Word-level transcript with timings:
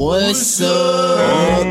What's 0.00 0.62
up? 0.62 1.66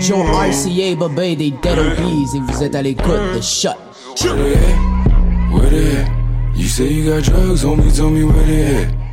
Joe 0.00 0.24
RCA, 0.24 0.96
Babé 0.96 1.36
des 1.36 1.50
Dead 1.50 1.78
OBs 1.78 2.34
et 2.34 2.40
vous 2.40 2.64
êtes 2.64 2.74
à 2.74 2.80
l'écoute 2.80 3.34
de 3.36 3.40
Shut. 3.42 3.76
Where 4.22 4.34
they 4.34 4.54
at? 4.54 5.52
Where 5.52 5.68
they 5.68 5.96
at? 5.98 6.10
You 6.54 6.68
say 6.68 6.90
you 6.90 7.10
got 7.10 7.22
drugs, 7.24 7.66
homie, 7.66 7.94
tell 7.94 8.08
me 8.08 8.24
where 8.24 8.46
they 8.46 8.84
at. 8.84 9.05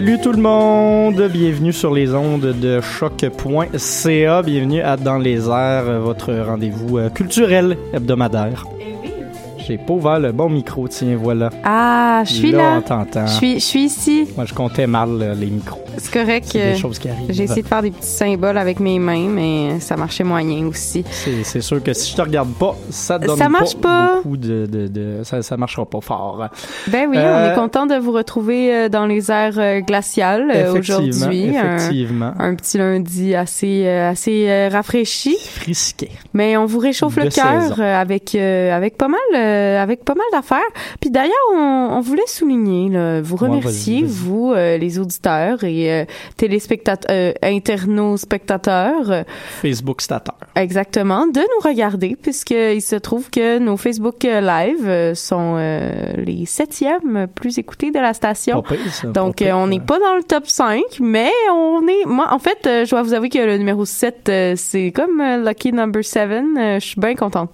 Salut 0.00 0.18
tout 0.18 0.32
le 0.32 0.40
monde, 0.40 1.28
bienvenue 1.30 1.74
sur 1.74 1.92
les 1.92 2.14
ondes 2.14 2.58
de 2.58 2.80
choc.ca, 2.80 4.42
bienvenue 4.42 4.80
à 4.80 4.96
Dans 4.96 5.18
les 5.18 5.46
airs, 5.46 6.00
votre 6.00 6.32
rendez-vous 6.32 6.96
euh, 6.96 7.10
culturel 7.10 7.76
hebdomadaire. 7.92 8.64
J'ai 9.58 9.76
pas 9.76 9.92
ouvert 9.92 10.18
le 10.18 10.32
bon 10.32 10.48
micro, 10.48 10.88
tiens, 11.00 11.16
voilà. 11.16 11.50
Ah, 11.64 12.22
je 12.24 12.32
suis 12.34 12.52
là. 12.52 12.76
on. 12.76 13.26
Je 13.26 13.32
suis, 13.32 13.54
je 13.54 13.64
suis 13.64 13.84
ici. 13.84 14.26
Moi, 14.36 14.44
je 14.44 14.54
comptais 14.54 14.86
mal 14.86 15.08
euh, 15.20 15.34
les 15.34 15.46
micros. 15.46 15.80
C'est 15.96 16.12
correct. 16.12 16.48
C'est 16.52 16.58
des 16.58 16.64
euh, 16.64 16.76
choses 16.76 16.98
qui 16.98 17.08
arrivent. 17.08 17.26
J'ai 17.30 17.42
essayé 17.44 17.62
de 17.62 17.66
faire 17.66 17.82
des 17.82 17.90
petits 17.90 18.06
symboles 18.08 18.56
avec 18.58 18.78
mes 18.80 18.98
mains, 18.98 19.28
mais 19.28 19.80
ça 19.80 19.96
marchait 19.96 20.24
moyen 20.24 20.66
aussi. 20.66 21.04
C'est 21.10 21.60
sûr 21.60 21.82
que 21.82 21.92
si 21.92 22.12
je 22.12 22.16
te 22.16 22.22
regarde 22.22 22.52
pas, 22.54 22.76
ça 22.90 23.18
te 23.18 23.26
donne 23.26 23.36
Ça 23.38 23.48
marche 23.48 23.76
pas. 23.76 24.16
beaucoup 24.16 24.36
de... 24.36 24.66
de, 24.66 24.86
de- 24.86 25.20
ça, 25.24 25.42
ça 25.42 25.56
marchera 25.56 25.84
pas 25.86 26.00
fort. 26.00 26.48
Ben 26.88 27.08
oui, 27.10 27.16
Euh, 27.18 27.48
on 27.48 27.52
est 27.52 27.54
content 27.54 27.86
de 27.86 27.96
vous 27.96 28.12
retrouver 28.12 28.74
euh, 28.74 28.88
dans 28.88 29.06
les 29.06 29.30
airs 29.30 29.58
euh, 29.58 29.80
glaciales 29.80 30.50
euh, 30.54 30.70
Effectivement, 30.70 30.98
aujourd'hui. 31.08 31.56
Un, 31.58 31.76
effectivement. 31.76 32.32
un 32.38 32.54
petit 32.54 32.78
lundi 32.78 33.34
assez, 33.34 33.82
euh, 33.86 34.10
assez 34.10 34.46
euh, 34.48 34.68
rafraîchi. 34.72 35.36
Frisquet. 35.54 36.10
Mais 36.34 36.56
on 36.56 36.66
vous 36.66 36.78
réchauffe 36.78 37.16
De 37.16 37.22
le 37.24 37.30
cœur 37.30 37.78
euh, 37.78 38.00
avec 38.00 38.34
euh, 38.34 38.72
avec 38.74 38.96
pas 38.96 39.08
mal 39.08 39.20
euh, 39.34 39.82
avec 39.82 40.04
pas 40.04 40.14
mal 40.14 40.26
d'affaires. 40.32 40.58
Puis 41.00 41.10
d'ailleurs, 41.10 41.34
on, 41.54 41.88
on 41.92 42.00
voulait 42.00 42.26
souligner, 42.26 42.88
là, 42.90 43.20
vous 43.20 43.36
Ouais, 43.36 43.48
remercier 43.48 44.02
vous 44.02 44.52
euh, 44.54 44.76
les 44.76 44.98
auditeurs 44.98 45.62
et 45.64 45.92
euh, 45.92 46.04
téléspectateurs, 46.36 47.10
euh, 47.10 47.32
internauspectateurs, 47.42 49.10
euh, 49.10 49.22
Facebook 49.60 50.00
stateur. 50.02 50.36
exactement, 50.56 51.26
de 51.26 51.40
nous 51.40 51.68
regarder 51.68 52.16
puisque 52.20 52.50
il 52.50 52.82
se 52.82 52.96
trouve 52.96 53.30
que 53.30 53.58
nos 53.58 53.76
Facebook 53.76 54.24
euh, 54.24 54.40
Live 54.40 54.86
euh, 54.86 55.14
sont 55.14 55.56
les 56.16 56.44
septièmes 56.46 57.26
plus 57.34 57.58
écoutés 57.58 57.90
de 57.90 57.98
la 57.98 58.14
station. 58.14 58.62
Pas 58.62 58.74
pire, 58.74 58.92
ça, 58.92 59.08
Donc, 59.08 59.38
pas 59.38 59.44
pire, 59.44 59.56
on 59.58 59.66
n'est 59.66 59.80
pas 59.80 59.98
dans 59.98 60.16
le 60.16 60.22
top 60.22 60.46
5, 60.46 60.82
mais 61.00 61.30
on 61.52 61.86
est... 61.86 62.06
Moi, 62.06 62.26
en 62.30 62.38
fait, 62.38 62.58
je 62.64 62.90
dois 62.90 63.02
vous 63.02 63.14
avouer 63.14 63.28
que 63.28 63.38
le 63.38 63.56
numéro 63.58 63.84
7, 63.84 64.28
euh, 64.28 64.54
c'est 64.56 64.90
comme 64.92 65.22
Lucky 65.46 65.72
Number 65.72 66.04
7. 66.04 66.30
Euh, 66.30 66.80
je 66.80 66.86
suis 66.86 67.00
bien 67.00 67.14
contente. 67.14 67.50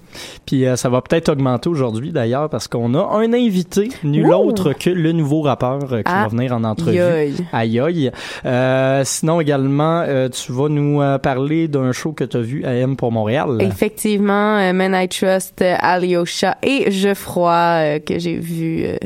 Puis 0.46 0.64
ça 0.76 0.88
va 0.88 1.00
peut-être 1.02 1.28
augmenter 1.28 1.68
aujourd'hui 1.68 2.12
d'ailleurs 2.12 2.48
parce 2.48 2.68
qu'on 2.68 2.94
a 2.94 3.16
un 3.18 3.25
invité, 3.34 3.88
nul 4.04 4.26
Ouh! 4.26 4.32
autre 4.34 4.72
que 4.72 4.90
le 4.90 5.12
nouveau 5.12 5.40
rappeur 5.42 5.92
euh, 5.92 5.98
qui 5.98 6.04
Ah, 6.12 6.22
va 6.22 6.28
venir 6.28 6.52
en 6.52 6.64
entrevue. 6.64 6.98
Aïe 7.52 7.80
aïe. 7.80 8.10
Euh, 8.44 9.02
sinon 9.04 9.40
également, 9.40 10.02
euh, 10.06 10.28
tu 10.28 10.52
vas 10.52 10.68
nous 10.68 11.00
euh, 11.00 11.18
parler 11.18 11.68
d'un 11.68 11.92
show 11.92 12.12
que 12.12 12.24
tu 12.24 12.36
as 12.36 12.40
vu 12.40 12.64
à 12.64 12.74
M 12.74 12.96
pour 12.96 13.12
Montréal. 13.12 13.58
Effectivement, 13.60 14.56
euh, 14.58 14.72
Men 14.72 14.94
I 14.94 15.08
Trust, 15.08 15.62
euh, 15.62 15.74
Alyosha 15.78 16.56
et 16.62 16.90
Geoffroy 16.90 17.52
euh, 17.52 17.98
que 17.98 18.18
j'ai 18.18 18.36
vu 18.36 18.84
euh, 18.84 18.96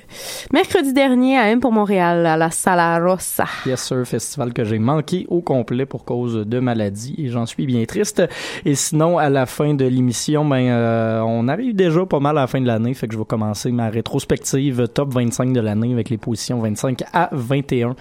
mercredi 0.52 0.92
dernier 0.92 1.38
à 1.38 1.48
M 1.50 1.60
pour 1.60 1.72
Montréal 1.72 2.26
à 2.26 2.36
la 2.36 2.50
Sala 2.50 2.98
Rossa. 2.98 3.44
Yes 3.66 3.80
sir, 3.80 4.02
festival 4.06 4.52
que 4.52 4.64
j'ai 4.64 4.78
manqué 4.78 5.26
au 5.28 5.40
complet 5.40 5.86
pour 5.86 6.04
cause 6.04 6.46
de 6.46 6.58
maladie 6.60 7.14
et 7.18 7.28
j'en 7.28 7.46
suis 7.46 7.66
bien 7.66 7.84
triste. 7.84 8.22
Et 8.64 8.74
sinon, 8.74 9.18
à 9.18 9.28
la 9.28 9.46
fin 9.46 9.74
de 9.74 9.84
l'émission, 9.84 10.44
ben 10.44 10.68
euh, 10.68 11.20
on 11.26 11.48
arrive 11.48 11.74
déjà 11.74 12.04
pas 12.06 12.20
mal 12.20 12.36
à 12.38 12.42
la 12.42 12.46
fin 12.46 12.60
de 12.60 12.66
l'année, 12.66 12.94
fait 12.94 13.06
que 13.06 13.14
je 13.14 13.18
vais 13.18 13.24
commencer 13.24 13.70
ma 13.70 13.88
rétrospective 14.10 14.88
top 14.88 15.14
25 15.14 15.52
de 15.52 15.60
l'année 15.60 15.92
avec 15.92 16.10
les 16.10 16.18
positions 16.18 16.60
25 16.60 17.04
à 17.12 17.28
21, 17.32 17.94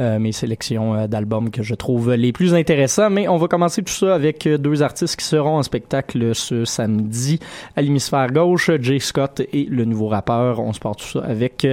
euh, 0.00 0.18
mes 0.18 0.32
sélections 0.32 0.94
euh, 0.94 1.06
d'albums 1.06 1.50
que 1.50 1.62
je 1.62 1.74
trouve 1.74 2.14
les 2.14 2.32
plus 2.32 2.52
intéressants. 2.54 3.10
Mais 3.10 3.28
on 3.28 3.36
va 3.36 3.46
commencer 3.46 3.82
tout 3.82 3.92
ça 3.92 4.14
avec 4.14 4.46
euh, 4.46 4.58
deux 4.58 4.82
artistes 4.82 5.16
qui 5.16 5.24
seront 5.24 5.58
en 5.58 5.62
spectacle 5.62 6.34
ce 6.34 6.64
samedi 6.64 7.38
à 7.76 7.82
l'hémisphère 7.82 8.32
gauche, 8.32 8.70
Jay 8.80 8.98
Scott 8.98 9.40
et 9.52 9.64
le 9.70 9.84
nouveau 9.84 10.08
rappeur. 10.08 10.58
On 10.58 10.72
se 10.72 10.80
part 10.80 10.96
tout 10.96 11.06
ça 11.06 11.20
avec 11.20 11.66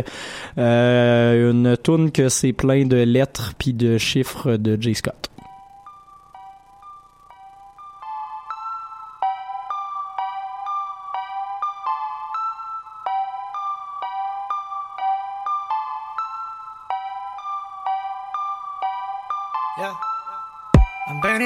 une 0.58 1.78
tune 1.84 2.12
que 2.12 2.30
c'est 2.30 2.54
plein 2.54 2.86
de 2.86 2.98
lettres 2.98 3.54
puis 3.58 3.74
de 3.74 3.98
chiffres 3.98 4.58
de 4.58 4.80
Jay 4.80 4.94
Scott. 4.94 5.29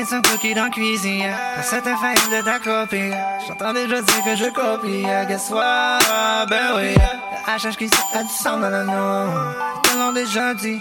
Some 0.06 0.22
cookies 0.22 0.54
dans 0.54 0.70
cuisine. 0.70 1.32
Pour 1.56 1.64
certains 1.64 1.96
failles 1.96 2.16
de 2.30 2.44
ta 2.44 2.60
copie. 2.60 3.12
J'entends 3.48 3.74
déjà 3.74 4.02
dire 4.02 4.24
que 4.26 4.36
je 4.36 4.50
copie. 4.52 5.04
Guess 5.30 5.50
what? 5.50 6.00
Ben 6.50 6.76
oui. 6.76 6.94
Le 6.94 7.70
HH 7.70 7.78
qui 7.78 7.90
a 8.14 8.24
du 8.24 8.30
sang 8.30 8.60
dans 8.60 8.70
l'anneau. 8.70 9.32
Ils 9.76 9.90
te 9.90 9.98
l'ont 9.98 10.12
déjà 10.12 10.54
dit. 10.56 10.78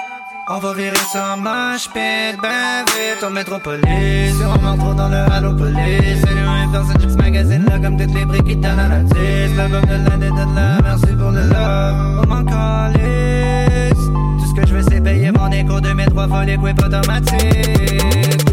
On 0.48 0.58
va 0.58 0.74
virer 0.74 0.96
ça 1.12 1.34
en 1.34 1.36
moche 1.36 1.88
pit. 1.94 2.36
Ben 2.42 2.84
vite, 2.86 3.22
au 3.22 3.30
métropolis. 3.30 4.34
On 4.44 4.58
rentre 4.58 4.78
trop 4.78 4.94
dans 4.94 5.08
le 5.08 5.18
halo 5.32 5.54
police. 5.54 6.24
C'est 6.24 6.34
lui 6.34 6.42
dans 6.72 6.84
ce 6.84 7.16
magazine 7.16 7.64
là 7.64 7.78
comme 7.78 7.96
toutes 7.96 8.14
les 8.14 8.24
briques 8.24 8.44
qui 8.44 8.56
donnent 8.56 8.78
à 8.80 8.88
la 8.88 8.98
10. 8.98 9.56
L'album 9.56 9.84
de 9.84 10.10
l'année 10.10 10.30
de 10.30 10.56
là. 10.56 10.78
Merci 10.82 11.14
pour 11.16 11.30
le 11.30 11.42
love. 11.42 12.22
Oh 12.22 12.26
mon 12.28 12.44
calice. 12.44 13.94
Tout 13.94 14.46
ce 14.46 14.60
que 14.60 14.66
je 14.66 14.74
veux 14.74 14.82
c'est 14.82 15.00
payer 15.00 15.30
mon 15.30 15.50
écho 15.52 15.80
de 15.80 15.92
mes 15.92 16.06
trois 16.06 16.26
folies 16.26 16.56
whip 16.56 16.82
automatique. 16.82 18.51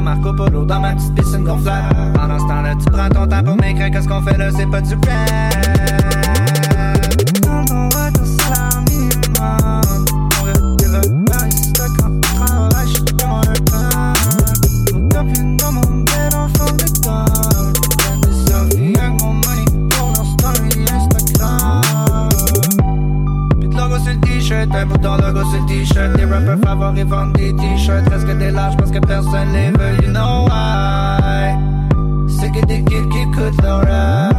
Marco 0.00 0.32
Polo 0.32 0.64
dans 0.64 0.80
ma 0.80 0.94
petite 0.94 1.14
piscine 1.14 1.44
gonflable. 1.44 1.94
Pendant 2.14 2.38
ce 2.38 2.44
temps-là, 2.44 2.74
tu 2.76 2.90
prends 2.90 3.08
ton 3.08 3.26
temps 3.26 3.42
pour 3.42 3.56
m'écrire, 3.56 3.90
qu'est-ce 3.90 4.08
qu'on 4.08 4.22
fait 4.22 4.36
là, 4.36 4.50
c'est 4.50 4.70
pas 4.70 4.80
du 4.80 4.96
plan. 4.96 5.12
t-shirts, 25.84 26.16
les 26.16 26.24
rappers 26.24 26.58
favoris 26.64 27.04
vendent 27.04 27.32
des 27.34 27.54
t-shirts. 27.54 28.08
Parce 28.08 28.24
que 28.24 28.32
t'es 28.32 28.50
large, 28.50 28.76
parce 28.76 28.90
que 28.90 28.98
personne 28.98 29.52
les 29.52 29.70
veut, 29.70 30.04
you 30.04 30.12
know 30.12 30.46
why? 30.46 31.54
C'est 32.28 32.50
que 32.50 32.66
des 32.66 32.82
kids 32.84 33.08
qui 33.10 33.18
écoutent 33.18 33.62
leur 33.62 33.82
rap. 33.82 34.34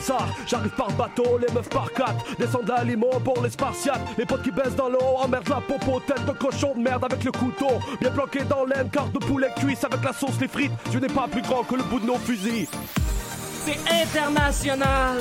Hasard. 0.00 0.28
J'arrive 0.46 0.72
par 0.72 0.90
bateau, 0.92 1.38
les 1.38 1.52
meufs 1.52 1.68
par 1.68 1.92
quatre. 1.92 2.36
Descendent 2.38 2.68
la 2.68 2.84
limo 2.84 3.10
pour 3.24 3.42
les 3.42 3.50
spartiates. 3.50 4.00
Les 4.18 4.26
potes 4.26 4.42
qui 4.42 4.50
baissent 4.50 4.76
dans 4.76 4.88
l'eau, 4.88 5.16
emmerdent 5.16 5.48
la 5.48 5.60
popo, 5.60 6.00
tête 6.00 6.24
de 6.26 6.32
cochon 6.32 6.74
de 6.76 6.80
merde 6.80 7.04
avec 7.04 7.22
le 7.24 7.32
couteau. 7.32 7.80
Bien 8.00 8.10
planqué 8.10 8.44
dans 8.44 8.64
l'aine, 8.64 8.88
carte 8.90 9.12
de 9.12 9.18
poulet 9.18 9.48
cuisse 9.56 9.84
avec 9.84 10.02
la 10.04 10.12
sauce, 10.12 10.40
les 10.40 10.48
frites. 10.48 10.72
Dieu 10.90 11.00
n'est 11.00 11.08
pas 11.08 11.28
plus 11.28 11.42
grand 11.42 11.62
que 11.64 11.74
le 11.76 11.82
bout 11.84 12.00
de 12.00 12.06
nos 12.06 12.18
fusils. 12.18 12.68
C'est 13.64 13.78
international. 14.02 15.18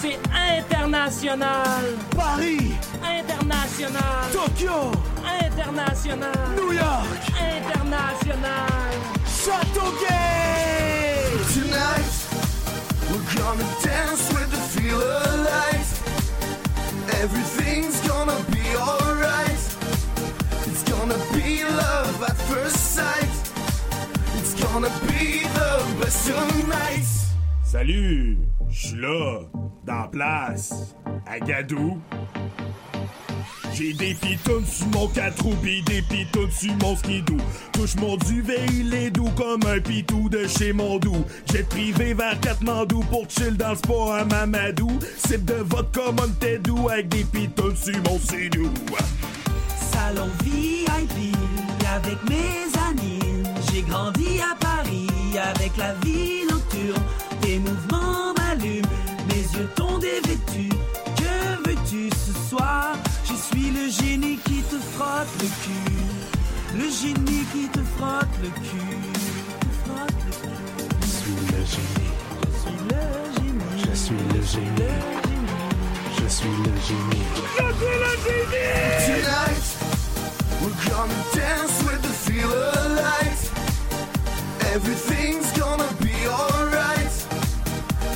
C'est 0.00 0.18
international. 0.32 1.84
Paris, 2.16 2.72
International. 3.04 4.30
Tokyo, 4.32 4.92
International. 5.44 6.32
New 6.56 6.72
York, 6.72 7.06
International. 7.38 8.66
Châteauguay. 9.26 10.99
Tonight, 13.40 13.56
gonna 13.56 13.82
dance 13.82 14.32
with 14.32 14.50
the 14.50 14.80
feel 14.80 15.00
of 15.00 15.40
light. 15.40 15.88
Everything's 17.22 18.00
gonna 18.06 18.38
be 18.50 18.76
alright. 18.76 19.62
It's 20.66 20.82
gonna 20.84 21.18
be 21.32 21.64
love 21.64 22.22
at 22.22 22.36
first 22.36 22.94
sight. 22.94 23.34
It's 24.38 24.54
gonna 24.62 24.90
be 25.06 25.42
the 25.54 25.72
best 26.00 26.30
of 26.30 26.68
nights. 26.68 27.32
Salut, 27.64 28.38
je 28.68 28.88
suis 28.88 29.00
là, 29.00 29.40
dans 29.84 30.00
la 30.00 30.08
place, 30.08 30.94
à 31.26 31.40
Gadou. 31.40 32.00
J'ai 33.74 33.92
des 33.92 34.14
pitounes 34.14 34.66
sur 34.66 34.86
mon 34.88 35.08
4 35.08 35.42
roues 35.42 35.54
des 35.62 36.02
pitounes 36.02 36.50
sur 36.50 36.74
mon 36.76 36.96
skidoo. 36.96 37.36
Touche 37.72 37.96
mon 37.96 38.16
duvet, 38.16 38.66
il 38.72 38.92
est 38.94 39.10
doux 39.10 39.30
comme 39.36 39.62
un 39.66 39.80
pitou 39.80 40.28
de 40.28 40.46
chez 40.46 40.72
mon 40.72 40.98
doux. 40.98 41.24
J'ai 41.52 41.62
privé 41.62 42.14
vers 42.14 42.38
Katmandou 42.40 43.00
pour 43.10 43.26
chill 43.28 43.56
dans 43.56 43.70
le 43.70 43.76
sport 43.76 44.14
à 44.14 44.24
Mamadou. 44.24 44.90
Sip 45.16 45.44
de 45.44 45.54
vodka 45.54 46.12
Montedou 46.12 46.88
avec 46.88 47.08
des 47.08 47.24
pitounes 47.24 47.76
sur 47.76 47.96
mon 48.04 48.18
sidou. 48.18 48.70
Salon 49.92 50.28
VIP 50.44 51.34
avec 51.94 52.18
mes 52.28 52.78
amis. 52.88 53.44
J'ai 53.72 53.82
grandi 53.82 54.40
à 54.40 54.56
Paris 54.56 55.08
avec 55.38 55.76
la 55.76 55.94
vie 56.04 56.46
nocturne. 56.50 57.02
Tes 57.40 57.58
mouvements 57.58 58.39
frotte 65.00 65.34
le 65.40 65.48
cul. 65.62 66.78
Le 66.78 66.86
génie 67.00 67.44
qui 67.52 67.64
te 67.68 67.82
frotte 67.96 68.36
le 68.42 68.50
cul. 68.66 68.98
Te 69.64 69.70
frotte 69.82 70.20
le 70.26 70.32
cul. 70.42 70.60
Je 71.00 71.06
suis 71.16 71.40
le 71.52 71.60
génie. 71.72 72.12
Je 73.82 73.92
suis 74.02 74.22
le 74.34 74.42
génie. 74.52 74.98
Je 76.18 76.28
suis 76.36 76.56
le 76.66 76.74
génie. 76.88 77.26
Je 77.36 77.48
suis 77.48 77.94
le 77.98 78.14
génie. 78.16 78.56
Tonight, 79.06 79.66
we're 80.60 80.78
gonna 80.90 81.20
dance 81.34 81.76
with 81.86 82.00
the 82.02 82.14
feel 82.24 82.52
of 82.52 82.90
light. 83.04 83.40
Everything's 84.74 85.50
gonna 85.58 85.90
be 86.00 86.16
alright. 86.28 87.14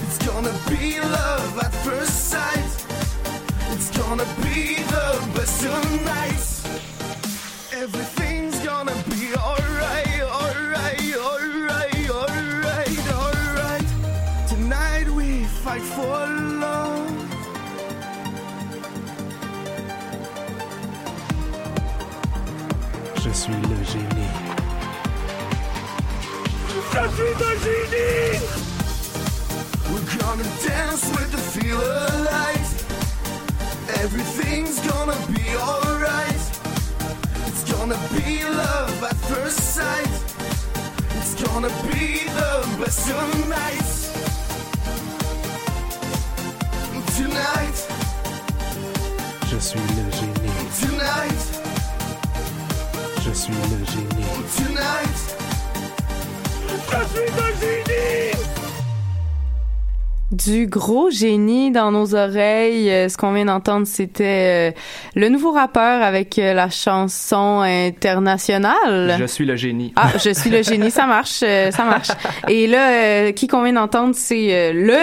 It's 0.05 0.19
gonna 0.27 0.55
be 0.69 1.01
love 1.01 1.59
at 1.65 1.75
first 1.87 2.31
sight. 2.33 2.73
It's 3.73 3.91
gonna 3.99 4.29
be 4.43 4.83
the 4.95 5.07
best 5.35 5.65
of 5.65 6.05
nights. 6.05 6.54
Everything's 7.85 8.59
gonna 8.61 8.95
be 9.11 9.35
alright, 9.37 10.23
alright, 10.23 11.17
alright, 11.19 12.11
alright, 12.11 13.13
alright. 13.13 13.89
Tonight 14.49 15.07
we 15.11 15.45
fight 15.45 15.83
for 15.83 16.27
love. 16.65 17.11
Je 23.23 23.31
suis 23.31 23.53
le 23.53 23.79
génie. 23.93 24.33
Je 26.71 26.81
suis 27.15 27.35
un 27.51 27.57
génie. 27.65 28.41
We're 29.91 30.09
gonna 30.19 30.49
dance 30.67 31.05
with 31.11 31.31
the 31.33 31.43
feel 31.53 31.79
of 31.79 32.21
light. 32.33 32.71
Everything's 34.03 34.81
gonna 34.81 35.19
be 35.35 35.45
alright. 35.59 35.94
It's 37.87 37.93
gonna 37.93 38.25
be 38.25 38.43
love 38.45 39.05
at 39.05 39.17
first 39.29 39.59
sight. 39.75 40.09
It's 41.19 41.35
gonna 41.45 41.69
be 41.85 42.25
the 42.33 42.53
best 42.81 43.11
of 43.11 43.47
nights. 43.47 44.09
Tonight, 47.15 47.77
Je 49.51 49.59
suis 49.61 49.81
le 49.81 50.11
génie. 50.19 50.55
tonight, 50.81 51.45
Je 53.23 53.33
suis 53.35 53.53
le 53.53 53.85
génie. 53.93 54.29
tonight. 54.57 55.21
Je 56.89 56.99
suis 57.13 57.29
génie. 57.37 57.54
Du 60.35 60.67
gros 60.67 61.11
génie 61.11 61.71
dans 61.71 61.93
nos 61.93 62.17
oreilles. 62.17 62.91
Euh, 62.91 63.09
ce 63.09 63.17
qu'on 63.17 63.33
vient 63.33 63.45
d'entendre, 63.45 63.87
c'était 63.87 64.73
euh, 64.73 64.79
le 65.15 65.29
nouveau 65.29 65.53
rappeur 65.53 66.03
avec 66.03 66.41
euh, 66.41 66.55
la 66.55 66.71
chanson 66.71 67.61
internationale. 67.61 69.15
Je 69.17 69.27
suis 69.27 69.45
le 69.45 69.55
génie. 69.55 69.93
Ah, 69.95 70.11
je 70.19 70.31
suis 70.31 70.51
le 70.51 70.63
génie, 70.63 70.91
ça 70.91 71.07
marche, 71.07 71.39
ça 71.39 71.85
marche. 71.85 72.09
Et 72.49 72.67
là, 72.67 73.31
qui 73.31 73.47
qu'on 73.47 73.63
vient 73.63 73.75
d'entendre, 73.75 74.15
c'est 74.17 74.73
le 74.73 74.99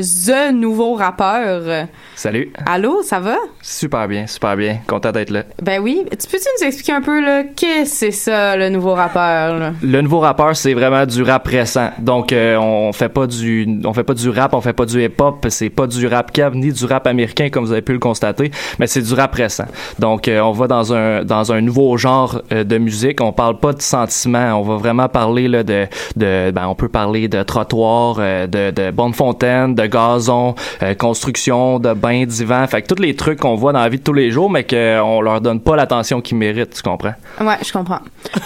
the 0.00 0.52
nouveau 0.52 0.94
rappeur. 0.94 1.86
Salut. 2.14 2.52
Allô, 2.66 3.02
ça 3.02 3.20
va? 3.20 3.36
Super 3.62 4.08
bien, 4.08 4.26
super 4.26 4.56
bien. 4.56 4.78
Content 4.86 5.12
d'être 5.12 5.30
là. 5.30 5.44
Ben 5.62 5.80
oui. 5.80 6.04
Tu 6.10 6.28
peux-tu 6.28 6.44
nous 6.60 6.66
expliquer 6.66 6.92
un 6.92 7.00
peu, 7.00 7.20
là, 7.20 7.44
qu'est-ce 7.44 7.90
que 7.90 7.96
c'est 7.96 8.10
ça, 8.10 8.56
le 8.56 8.68
nouveau 8.68 8.94
rappeur, 8.94 9.58
là? 9.58 9.72
Le 9.82 10.00
nouveau 10.02 10.20
rappeur, 10.20 10.54
c'est 10.56 10.74
vraiment 10.74 11.06
du 11.06 11.22
rap 11.22 11.46
récent. 11.46 11.90
Donc, 11.98 12.32
euh, 12.32 12.56
on 12.56 12.92
fait 12.92 13.08
pas 13.08 13.26
du, 13.26 13.80
on 13.84 13.92
fait 13.92 14.04
pas 14.04 14.14
du 14.14 14.28
rap, 14.28 14.54
on 14.54 14.60
fait 14.60 14.72
pas 14.72 14.86
du 14.86 15.02
hip-hop. 15.02 15.46
C'est 15.48 15.70
pas 15.70 15.86
du 15.86 16.06
rap 16.06 16.32
cab 16.32 16.54
ni 16.54 16.72
du 16.72 16.84
rap 16.84 17.06
américain 17.06 17.48
comme 17.50 17.64
vous 17.64 17.72
avez 17.72 17.82
pu 17.82 17.92
le 17.92 17.98
constater, 17.98 18.50
mais 18.78 18.86
c'est 18.86 19.02
du 19.02 19.14
rap 19.14 19.34
récent. 19.34 19.66
Donc, 19.98 20.28
euh, 20.28 20.40
on 20.40 20.52
va 20.52 20.66
dans 20.66 20.92
un 20.92 21.24
dans 21.24 21.52
un 21.52 21.60
nouveau 21.60 21.96
genre 21.96 22.42
euh, 22.52 22.64
de 22.64 22.78
musique. 22.78 23.20
On 23.20 23.32
parle 23.32 23.58
pas 23.58 23.72
de 23.72 23.82
sentiments. 23.82 24.60
On 24.60 24.62
va 24.62 24.76
vraiment 24.76 25.08
parler 25.08 25.48
là 25.48 25.62
de 25.62 25.86
de, 26.16 26.50
ben, 26.50 26.66
on 26.66 26.74
peut 26.74 26.88
parler 26.88 27.28
de 27.28 27.42
trottoir, 27.42 28.16
de 28.16 28.70
de 28.70 28.90
bonne 28.90 29.14
fontaine, 29.14 29.74
de 29.74 29.86
gazon, 29.90 30.54
euh, 30.82 30.94
construction, 30.94 31.78
de 31.78 31.92
bains 31.92 32.24
d'hiver. 32.24 32.66
Fait 32.70 32.82
que 32.82 32.86
tous 32.86 33.02
les 33.02 33.14
trucs 33.14 33.40
qu'on 33.40 33.56
voit 33.56 33.72
dans 33.72 33.80
la 33.80 33.88
vie 33.88 33.98
de 33.98 34.02
tous 34.02 34.12
les 34.12 34.30
jours, 34.30 34.50
mais 34.50 34.64
qu'on 34.64 35.20
leur 35.20 35.40
donne 35.40 35.60
pas 35.60 35.76
l'attention 35.76 36.20
qu'ils 36.20 36.36
méritent. 36.38 36.74
Tu 36.74 36.82
comprends? 36.82 37.14
Ouais, 37.40 37.56
je 37.64 37.72
comprends. 37.72 38.00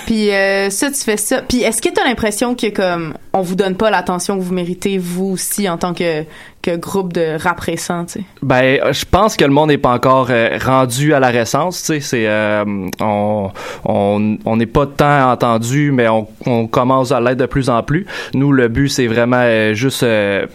Puis 0.07 0.31
euh, 0.31 0.71
ça, 0.71 0.91
tu 0.91 0.99
fais 0.99 1.17
ça. 1.17 1.43
Puis 1.43 1.63
est-ce 1.63 1.81
que 1.81 1.89
t'as 1.89 2.05
l'impression 2.05 2.55
que 2.55 2.69
comme 2.69 3.15
on 3.33 3.43
vous 3.43 3.55
donne 3.55 3.77
pas 3.77 3.91
l'attention 3.91 4.39
que 4.39 4.43
vous 4.43 4.55
méritez 4.55 4.99
vous 4.99 5.27
aussi 5.27 5.69
en 5.69 5.77
tant 5.77 5.95
que 5.95 6.25
que 6.65 6.77
groupe 6.77 7.13
de 7.13 7.37
rap 7.43 7.61
récent, 7.61 8.05
tu 8.07 8.21
sais. 8.21 8.25
Ben, 8.43 8.81
je 8.93 9.05
pense 9.05 9.37
que 9.37 9.45
le 9.45 9.51
monde 9.51 9.69
n'est 9.69 9.79
pas 9.79 9.93
encore 9.93 10.29
euh, 10.31 10.59
rendu 10.65 11.13
à 11.13 11.21
la 11.21 11.29
récence, 11.29 11.81
tu 11.81 11.87
sais. 11.87 12.01
C'est, 12.01 12.27
euh, 12.27 12.65
on, 13.01 13.51
on, 13.85 14.39
on 14.45 14.57
n'est 14.57 14.67
pas 14.67 14.87
tant 14.87 15.31
entendu, 15.31 15.93
mais 15.93 16.09
on, 16.09 16.27
on 16.47 16.67
commence 16.67 17.13
à 17.13 17.21
l'être 17.21 17.37
de 17.39 17.47
plus 17.47 17.69
en 17.69 17.83
plus. 17.83 18.07
Nous, 18.33 18.51
le 18.51 18.69
but, 18.69 18.89
c'est 18.89 19.07
vraiment 19.07 19.41
euh, 19.43 19.75
juste 19.75 20.05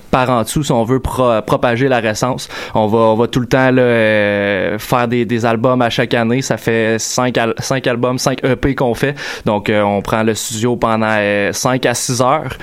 par 0.10 0.30
en 0.32 0.42
dessous, 0.42 0.63
si 0.63 0.72
on 0.72 0.84
veut 0.84 1.00
pro- 1.00 1.42
propager 1.46 1.88
la 1.88 2.00
récence. 2.00 2.50
On 2.74 2.88
va, 2.88 2.98
on 2.98 3.16
va 3.16 3.28
tout 3.28 3.39
le 3.39 3.46
temps 3.48 3.70
faire 4.80 5.08
des, 5.08 5.25
des 5.25 5.46
albums 5.46 5.82
à 5.82 5.89
chaque 5.89 6.13
année. 6.16 6.42
Ça 6.42 6.58
fait 6.58 6.98
cinq, 7.00 7.38
al- 7.38 7.54
cinq 7.60 7.86
albums, 7.88 8.18
cinq 8.18 8.44
EP 8.44 8.74
qu'on 8.75 8.94
fait. 8.96 9.16
Donc, 9.46 9.72
on 9.72 10.01
prend 10.01 10.24
le 10.24 10.34
studio 10.34 10.75
pendant 10.75 11.08
euh, 11.20 11.54
5 11.54 11.86
à 11.86 11.94
6 11.94 12.22
heures. 12.22 12.58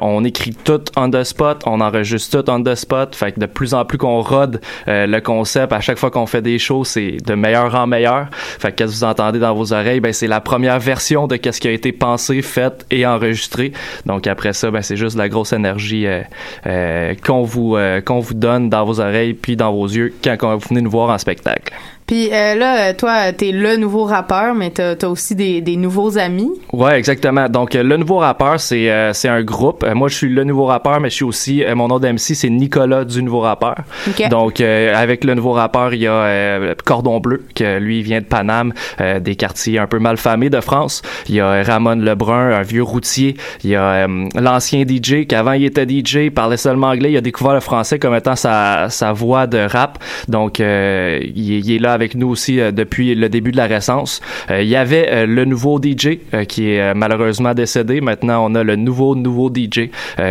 On 0.00 0.24
écrit 0.24 0.54
tout 0.54 0.80
on 0.96 1.10
the 1.10 1.24
spot, 1.24 1.62
on 1.66 1.80
enregistre 1.80 2.42
tout 2.42 2.50
on 2.50 2.62
the 2.62 2.74
spot. 2.74 2.83
Fait 3.14 3.32
que 3.32 3.40
de 3.40 3.46
plus 3.46 3.74
en 3.74 3.84
plus 3.84 3.98
qu'on 3.98 4.20
rode 4.20 4.60
euh, 4.88 5.06
le 5.06 5.20
concept, 5.20 5.72
à 5.72 5.80
chaque 5.80 5.98
fois 5.98 6.10
qu'on 6.10 6.26
fait 6.26 6.42
des 6.42 6.58
shows, 6.58 6.84
c'est 6.84 7.16
de 7.24 7.34
meilleur 7.34 7.74
en 7.74 7.86
meilleur. 7.86 8.28
Fait 8.32 8.70
que 8.70 8.76
qu'est-ce 8.76 8.92
que 8.92 8.96
vous 8.98 9.04
entendez 9.04 9.38
dans 9.38 9.54
vos 9.54 9.72
oreilles, 9.72 10.00
ben 10.00 10.12
c'est 10.12 10.26
la 10.26 10.40
première 10.40 10.78
version 10.78 11.26
de 11.26 11.36
qu'est-ce 11.36 11.60
qui 11.60 11.68
a 11.68 11.72
été 11.72 11.92
pensé, 11.92 12.42
fait 12.42 12.84
et 12.90 13.06
enregistré. 13.06 13.72
Donc 14.06 14.26
après 14.26 14.52
ça, 14.52 14.70
ben 14.70 14.82
c'est 14.82 14.96
juste 14.96 15.16
la 15.16 15.28
grosse 15.28 15.52
énergie 15.52 16.06
euh, 16.06 16.22
euh, 16.66 17.14
qu'on 17.24 17.42
vous 17.42 17.76
euh, 17.76 18.00
qu'on 18.00 18.20
vous 18.20 18.34
donne 18.34 18.68
dans 18.68 18.84
vos 18.84 19.00
oreilles 19.00 19.34
puis 19.34 19.56
dans 19.56 19.72
vos 19.72 19.86
yeux 19.86 20.12
quand, 20.22 20.36
quand 20.38 20.56
vous 20.56 20.68
venez 20.68 20.80
nous 20.80 20.90
voir 20.90 21.10
en 21.10 21.18
spectacle. 21.18 21.72
Puis 22.06 22.28
euh, 22.32 22.54
là, 22.54 22.92
toi, 22.92 23.32
t'es 23.32 23.50
le 23.50 23.76
nouveau 23.76 24.04
rappeur, 24.04 24.54
mais 24.54 24.70
t'as 24.70 24.94
as 25.00 25.08
aussi 25.08 25.34
des, 25.34 25.62
des 25.62 25.76
nouveaux 25.76 26.18
amis. 26.18 26.50
Ouais, 26.72 26.98
exactement. 26.98 27.48
Donc, 27.48 27.74
euh, 27.74 27.82
le 27.82 27.96
nouveau 27.96 28.18
rappeur, 28.18 28.60
c'est 28.60 28.90
euh, 28.90 29.12
c'est 29.14 29.28
un 29.28 29.42
groupe. 29.42 29.82
Euh, 29.84 29.94
moi, 29.94 30.08
je 30.08 30.16
suis 30.16 30.28
le 30.28 30.44
nouveau 30.44 30.66
rappeur, 30.66 31.00
mais 31.00 31.08
je 31.08 31.14
suis 31.14 31.24
aussi 31.24 31.64
euh, 31.64 31.74
mon 31.74 31.88
nom 31.88 31.98
d'MC, 31.98 32.18
c'est 32.18 32.50
Nicolas 32.50 33.04
du 33.04 33.22
nouveau 33.22 33.40
rappeur. 33.40 33.76
Ok. 34.06 34.28
Donc, 34.28 34.60
euh, 34.60 34.94
avec 34.94 35.24
le 35.24 35.34
nouveau 35.34 35.52
rappeur, 35.52 35.94
il 35.94 36.02
y 36.02 36.06
a 36.06 36.12
euh, 36.12 36.74
Cordon 36.84 37.20
Bleu, 37.20 37.42
que 37.54 37.78
lui 37.78 38.02
vient 38.02 38.20
de 38.20 38.26
Paname, 38.26 38.74
euh, 39.00 39.18
des 39.18 39.34
quartiers 39.34 39.78
un 39.78 39.86
peu 39.86 39.98
malfamés 39.98 40.50
de 40.50 40.60
France. 40.60 41.00
Il 41.28 41.36
y 41.36 41.40
a 41.40 41.62
Ramon 41.62 41.96
Lebrun, 41.96 42.50
un 42.52 42.62
vieux 42.62 42.82
routier. 42.82 43.36
Il 43.62 43.70
y 43.70 43.76
a 43.76 44.06
euh, 44.06 44.28
l'ancien 44.38 44.84
DJ, 44.86 45.26
qu'avant 45.26 45.52
il 45.52 45.64
était 45.64 45.86
DJ, 45.88 46.16
il 46.24 46.32
parlait 46.32 46.58
seulement 46.58 46.88
anglais. 46.88 47.12
Il 47.12 47.16
a 47.16 47.22
découvert 47.22 47.54
le 47.54 47.60
français 47.60 47.98
comme 47.98 48.14
étant 48.14 48.36
sa, 48.36 48.90
sa 48.90 49.12
voix 49.12 49.46
de 49.46 49.58
rap. 49.58 49.98
Donc, 50.28 50.60
euh, 50.60 51.18
il, 51.34 51.64
il 51.64 51.76
est 51.76 51.78
là 51.78 51.93
avec 51.94 52.14
nous 52.14 52.28
aussi 52.28 52.60
euh, 52.60 52.70
depuis 52.70 53.14
le 53.14 53.28
début 53.28 53.52
de 53.52 53.56
la 53.56 53.66
récence. 53.66 54.20
Euh, 54.50 54.62
il 54.62 54.68
y 54.68 54.76
avait 54.76 55.08
euh, 55.10 55.26
le 55.26 55.44
nouveau 55.44 55.80
DJ 55.80 56.18
qui 56.48 56.72
est 56.72 56.94
malheureusement 56.94 57.54
décédé. 57.54 58.00
Maintenant, 58.00 58.44
on 58.44 58.54
a 58.54 58.62
le 58.62 58.76
nouveau 58.76 59.14
nouveau 59.14 59.48
DJ 59.48 59.90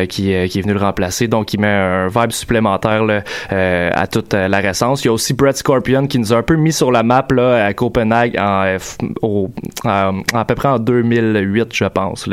qui, 0.09 0.31
est 0.31 0.61
venu 0.61 0.73
le 0.73 0.79
remplacer. 0.79 1.27
Donc, 1.27 1.53
il 1.53 1.59
met 1.59 1.67
un 1.67 2.07
vibe 2.07 2.31
supplémentaire 2.31 3.03
à 3.49 4.07
toute 4.07 4.33
la 4.33 4.59
récence. 4.59 5.03
Il 5.03 5.07
y 5.07 5.09
a 5.09 5.13
aussi 5.13 5.33
Brett 5.33 5.57
Scorpion 5.57 6.07
qui 6.07 6.19
nous 6.19 6.33
a 6.33 6.37
un 6.37 6.43
peu 6.43 6.55
mis 6.55 6.73
sur 6.73 6.91
la 6.91 7.03
map 7.03 7.25
à 7.37 7.73
Copenhague 7.73 8.37
en, 8.37 8.77
à 10.33 10.45
peu 10.45 10.55
près 10.55 10.67
en 10.67 10.79
2008, 10.79 11.69
je 11.73 11.85
pense. 11.85 12.29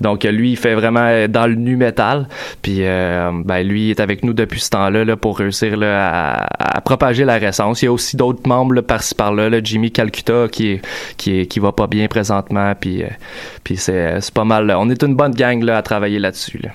Donc, 0.00 0.24
lui, 0.24 0.52
il 0.52 0.56
fait 0.56 0.74
vraiment 0.74 1.26
dans 1.28 1.46
le 1.46 1.54
nu 1.54 1.76
metal. 1.76 2.28
Puis, 2.62 2.80
ben, 2.80 3.62
lui, 3.62 3.90
est 3.90 4.00
avec 4.00 4.24
nous 4.24 4.32
depuis 4.32 4.60
ce 4.60 4.70
temps-là 4.70 5.04
là, 5.04 5.16
pour 5.16 5.38
réussir 5.38 5.78
à, 5.82 6.80
propager 6.84 7.24
la 7.24 7.38
récence. 7.38 7.82
Il 7.82 7.86
y 7.86 7.88
a 7.88 7.92
aussi 7.92 8.16
d'autres 8.16 8.46
membres 8.46 8.73
par-ci 8.82 9.14
par-là. 9.14 9.48
là, 9.48 9.60
Jimmy 9.62 9.90
Calcutta 9.90 10.48
qui 10.48 10.80
qui 11.16 11.46
qui 11.46 11.60
va 11.60 11.72
pas 11.72 11.86
bien 11.86 12.08
présentement. 12.08 12.72
Puis, 12.78 13.02
euh, 13.02 13.08
puis 13.62 13.76
c'est, 13.76 14.20
c'est 14.20 14.34
pas 14.34 14.44
mal. 14.44 14.70
On 14.76 14.90
est 14.90 15.02
une 15.02 15.14
bonne 15.14 15.34
gang 15.34 15.68
à 15.68 15.82
travailler 15.82 16.18
là-dessus. 16.18 16.58
Là. 16.58 16.70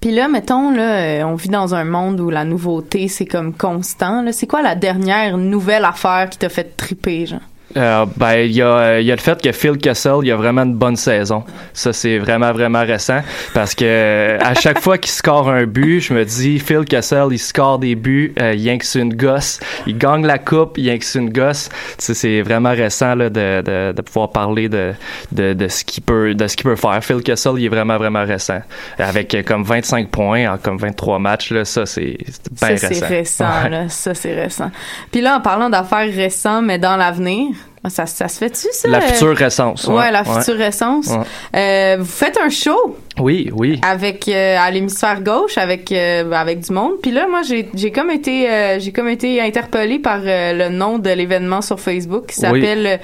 Puis 0.00 0.12
là, 0.12 0.28
mettons, 0.28 0.70
là, 0.70 0.96
euh, 0.96 1.22
on 1.24 1.34
vit 1.34 1.50
dans 1.50 1.74
un 1.74 1.84
monde 1.84 2.20
où 2.20 2.30
la 2.30 2.44
nouveauté, 2.44 3.08
c'est 3.08 3.26
comme 3.26 3.52
constant. 3.52 4.24
C'est 4.32 4.46
quoi 4.46 4.62
la 4.62 4.74
dernière 4.74 5.36
nouvelle 5.36 5.84
affaire 5.84 6.30
qui 6.30 6.38
t'a 6.38 6.48
fait 6.48 6.76
triper, 6.76 7.26
genre? 7.26 7.40
Euh, 7.76 8.04
ben, 8.16 8.34
il 8.38 8.52
y 8.52 8.62
a, 8.62 8.98
il 9.00 9.06
y 9.06 9.12
a 9.12 9.14
le 9.14 9.20
fait 9.20 9.40
que 9.40 9.52
Phil 9.52 9.78
Kessel, 9.78 10.14
il 10.24 10.32
a 10.32 10.36
vraiment 10.36 10.62
une 10.62 10.74
bonne 10.74 10.96
saison. 10.96 11.44
Ça, 11.72 11.92
c'est 11.92 12.18
vraiment, 12.18 12.52
vraiment 12.52 12.80
récent. 12.80 13.20
Parce 13.54 13.74
que 13.74 13.84
euh, 13.84 14.38
à 14.40 14.54
chaque 14.54 14.80
fois 14.80 14.98
qu'il 14.98 15.10
score 15.10 15.48
un 15.48 15.64
but, 15.66 16.00
je 16.00 16.12
me 16.14 16.24
dis, 16.24 16.58
Phil 16.58 16.84
Kessel, 16.84 17.28
il 17.30 17.38
score 17.38 17.78
des 17.78 17.94
buts, 17.94 18.34
euh, 18.40 18.54
il 18.54 18.60
y 18.60 18.70
a 18.70 18.76
que 18.76 18.84
c'est 18.84 18.98
une 19.00 19.14
gosse. 19.14 19.60
Il 19.86 19.96
gagne 19.98 20.26
la 20.26 20.38
coupe, 20.38 20.78
il 20.78 20.84
y 20.84 20.90
a 20.90 20.98
que 20.98 21.04
c'est 21.04 21.20
une 21.20 21.30
gosse. 21.30 21.68
C'est 21.98 22.42
vraiment 22.42 22.70
récent 22.70 23.14
là, 23.14 23.30
de, 23.30 23.62
de, 23.62 23.92
de 23.92 24.02
pouvoir 24.02 24.30
parler 24.30 24.68
de, 24.68 24.92
de, 25.32 25.52
de 25.52 25.68
ce 25.68 25.84
qu'il 25.84 26.02
peut, 26.02 26.34
de 26.34 26.46
ce 26.48 26.56
qu'il 26.56 26.64
peut 26.64 26.76
faire. 26.76 27.02
Phil 27.04 27.22
Kessel, 27.22 27.52
il 27.58 27.66
est 27.66 27.68
vraiment, 27.68 27.98
vraiment 27.98 28.24
récent. 28.24 28.60
Avec 28.98 29.34
euh, 29.34 29.42
comme 29.44 29.62
25 29.62 30.08
points 30.08 30.52
en 30.52 30.58
comme 30.58 30.78
23 30.78 31.18
matchs, 31.20 31.52
là, 31.52 31.64
ça, 31.64 31.86
c'est 31.86 32.16
c'est 32.26 32.66
bien 32.68 32.76
ça, 32.76 32.88
récent. 32.88 33.00
c'est 33.00 33.06
récent, 33.06 33.44
Ouais. 33.62 33.70
là. 33.70 33.88
Ça, 33.88 34.14
c'est 34.14 34.34
récent. 34.34 34.70
Puis 35.12 35.20
là, 35.20 35.36
en 35.36 35.40
parlant 35.40 35.70
d'affaires 35.70 36.12
récentes, 36.12 36.64
mais 36.64 36.78
dans 36.78 36.96
l'avenir, 36.96 37.48
ça, 37.88 38.04
ça 38.04 38.28
se 38.28 38.38
fait-tu, 38.38 38.66
ça? 38.72 38.88
La 38.88 38.98
euh? 38.98 39.00
future 39.00 39.34
récence. 39.34 39.86
Ouais, 39.86 40.10
la 40.10 40.22
ouais. 40.22 40.38
future 40.38 40.56
récence. 40.56 41.06
Ouais. 41.06 41.24
Euh, 41.56 41.96
vous 41.98 42.04
faites 42.04 42.38
un 42.38 42.50
show? 42.50 42.96
Oui, 43.18 43.50
oui. 43.54 43.80
avec 43.82 44.28
euh, 44.28 44.58
à 44.58 44.70
l'hémisphère 44.70 45.22
gauche 45.22 45.56
avec 45.56 45.90
euh, 45.90 46.30
avec 46.32 46.60
du 46.60 46.72
monde. 46.72 46.92
Puis 47.02 47.10
là, 47.10 47.26
moi, 47.28 47.40
j'ai 47.42 47.90
comme 47.90 48.10
été 48.10 48.78
j'ai 48.78 48.92
comme 48.92 49.08
été 49.08 49.40
interpellée 49.40 49.98
par 49.98 50.20
le 50.22 50.68
nom 50.68 50.98
de 50.98 51.10
l'événement 51.10 51.62
sur 51.62 51.80
Facebook 51.80 52.26
qui 52.26 52.36
s'appelle 52.36 53.00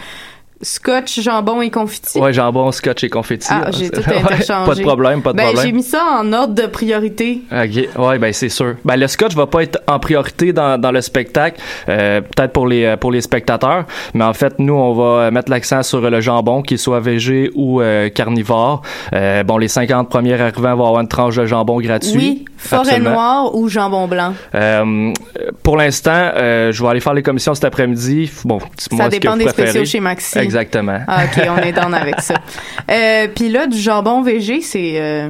Scotch, 0.62 1.20
jambon 1.20 1.60
et 1.60 1.70
confetti. 1.70 2.18
Ouais, 2.18 2.32
jambon, 2.32 2.72
scotch 2.72 3.04
et 3.04 3.10
confetti. 3.10 3.46
Ah, 3.50 3.70
j'ai 3.70 3.90
tout 3.90 4.00
Ouais, 4.08 4.16
interchangé. 4.18 4.70
pas 4.70 4.74
de 4.74 4.80
problème, 4.82 5.20
pas 5.22 5.32
de 5.32 5.36
ben, 5.36 5.48
j'ai 5.48 5.52
problème. 5.52 5.76
mis 5.76 5.82
ça 5.82 6.02
en 6.20 6.32
ordre 6.32 6.54
de 6.54 6.66
priorité. 6.66 7.42
Ok, 7.52 7.88
ouais, 7.98 8.18
ben 8.18 8.32
c'est 8.32 8.48
sûr. 8.48 8.76
Ben 8.84 8.96
le 8.96 9.06
scotch 9.06 9.34
va 9.34 9.46
pas 9.46 9.62
être 9.64 9.78
en 9.86 9.98
priorité 9.98 10.54
dans, 10.54 10.80
dans 10.80 10.92
le 10.92 11.02
spectacle, 11.02 11.60
euh, 11.90 12.22
peut-être 12.22 12.52
pour 12.52 12.66
les 12.66 12.84
euh, 12.84 12.96
pour 12.96 13.12
les 13.12 13.20
spectateurs, 13.20 13.84
mais 14.14 14.24
en 14.24 14.32
fait 14.32 14.58
nous 14.58 14.72
on 14.74 14.94
va 14.94 15.30
mettre 15.30 15.50
l'accent 15.50 15.82
sur 15.82 16.00
le 16.00 16.20
jambon, 16.22 16.62
qu'il 16.62 16.78
soit 16.78 17.00
végé 17.00 17.50
ou 17.54 17.82
euh, 17.82 18.08
carnivore. 18.08 18.80
Euh, 19.12 19.42
bon, 19.42 19.58
les 19.58 19.68
50 19.68 20.08
premiers 20.08 20.40
arrivants 20.40 20.74
vont 20.74 20.86
avoir 20.86 21.00
une 21.02 21.08
tranche 21.08 21.36
de 21.36 21.44
jambon 21.44 21.78
gratuit. 21.80 22.16
Oui, 22.16 22.44
forêt 22.56 22.80
Absolument. 22.90 23.10
noire 23.10 23.54
ou 23.54 23.68
jambon 23.68 24.06
blanc? 24.08 24.34
Euh, 24.54 25.12
pour 25.62 25.76
l'instant, 25.76 26.30
euh, 26.34 26.72
je 26.72 26.82
vais 26.82 26.88
aller 26.88 27.00
faire 27.00 27.14
les 27.14 27.22
commissions 27.22 27.54
cet 27.54 27.64
après-midi. 27.64 28.30
Bon, 28.44 28.58
Ça 28.60 28.66
ce 28.78 28.88
que 28.88 29.08
dépend 29.10 29.36
des 29.36 29.44
préférez. 29.44 29.68
spéciaux 29.70 29.84
chez 29.84 30.00
Maxi. 30.00 30.38
Exactement. 30.38 31.00
Ah, 31.06 31.24
ok, 31.24 31.42
on 31.48 31.62
est 31.62 31.72
down 31.72 31.94
avec 31.94 32.20
ça. 32.20 32.34
Euh, 32.90 33.26
Puis 33.34 33.48
là, 33.48 33.66
du 33.66 33.76
jambon 33.78 34.22
VG, 34.22 34.60
c'est 34.60 35.28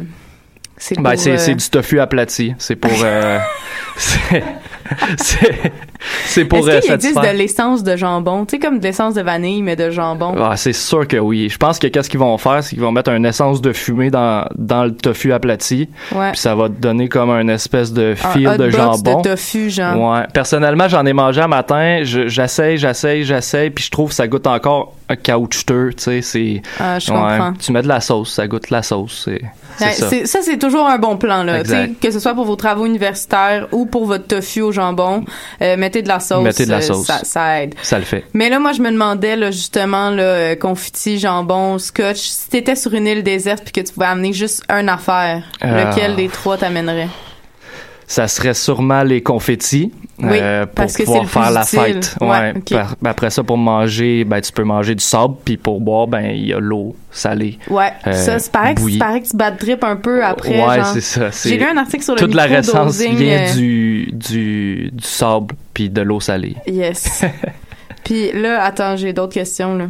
c'est 0.76 1.00
Ben, 1.00 1.16
c'est 1.16 1.54
du 1.54 1.70
tofu 1.70 2.00
aplati. 2.00 2.54
C'est 2.58 2.76
pour. 2.76 2.90
c'est 5.16 5.72
c'est- 6.26 6.44
pour 6.44 6.68
Est-ce 6.68 6.80
qu'il 6.86 6.92
existe 6.94 7.20
de 7.20 7.36
l'essence 7.36 7.82
de 7.82 7.96
jambon? 7.96 8.44
Tu 8.46 8.56
sais, 8.56 8.58
comme 8.58 8.78
de 8.78 8.84
l'essence 8.84 9.14
de 9.14 9.22
vanille, 9.22 9.62
mais 9.62 9.76
de 9.76 9.90
jambon. 9.90 10.34
Ah, 10.40 10.56
c'est 10.56 10.72
sûr 10.72 11.06
que 11.06 11.16
oui. 11.16 11.48
Je 11.48 11.56
pense 11.58 11.78
que 11.78 11.86
qu'est-ce 11.86 12.08
qu'ils 12.10 12.20
vont 12.20 12.36
faire, 12.38 12.62
c'est 12.62 12.70
qu'ils 12.70 12.80
vont 12.80 12.92
mettre 12.92 13.10
une 13.10 13.26
essence 13.26 13.60
de 13.60 13.72
fumée 13.72 14.10
dans, 14.10 14.46
dans 14.56 14.84
le 14.84 14.94
tofu 14.94 15.32
aplati. 15.32 15.88
Ouais. 16.14 16.30
Puis 16.32 16.40
ça 16.40 16.54
va 16.54 16.68
te 16.68 16.74
donner 16.80 17.08
comme 17.08 17.30
une 17.30 17.50
espèce 17.50 17.92
de 17.92 18.14
fil 18.14 18.48
de 18.56 18.70
jambon. 18.70 19.20
de 19.22 19.28
tofu, 19.30 19.70
genre. 19.70 20.12
Ouais. 20.12 20.26
Personnellement, 20.32 20.88
j'en 20.88 21.04
ai 21.06 21.12
mangé 21.12 21.40
un 21.40 21.48
matin. 21.48 22.00
Je- 22.02 22.28
J'essaye, 22.28 22.76
j'essaye, 22.76 23.24
j'essaye, 23.24 23.70
puis 23.70 23.84
je 23.84 23.90
trouve 23.90 24.08
que 24.10 24.14
ça 24.14 24.26
goûte 24.26 24.46
encore 24.46 24.92
un 25.08 25.16
caoutchouteux. 25.16 25.90
Tu 25.96 26.02
sais, 26.02 26.22
c'est. 26.22 26.62
Ah, 26.80 26.98
je 26.98 27.10
Ouais. 27.10 27.16
comprends. 27.18 27.52
Tu 27.54 27.72
mets 27.72 27.82
de 27.82 27.88
la 27.88 28.00
sauce, 28.00 28.32
ça 28.34 28.46
goûte 28.46 28.70
la 28.70 28.82
sauce. 28.82 29.22
C'est. 29.24 29.92
ça. 29.94 30.08
c'est- 30.08 30.26
ça, 30.26 30.38
c'est 30.42 30.58
toujours 30.58 30.86
un 30.86 30.98
bon 30.98 31.16
plan, 31.16 31.42
là. 31.42 31.62
Que 32.00 32.10
ce 32.10 32.18
soit 32.18 32.34
pour 32.34 32.44
vos 32.44 32.56
travaux 32.56 32.86
universitaires 32.86 33.68
ou 33.72 33.86
pour 33.86 34.06
votre 34.06 34.26
tofu 34.26 34.62
au 34.62 34.72
jambon, 34.72 35.24
euh, 35.62 35.76
mettez 35.76 35.95
de 36.02 36.08
la 36.08 36.20
sauce. 36.20 36.42
Mettez 36.44 36.66
de 36.66 36.70
la 36.70 36.78
euh, 36.78 36.80
sauce. 36.82 37.06
ça, 37.06 37.20
ça 37.24 37.62
aide. 37.62 37.74
Ça 37.82 37.98
le 37.98 38.04
fait. 38.04 38.24
Mais 38.34 38.48
là, 38.48 38.58
moi, 38.58 38.72
je 38.72 38.80
me 38.82 38.90
demandais, 38.90 39.36
là, 39.36 39.50
justement, 39.50 40.10
là, 40.10 40.22
euh, 40.22 40.54
confiti, 40.56 41.18
jambon, 41.18 41.78
scotch, 41.78 42.18
si 42.18 42.48
t'étais 42.48 42.76
sur 42.76 42.94
une 42.94 43.06
île 43.06 43.22
déserte 43.22 43.62
puis 43.64 43.72
que 43.72 43.86
tu 43.86 43.92
pouvais 43.92 44.06
amener 44.06 44.32
juste 44.32 44.62
une 44.68 44.88
affaire, 44.88 45.42
Ah. 45.60 45.90
lequel 45.90 46.16
des 46.16 46.28
trois 46.28 46.56
t'amènerais? 46.56 47.08
Ça 48.08 48.28
serait 48.28 48.54
sûrement 48.54 49.02
les 49.02 49.20
confettis 49.20 49.92
Oui, 50.20 50.28
euh, 50.40 50.64
pour 50.64 50.74
parce 50.76 50.96
que 50.96 51.02
pouvoir 51.02 51.22
c'est 51.22 51.38
le 51.38 51.42
faire 51.42 51.50
la 51.50 51.64
fête. 51.64 52.16
Ouais. 52.20 52.52
Par- 52.70 52.94
ben 53.02 53.10
après 53.10 53.30
ça, 53.30 53.42
pour 53.42 53.58
manger, 53.58 54.22
ben 54.22 54.40
tu 54.40 54.52
peux 54.52 54.62
manger 54.62 54.94
du 54.94 55.02
sable, 55.02 55.34
puis 55.44 55.56
pour 55.56 55.80
boire, 55.80 56.06
ben 56.06 56.30
il 56.30 56.46
y 56.46 56.52
a 56.52 56.60
l'eau 56.60 56.94
salée. 57.10 57.58
Ouais, 57.68 57.90
euh, 58.06 58.12
ça, 58.12 58.38
c'est 58.38 58.52
pareil 58.52 58.76
que, 58.76 58.98
pareil 58.98 59.22
que 59.22 59.28
tu 59.28 59.36
bats 59.36 59.50
de 59.50 59.58
drip 59.58 59.82
un 59.82 59.96
peu 59.96 60.24
après. 60.24 60.64
Ouais, 60.64 60.84
c'est 60.94 61.00
ça. 61.00 61.30
J'ai 61.44 61.56
lu 61.58 61.64
un 61.64 61.76
article 61.76 62.04
sur 62.04 62.14
le 62.14 62.20
Toute 62.20 62.34
la 62.34 62.44
récence 62.44 62.96
vient 63.00 63.40
euh, 63.40 63.52
du, 63.54 64.10
du, 64.12 64.90
du 64.92 65.02
sable 65.04 65.56
puis 65.76 65.90
de 65.90 66.00
l'eau 66.00 66.20
salée. 66.20 66.56
Yes. 66.66 67.22
Puis 68.04 68.32
là, 68.32 68.64
attends, 68.64 68.96
j'ai 68.96 69.12
d'autres 69.12 69.34
questions, 69.34 69.76
là. 69.76 69.88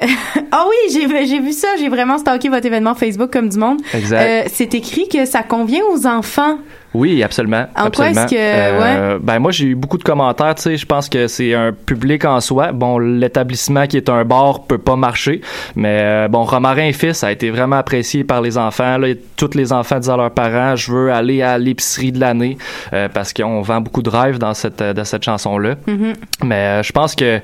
Ah 0.50 0.64
oui, 0.68 0.92
j'ai 0.92 1.06
vu- 1.06 1.24
j'ai 1.26 1.38
vu 1.38 1.52
ça. 1.52 1.68
J'ai 1.78 1.88
vraiment 1.88 2.18
stalké 2.18 2.48
votre 2.48 2.66
événement 2.66 2.96
Facebook 2.96 3.32
comme 3.32 3.48
du 3.48 3.58
monde. 3.58 3.80
Exact. 3.94 4.20
Euh, 4.20 4.48
c'est 4.52 4.74
écrit 4.74 5.08
que 5.08 5.24
ça 5.24 5.44
convient 5.44 5.84
aux 5.92 6.04
enfants. 6.06 6.58
Oui, 6.94 7.22
absolument. 7.22 7.66
En 7.76 7.90
quoi 7.90 8.06
absolument. 8.06 8.24
est-ce 8.24 8.34
que- 8.34 8.36
Euh, 8.38 9.18
Ben 9.22 9.38
moi, 9.38 9.50
j'ai 9.52 9.66
eu 9.66 9.74
beaucoup 9.74 9.98
de 9.98 10.02
commentaires. 10.04 10.54
Tu 10.54 10.62
sais, 10.62 10.76
je 10.76 10.86
pense 10.86 11.08
que 11.08 11.26
c'est 11.26 11.52
un 11.54 11.72
public 11.72 12.24
en 12.24 12.40
soi. 12.40 12.72
Bon, 12.72 12.98
l'établissement 12.98 13.86
qui 13.86 13.96
est 13.98 14.08
un 14.08 14.24
bar 14.24 14.64
peut 14.64 14.78
pas 14.78 14.96
marcher, 14.96 15.42
mais 15.76 15.98
euh, 16.00 16.28
bon, 16.28 16.44
Romarin 16.44 16.84
et 16.86 16.92
Fils 16.92 17.22
a 17.24 17.32
été 17.32 17.50
vraiment 17.50 17.76
apprécié 17.76 18.24
par 18.24 18.40
les 18.40 18.56
enfants. 18.56 18.96
Là, 18.98 19.08
tous 19.36 19.54
les 19.54 19.72
enfants 19.72 19.98
disent 19.98 20.08
à 20.10 20.16
leurs 20.16 20.30
parents, 20.30 20.76
je 20.76 20.90
veux 20.92 21.12
aller 21.12 21.42
à 21.42 21.58
l'épicerie 21.58 22.12
de 22.12 22.20
l'année 22.20 22.56
euh, 22.92 23.08
parce 23.12 23.32
qu'on 23.32 23.60
vend 23.60 23.80
beaucoup 23.80 24.02
de 24.02 24.10
rêves 24.10 24.38
dans 24.38 24.54
cette 24.54 24.82
dans 24.82 25.04
cette 25.04 25.24
chanson 25.24 25.58
là. 25.58 25.74
Mhm. 25.86 26.12
Mais 26.44 26.82
je 26.82 26.92
pense 26.92 27.14
que 27.14 27.40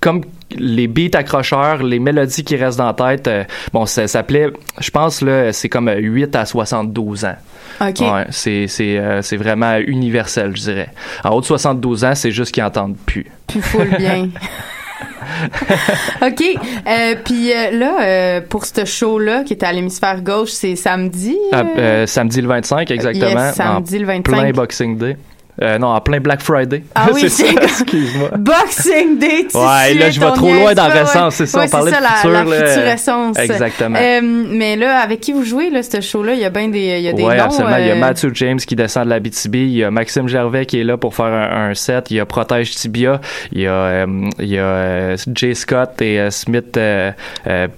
comme 0.00 0.22
les 0.50 0.86
beats 0.86 1.18
accrocheurs, 1.18 1.82
les 1.82 1.98
mélodies 1.98 2.44
qui 2.44 2.56
restent 2.56 2.78
dans 2.78 2.86
la 2.86 2.94
tête, 2.94 3.26
euh, 3.28 3.44
bon, 3.72 3.86
ça 3.86 4.06
s'appelait, 4.06 4.50
je 4.80 4.90
pense 4.90 5.20
là, 5.20 5.52
c'est 5.52 5.68
comme 5.68 5.88
euh, 5.88 5.98
8 5.98 6.36
à 6.36 6.46
72 6.46 7.24
ans. 7.24 7.36
OK. 7.80 8.00
Ouais, 8.00 8.26
c'est 8.30 8.66
c'est 8.68 8.98
euh, 8.98 9.22
c'est 9.22 9.36
vraiment 9.36 9.76
universel, 9.78 10.56
je 10.56 10.62
dirais. 10.62 10.88
En 11.24 11.30
haut 11.30 11.40
de 11.40 11.46
72 11.46 12.04
ans, 12.04 12.14
c'est 12.14 12.30
juste 12.30 12.52
qu'ils 12.52 12.62
entendent 12.62 12.96
plus. 13.06 13.26
Puis 13.46 13.60
full 13.60 13.88
bien. 13.98 14.28
OK. 16.22 16.42
Euh, 16.86 17.14
Puis 17.24 17.52
euh, 17.52 17.70
là, 17.72 18.02
euh, 18.02 18.40
pour 18.48 18.64
ce 18.64 18.84
show-là, 18.84 19.44
qui 19.44 19.52
est 19.54 19.64
à 19.64 19.72
l'hémisphère 19.72 20.22
gauche, 20.22 20.50
c'est 20.50 20.76
samedi? 20.76 21.36
Ah, 21.52 22.06
samedi 22.06 22.40
le 22.40 22.48
25, 22.48 22.90
exactement. 22.90 23.46
Yes, 23.46 23.54
samedi 23.54 23.98
le 23.98 24.06
25. 24.06 24.22
Plein 24.22 24.50
Boxing 24.52 24.96
Day. 24.96 25.16
Euh, 25.62 25.78
non, 25.78 25.88
en 25.88 26.00
plein 26.00 26.20
Black 26.20 26.42
Friday. 26.42 26.84
Ah 26.94 27.08
oui, 27.12 27.24
c'est 27.30 27.48
excuse-moi. 27.50 28.30
Boxing 28.36 29.18
Day, 29.18 29.46
tu 29.50 29.56
Ouais, 29.56 29.94
là, 29.94 30.10
je 30.10 30.20
vais 30.20 30.26
trop 30.32 30.52
loin 30.52 30.74
dans 30.74 30.86
niaise, 30.86 30.98
récence, 30.98 31.34
c'est 31.36 31.46
ça, 31.46 31.60
Ouais, 31.60 31.64
on 31.66 31.70
parlait 31.70 31.92
ça, 31.92 31.98
de 31.98 32.02
la, 32.02 32.10
futur, 32.10 33.34
la. 33.34 33.42
Exactement. 33.42 33.98
Euh, 34.00 34.20
mais 34.22 34.76
là, 34.76 35.00
avec 35.00 35.20
qui 35.20 35.32
vous 35.32 35.44
jouez, 35.44 35.70
là, 35.70 35.82
ce 35.82 36.00
show-là? 36.00 36.34
Il 36.34 36.40
y 36.40 36.44
a 36.44 36.50
bien 36.50 36.68
des, 36.68 36.78
il 36.98 37.02
y 37.02 37.08
a 37.08 37.12
des 37.12 37.22
ouais, 37.22 37.36
noms. 37.36 37.44
absolument. 37.44 37.76
Il 37.78 37.86
y 37.86 37.90
a 37.90 37.94
euh, 37.94 37.98
Matthew 37.98 38.34
James 38.34 38.58
qui 38.58 38.76
descend 38.76 39.04
de 39.04 39.10
la 39.10 39.20
BTB. 39.20 39.54
Il 39.54 39.76
y 39.76 39.84
a 39.84 39.90
Maxime 39.90 40.28
Gervais 40.28 40.66
qui 40.66 40.80
est 40.80 40.84
là 40.84 40.98
pour 40.98 41.14
faire 41.14 41.26
un, 41.26 41.70
un 41.70 41.74
set. 41.74 42.10
Il 42.10 42.18
y 42.18 42.20
a 42.20 42.26
Protège 42.26 42.72
Tibia. 42.72 43.20
Il 43.52 43.62
y 43.62 43.66
a, 43.66 44.04
il 44.38 44.48
y 44.48 44.58
a 44.58 45.16
Jay 45.34 45.54
Scott 45.54 46.02
et 46.02 46.30
Smith 46.30 46.78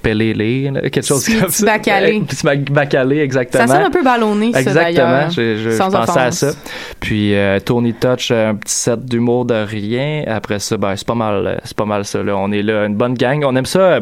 Pelele, 0.02 0.90
quelque 0.90 1.02
chose 1.06 1.22
Smith 1.22 1.40
comme 1.40 1.50
ça. 1.50 1.66
Bacalé. 1.66 2.22
Bacalé, 2.70 3.18
exactement. 3.20 3.66
Ça 3.66 3.74
sonne 3.74 3.86
un 3.86 3.90
peu 3.90 4.02
ballonné, 4.02 4.52
ça, 4.52 4.60
Exactement. 4.60 4.92
d'ailleurs. 4.94 5.30
Je, 5.30 5.56
je, 5.56 5.70
je 5.70 5.76
Sans 5.76 5.90
pensais 5.90 6.18
à 6.20 6.30
ça. 6.32 6.50
Puis 7.00 7.34
Tony 7.68 7.92
Touch, 7.92 8.30
un 8.30 8.54
petit 8.54 8.72
set 8.72 9.04
d'humour 9.04 9.44
de 9.44 9.52
rien. 9.52 10.24
Après 10.26 10.58
ça, 10.58 10.78
ben, 10.78 10.96
c'est 10.96 11.06
pas 11.06 11.14
mal, 11.14 11.60
c'est 11.64 11.76
pas 11.76 11.84
mal 11.84 12.02
ça. 12.06 12.20
On 12.20 12.50
est 12.50 12.62
là, 12.62 12.86
une 12.86 12.94
bonne 12.94 13.12
gang. 13.12 13.44
On 13.44 13.54
aime 13.56 13.66
ça. 13.66 13.80
euh, 13.80 14.00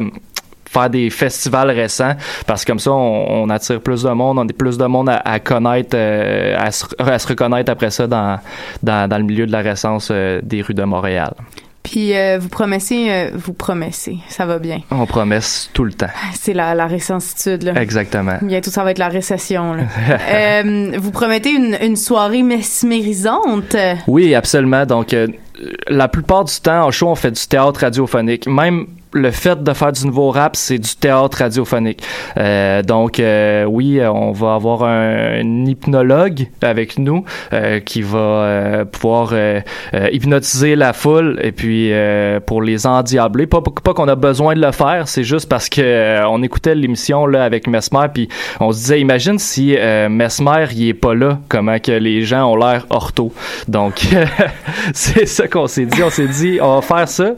faire 0.67 0.89
des 0.89 1.11
festivals 1.11 1.71
récents 1.73 2.13
parce 2.47 2.65
que 2.65 2.73
comme 2.73 2.81
ça 2.81 2.93
on, 2.93 3.49
attire 3.51 3.81
plus 3.81 4.03
de 4.03 4.11
monde 4.11 4.39
on 4.41 4.49
a 4.49 4.53
plus 4.53 4.77
de 4.77 4.85
monde 4.85 5.09
à, 5.09 5.39
connaître 5.39 5.95
euh, 5.95 6.57
à, 6.59 6.73
se, 6.73 7.29
reconnaître 7.29 7.71
après 7.71 7.91
ça 7.91 8.09
dans 8.09 8.39
le 8.83 9.23
milieu 9.23 9.47
de 9.47 9.53
la 9.53 9.61
récence 9.61 10.09
euh, 10.11 10.41
des 10.43 10.63
rues 10.63 10.75
de 10.75 10.83
Montréal 10.83 11.33
Puis 11.97 12.15
euh, 12.15 12.37
vous 12.39 12.51
promettez, 12.51 13.11
euh, 13.11 13.31
vous 13.33 13.55
promettez, 13.55 14.19
ça 14.29 14.45
va 14.45 14.59
bien. 14.59 14.81
on 14.91 15.07
promet 15.07 15.39
tout 15.73 15.85
le 15.85 15.95
temps 15.95 16.11
C'est 16.35 16.53
la, 16.53 16.75
la 16.75 16.87
récensitude, 16.87 17.63
là. 17.63 17.81
exactement 17.81 18.37
Bientôt, 18.43 18.71
ça 18.71 18.85
va 18.85 18.91
être 18.91 18.99
la 18.99 19.09
récession, 19.09 19.73
là. 19.73 19.85
Euh, 20.31 20.93
vous 20.99 21.11
promettez 21.11 21.53
une, 21.53 21.75
une 21.81 21.97
soirée 21.97 22.43
mesmérisante. 22.43 23.75
Oui, 24.07 24.35
absolument. 24.35 24.85
Donc, 24.85 25.15
euh, 25.15 25.27
la 25.89 26.09
plupart 26.09 26.45
du 26.45 26.53
temps, 26.61 26.85
en 26.85 26.91
show, 26.91 27.09
on 27.09 27.15
fait 27.15 27.31
du 27.31 27.47
théâtre 27.47 27.81
radiophonique. 27.81 28.47
Même 28.47 28.89
le 29.17 29.31
fait 29.31 29.63
de 29.63 29.73
faire 29.73 29.93
du 29.93 30.07
nouveau 30.07 30.31
rap, 30.31 30.57
c'est 30.57 30.79
du 30.79 30.95
théâtre 30.97 31.39
radiophonique. 31.39 32.03
Euh, 32.37 32.83
donc, 32.83 33.19
euh, 33.21 33.65
oui, 33.65 34.01
on 34.03 34.33
va 34.33 34.55
avoir 34.55 34.85
un, 34.85 35.41
un 35.41 35.67
hypnologue 35.67 36.49
avec 36.63 36.99
nous 36.99 37.25
euh, 37.53 37.81
qui 37.81 38.03
va 38.03 38.19
euh, 38.19 38.85
pouvoir 38.85 39.31
euh, 39.33 39.61
euh, 39.95 40.09
hypnotiser 40.13 40.77
la 40.77 40.93
foule 40.93 41.39
et 41.43 41.53
puis 41.53 41.91
pour 42.47 42.63
les 42.63 42.87
endiabler. 42.87 43.47
Pas, 43.47 43.61
pas 43.61 43.95
qu'on 43.95 44.09
a 44.09 44.15
besoin 44.15 44.55
de 44.55 44.61
le 44.61 44.73
faire, 44.73 45.09
c'est 45.09 45.25
juste 45.25 45.49
parce 45.49 45.69
que 45.69 46.25
on 46.27 46.43
écoutait 46.43 46.75
l'émission 46.75 47.27
là 47.27 47.45
avec 47.45 47.67
Mesmer 47.67 48.07
puis 48.13 48.29
on 48.61 48.73
se 48.73 48.79
disait, 48.79 49.01
imagine 49.01 49.39
si 49.39 49.77
Mesmer 50.11 50.67
il 50.73 50.89
est 50.89 50.95
pas 50.95 51.15
là, 51.15 51.39
comment 51.49 51.79
que 51.79 51.93
les 51.93 52.23
gens 52.23 52.53
ont 52.53 52.57
l'air 52.57 52.87
ortho. 52.91 53.33
Donc, 53.69 54.07
c'est 54.93 55.27
ça 55.27 55.49
qu'on 55.49 55.67
s'est 55.67 55.87
dit. 55.87 56.03
On 56.03 56.11
s'est 56.11 56.29
dit, 56.29 56.59
on 56.61 56.77
va 56.77 56.83
faire 56.83 57.09
ça. 57.09 57.33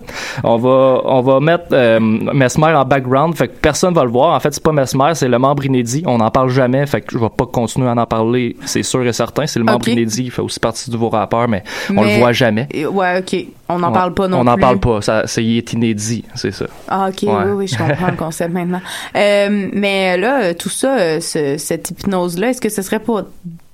On 0.44 0.56
va, 0.56 1.00
on 1.04 1.20
va 1.20 1.40
mettre 1.40 1.67
euh, 1.72 2.00
Mesmer 2.00 2.74
en 2.74 2.84
background. 2.84 3.34
Fait 3.36 3.48
que 3.48 3.54
personne 3.54 3.94
va 3.94 4.04
le 4.04 4.10
voir. 4.10 4.34
En 4.34 4.40
fait, 4.40 4.52
c'est 4.54 4.62
pas 4.62 4.72
Mesmer, 4.72 5.12
c'est 5.14 5.28
le 5.28 5.38
membre 5.38 5.64
inédit. 5.66 6.02
On 6.06 6.18
n'en 6.18 6.30
parle 6.30 6.50
jamais. 6.50 6.86
Fait 6.86 7.00
que 7.00 7.12
je 7.12 7.18
vais 7.18 7.28
pas 7.28 7.46
continuer 7.46 7.88
à 7.88 7.92
en 7.92 8.06
parler. 8.06 8.56
C'est 8.66 8.82
sûr 8.82 9.06
et 9.06 9.12
certain. 9.12 9.46
C'est 9.46 9.58
le 9.58 9.64
membre 9.64 9.88
inédit. 9.88 10.24
Il 10.24 10.30
fait 10.30 10.42
aussi 10.42 10.60
partie 10.60 10.90
de 10.90 10.96
vos 10.96 11.08
rappeurs, 11.08 11.48
mais, 11.48 11.62
on 11.90 11.94
Mais- 12.02 12.14
le 12.14 12.18
voit 12.20 12.32
jamais. 12.32 12.68
Ouais, 12.90 13.18
OK. 13.20 13.46
On 13.70 13.78
n'en 13.78 13.92
parle 13.92 14.14
pas 14.14 14.28
non 14.28 14.38
On 14.38 14.40
plus. 14.40 14.46
n'en 14.50 14.56
parle 14.56 14.78
pas. 14.78 15.02
Ça, 15.02 15.22
c'est, 15.26 15.44
il 15.44 15.58
est 15.58 15.72
inédit. 15.74 16.24
C'est 16.34 16.52
ça. 16.52 16.64
Ah, 16.88 17.08
OK, 17.10 17.22
Ouais. 17.24 17.34
oui, 17.46 17.50
oui, 17.52 17.66
je 17.68 17.76
comprends 17.76 18.10
le 18.10 18.16
concept 18.16 18.52
maintenant. 18.52 18.80
Euh, 19.14 19.68
mais 19.72 20.16
là, 20.16 20.54
tout 20.54 20.70
ça, 20.70 20.96
euh, 20.98 21.20
ce- 21.20 21.58
cette 21.58 21.90
hypnose-là, 21.90 22.50
est-ce 22.50 22.60
que 22.62 22.70
ce 22.70 22.80
serait 22.82 22.98
pas 23.00 23.24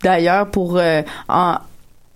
d'ailleurs 0.03 0.47
pour 0.49 0.77
euh, 0.79 1.03
en- 1.29 1.57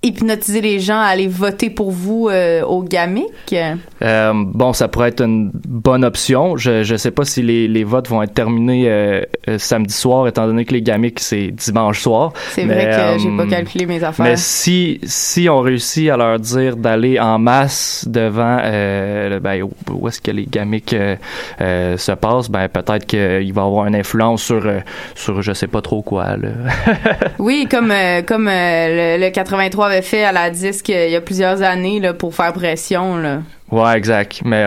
hypnotiser 0.03 0.61
les 0.61 0.79
gens 0.79 1.01
à 1.01 1.07
aller 1.07 1.27
voter 1.27 1.71
pour 1.71 1.91
vous 1.91 2.29
euh, 2.29 2.63
au 2.63 2.83
GAMIC? 2.83 3.57
Euh, 4.01 4.33
bon, 4.33 4.73
ça 4.73 4.87
pourrait 4.87 5.09
être 5.09 5.23
une 5.23 5.51
bonne 5.53 6.05
option. 6.05 6.57
Je 6.57 6.85
je 6.85 6.95
sais 6.95 7.11
pas 7.11 7.25
si 7.25 7.43
les, 7.43 7.67
les 7.67 7.83
votes 7.83 8.09
vont 8.09 8.23
être 8.23 8.33
terminés 8.33 8.85
euh, 8.89 9.23
euh, 9.49 9.59
samedi 9.59 9.93
soir, 9.95 10.29
étant 10.29 10.47
donné 10.47 10.65
que 10.65 10.73
les 10.73 10.83
gamiques 10.83 11.19
c'est 11.19 11.49
dimanche 11.49 12.01
soir. 12.01 12.33
C'est 12.51 12.65
vrai 12.65 12.87
que 12.87 13.23
j'ai 13.23 13.37
pas 13.37 13.47
calculé 13.47 13.87
mes 13.87 14.05
affaires. 14.05 14.25
Mais 14.25 14.37
si 14.37 15.01
si 15.03 15.49
on 15.49 15.61
réussit 15.61 16.11
à 16.11 16.17
leur 16.17 16.39
dire 16.39 16.77
d'aller 16.77 17.19
en 17.19 17.41
masse 17.41 18.07
devant 18.09 18.59
ben, 18.59 19.63
où, 19.91 20.09
est-ce 20.09 20.21
que 20.21 20.31
les 20.31 20.47
euh, 21.61 21.97
se 21.97 22.13
passent, 22.13 22.51
ben 22.51 22.69
peut-être 22.69 23.05
qu'il 23.05 23.53
va 23.53 23.63
avoir 23.63 23.87
une 23.87 23.97
influence 23.97 24.43
sur 24.43 24.63
sur 25.17 25.43
je 25.43 25.53
sais 25.53 25.67
pas 25.67 25.81
trop 25.81 26.03
quoi. 26.03 26.37
Là. 26.37 26.49
Oui, 27.39 27.67
comme 27.69 27.93
comme 28.27 28.47
le, 28.47 29.19
le 29.19 29.31
83 29.31 29.88
avait 29.89 30.03
fait 30.03 30.25
à 30.25 30.33
la 30.33 30.51
disque 30.51 30.91
euh, 30.91 31.07
il 31.07 31.13
y 31.13 31.17
a 31.17 31.21
plusieurs 31.21 31.63
années 31.63 32.01
là, 32.01 32.15
pour 32.15 32.35
faire 32.35 32.53
pression. 32.53 33.17
Là. 33.17 33.39
Ouais, 33.71 33.97
exact. 33.97 34.41
Mais 34.45 34.67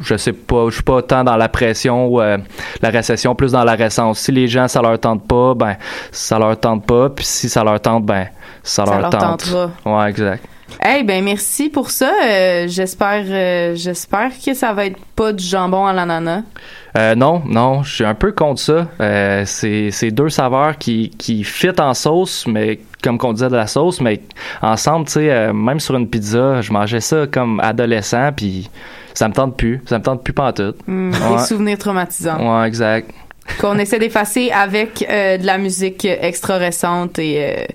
je 0.00 0.16
sais 0.16 0.32
pas, 0.32 0.66
je 0.68 0.74
suis 0.74 0.82
pas 0.82 1.00
tant 1.02 1.24
dans 1.24 1.36
la 1.36 1.48
pression 1.48 2.06
ou 2.08 2.20
euh, 2.20 2.38
la 2.82 2.90
récession, 2.90 3.34
plus 3.34 3.52
dans 3.52 3.64
la 3.64 3.74
récence. 3.74 4.18
Si 4.20 4.32
les 4.32 4.48
gens 4.48 4.68
ça 4.68 4.82
leur 4.82 4.98
tente 4.98 5.26
pas, 5.26 5.54
ben 5.54 5.76
ça 6.10 6.38
leur 6.38 6.58
tente 6.58 6.84
pas. 6.84 7.08
Puis 7.08 7.24
si 7.24 7.48
ça 7.48 7.64
leur 7.64 7.80
tente, 7.80 8.04
ben 8.04 8.26
ça, 8.62 8.84
Ça 8.84 8.92
leur, 8.92 9.00
leur 9.02 9.10
tente. 9.10 9.20
tentera. 9.44 9.70
Ouais, 9.86 10.10
exact. 10.10 10.44
Eh 10.84 11.02
ben 11.02 11.22
merci 11.24 11.68
pour 11.68 11.90
ça. 11.90 12.12
Euh, 12.24 12.66
j'espère 12.68 13.24
euh, 13.28 13.74
j'espère 13.74 14.30
que 14.44 14.54
ça 14.54 14.72
va 14.72 14.86
être 14.86 14.98
pas 15.16 15.32
du 15.32 15.44
jambon 15.44 15.86
à 15.86 15.92
l'ananas. 15.92 16.42
Euh, 16.96 17.14
non, 17.14 17.42
non, 17.46 17.82
je 17.82 17.94
suis 17.94 18.04
un 18.04 18.14
peu 18.14 18.32
contre 18.32 18.60
ça. 18.60 18.86
Euh, 19.00 19.44
c'est 19.46 19.90
c'est 19.90 20.10
deux 20.10 20.28
saveurs 20.28 20.76
qui 20.78 21.10
qui 21.18 21.44
fit 21.44 21.70
en 21.80 21.94
sauce, 21.94 22.46
mais 22.46 22.80
comme 23.02 23.18
qu'on 23.18 23.32
disait 23.32 23.48
de 23.48 23.56
la 23.56 23.66
sauce, 23.66 24.00
mais 24.00 24.20
ensemble, 24.60 25.06
tu 25.06 25.12
sais, 25.12 25.30
euh, 25.30 25.52
même 25.52 25.80
sur 25.80 25.96
une 25.96 26.08
pizza, 26.08 26.60
je 26.60 26.72
mangeais 26.72 27.00
ça 27.00 27.26
comme 27.30 27.60
adolescent, 27.60 28.30
puis 28.36 28.68
ça 29.14 29.28
me 29.28 29.32
tente 29.34 29.56
plus, 29.56 29.80
ça 29.86 29.98
me 29.98 30.02
tente 30.04 30.22
plus 30.22 30.32
pantoute. 30.32 30.76
Hmm, 30.86 31.10
Ouais. 31.12 31.36
Des 31.38 31.44
souvenirs 31.44 31.78
traumatisants. 31.78 32.60
Ouais, 32.60 32.66
exact. 32.68 33.10
Qu'on 33.60 33.76
essaie 33.78 33.98
d'effacer 33.98 34.50
avec 34.52 35.00
de 35.00 35.44
la 35.44 35.58
musique 35.58 36.04
extra 36.04 36.58
récente 36.58 37.18
et 37.18 37.66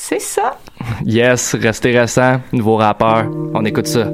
c'est 0.00 0.20
ça. 0.20 0.56
Yes, 1.04 1.56
restez 1.56 1.98
récent, 1.98 2.40
nouveau 2.52 2.76
rappeur, 2.76 3.26
on 3.52 3.64
écoute 3.64 3.88
ça. 3.88 4.08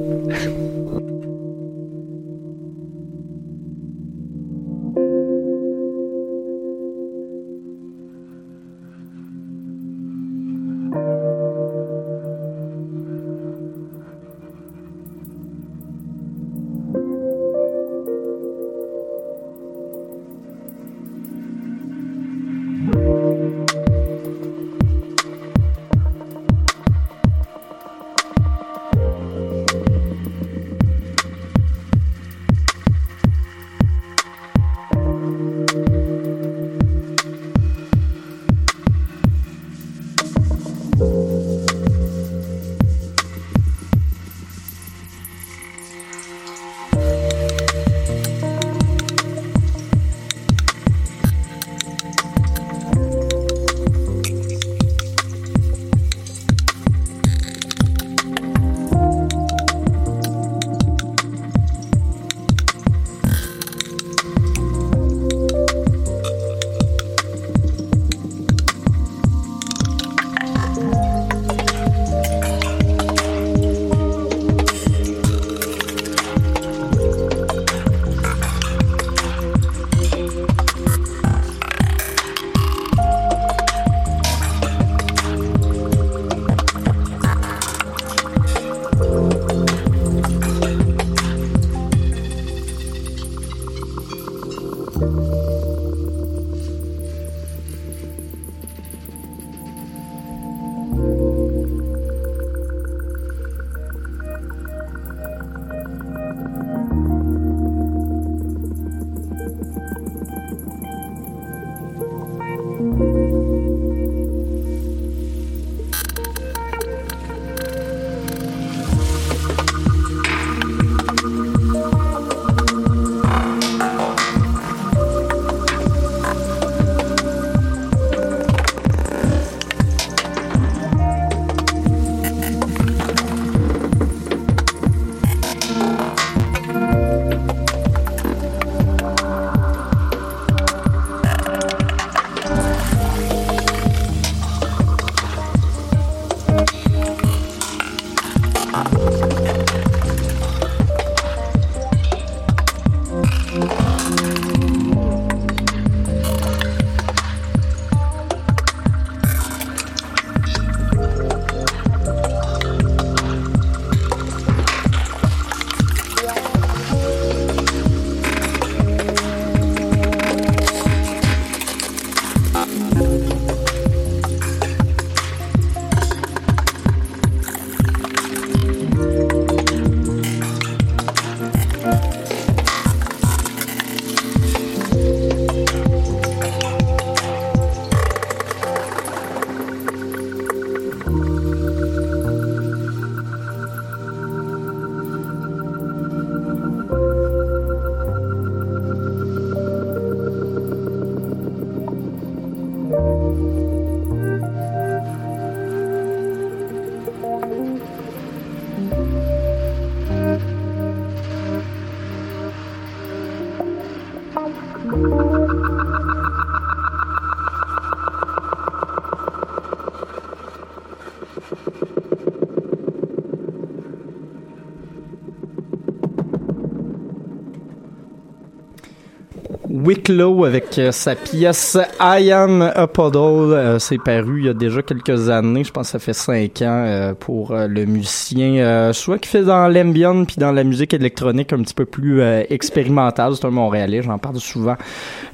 Wicklow 230.05 230.45
avec 230.45 230.77
euh, 230.77 230.91
sa 230.91 231.15
pièce 231.15 231.79
I 231.99 232.31
Am 232.31 232.61
a 232.61 232.85
Puddle. 232.85 233.53
Euh, 233.53 233.79
c'est 233.79 233.97
paru 233.97 234.41
il 234.41 234.45
y 234.45 234.49
a 234.49 234.53
déjà 234.53 234.83
quelques 234.83 235.31
années. 235.31 235.63
Je 235.63 235.71
pense 235.71 235.87
que 235.87 235.91
ça 235.93 235.99
fait 235.99 236.13
cinq 236.13 236.61
ans 236.61 236.83
euh, 236.85 237.13
pour 237.15 237.55
le 237.55 237.85
musicien, 237.85 238.93
soit 238.93 239.17
qui 239.17 239.29
fait 239.29 239.43
dans 239.43 239.67
l'ambient 239.67 240.25
puis 240.25 240.35
dans 240.37 240.51
la 240.51 240.63
musique 240.63 240.93
électronique 240.93 241.53
un 241.53 241.61
petit 241.63 241.73
peu 241.73 241.85
plus 241.85 242.21
expérimentale. 242.49 243.35
C'est 243.35 243.45
un 243.45 243.49
Montréalais, 243.49 244.03
j'en 244.03 244.19
parle 244.19 244.39
souvent 244.39 244.75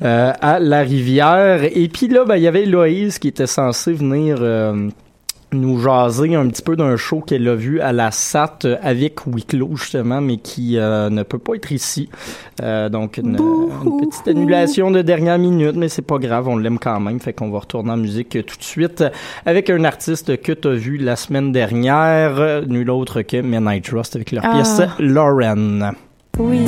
à 0.01 0.60
La 0.60 0.81
Rivière. 0.81 1.63
Et 1.63 1.89
puis 1.89 2.07
là, 2.07 2.23
ben, 2.25 2.38
il 2.38 2.43
y 2.43 2.47
avait 2.47 2.65
Loïse 2.65 3.19
qui 3.19 3.27
était 3.27 3.47
censée 3.47 3.93
venir... 3.93 4.38
nous 5.53 5.79
jaser 5.79 6.35
un 6.35 6.47
petit 6.47 6.61
peu 6.61 6.75
d'un 6.75 6.95
show 6.97 7.19
qu'elle 7.21 7.47
a 7.47 7.55
vu 7.55 7.81
à 7.81 7.91
la 7.91 8.11
SAT 8.11 8.59
euh, 8.65 8.77
avec 8.81 9.25
Wicklow 9.27 9.75
justement, 9.75 10.21
mais 10.21 10.37
qui 10.37 10.77
euh, 10.77 11.09
ne 11.09 11.23
peut 11.23 11.39
pas 11.39 11.55
être 11.55 11.71
ici. 11.71 12.09
Euh, 12.61 12.89
donc 12.89 13.17
une, 13.17 13.37
une 13.85 14.07
petite 14.07 14.27
annulation 14.27 14.91
de 14.91 15.01
dernière 15.01 15.37
minute, 15.37 15.75
mais 15.75 15.89
c'est 15.89 16.01
pas 16.01 16.17
grave, 16.19 16.47
on 16.47 16.57
l'aime 16.57 16.79
quand 16.79 16.99
même. 16.99 17.19
Fait 17.19 17.33
qu'on 17.33 17.49
va 17.49 17.59
retourner 17.59 17.91
en 17.91 17.97
musique 17.97 18.37
tout 18.45 18.57
de 18.57 18.63
suite 18.63 19.03
avec 19.45 19.69
un 19.69 19.83
artiste 19.83 20.41
que 20.41 20.51
tu 20.53 20.67
as 20.67 20.71
vu 20.71 20.97
la 20.97 21.15
semaine 21.15 21.51
dernière, 21.51 22.61
nul 22.67 22.89
autre 22.89 23.21
que 23.21 23.37
Midnight 23.41 23.83
Trust 23.85 24.15
avec 24.15 24.31
leur 24.31 24.43
Ah. 24.45 24.53
pièce 24.53 24.81
Lauren. 24.99 25.91
Oui. 26.39 26.65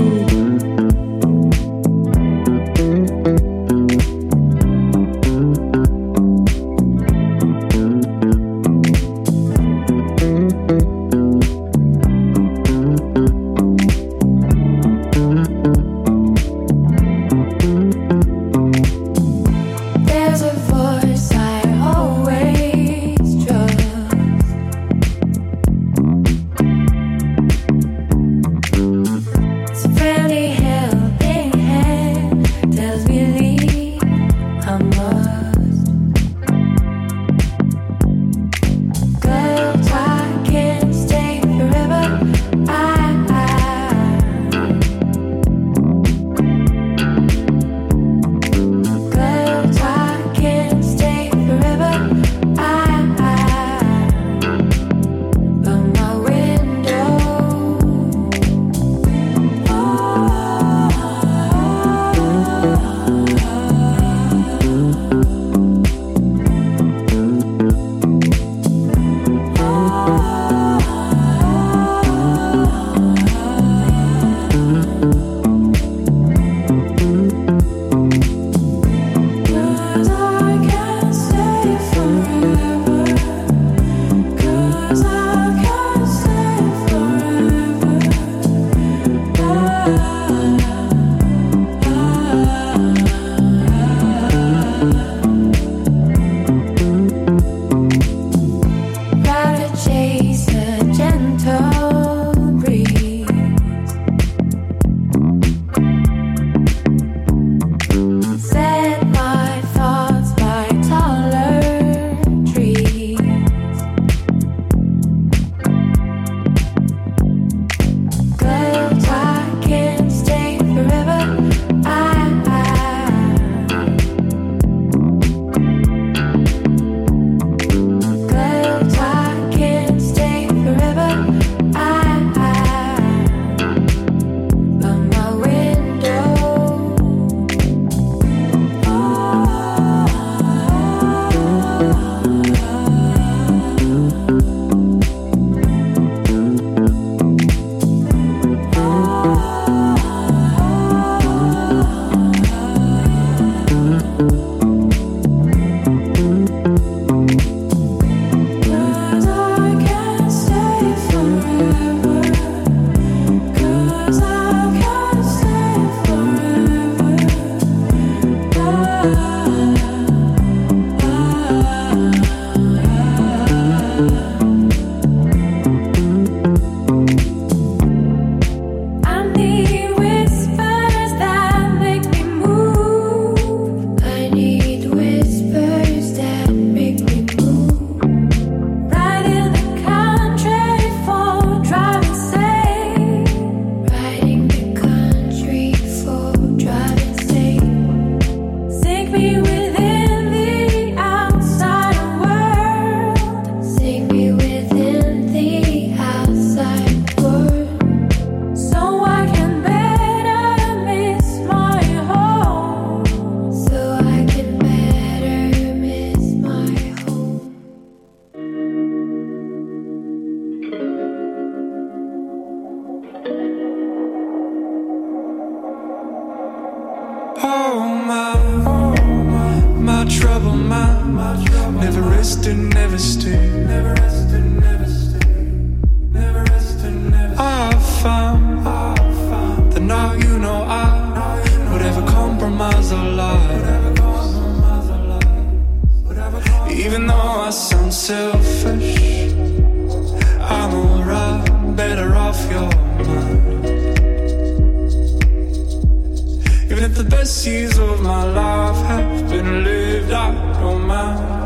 the 257.03 257.09
best 257.09 257.45
years 257.45 257.77
of 257.77 258.01
my 258.01 258.23
life 258.23 258.85
have 258.85 259.29
been 259.29 259.63
lived. 259.63 260.11
I 260.11 260.31
don't 260.61 260.87
mind. 260.87 261.42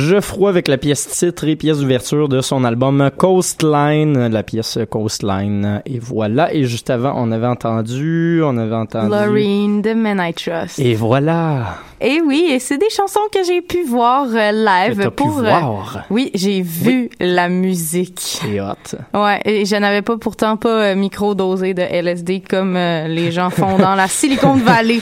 Geoffroy 0.00 0.48
avec 0.48 0.66
la 0.68 0.78
pièce 0.78 1.06
titre 1.08 1.46
et 1.46 1.56
pièce 1.56 1.78
d'ouverture 1.78 2.28
de 2.28 2.40
son 2.40 2.64
album 2.64 3.10
Coastline, 3.16 4.28
la 4.28 4.42
pièce 4.42 4.78
Coastline. 4.88 5.82
Et 5.86 5.98
voilà. 5.98 6.52
Et 6.54 6.64
juste 6.64 6.90
avant, 6.90 7.12
on 7.16 7.30
avait 7.32 7.46
entendu, 7.46 8.40
on 8.44 8.56
avait 8.56 8.74
entendu. 8.74 9.10
Loreen 9.10 9.82
de 9.82 9.92
Men 9.92 10.20
I 10.24 10.32
Trust. 10.32 10.78
Et 10.78 10.94
voilà. 10.94 11.76
Et 12.00 12.20
oui, 12.24 12.46
et 12.50 12.58
c'est 12.58 12.78
des 12.78 12.88
chansons 12.90 13.20
que 13.32 13.44
j'ai 13.44 13.60
pu 13.60 13.82
voir 13.84 14.26
euh, 14.34 14.52
live 14.52 14.96
Que 14.96 15.02
t'as 15.02 15.10
pu 15.10 15.22
pour. 15.22 15.38
euh, 15.38 15.42
voir. 15.42 16.04
oui, 16.08 16.30
j'ai 16.34 16.62
vu 16.62 17.10
la 17.20 17.48
musique. 17.50 18.18
C'est 18.20 18.58
hot. 18.60 18.96
Ouais, 19.12 19.40
et 19.44 19.66
je 19.66 19.76
n'avais 19.76 20.00
pas 20.02 20.16
pourtant 20.16 20.56
pas 20.56 20.68
euh, 20.92 20.94
micro-dosé 20.94 21.74
de 21.74 21.82
LSD 21.82 22.42
comme 22.48 22.74
les 22.74 23.30
gens 23.32 23.50
font 23.50 23.76
dans 23.76 23.94
la 23.94 24.08
Silicon 24.08 24.54
Valley. 24.54 25.00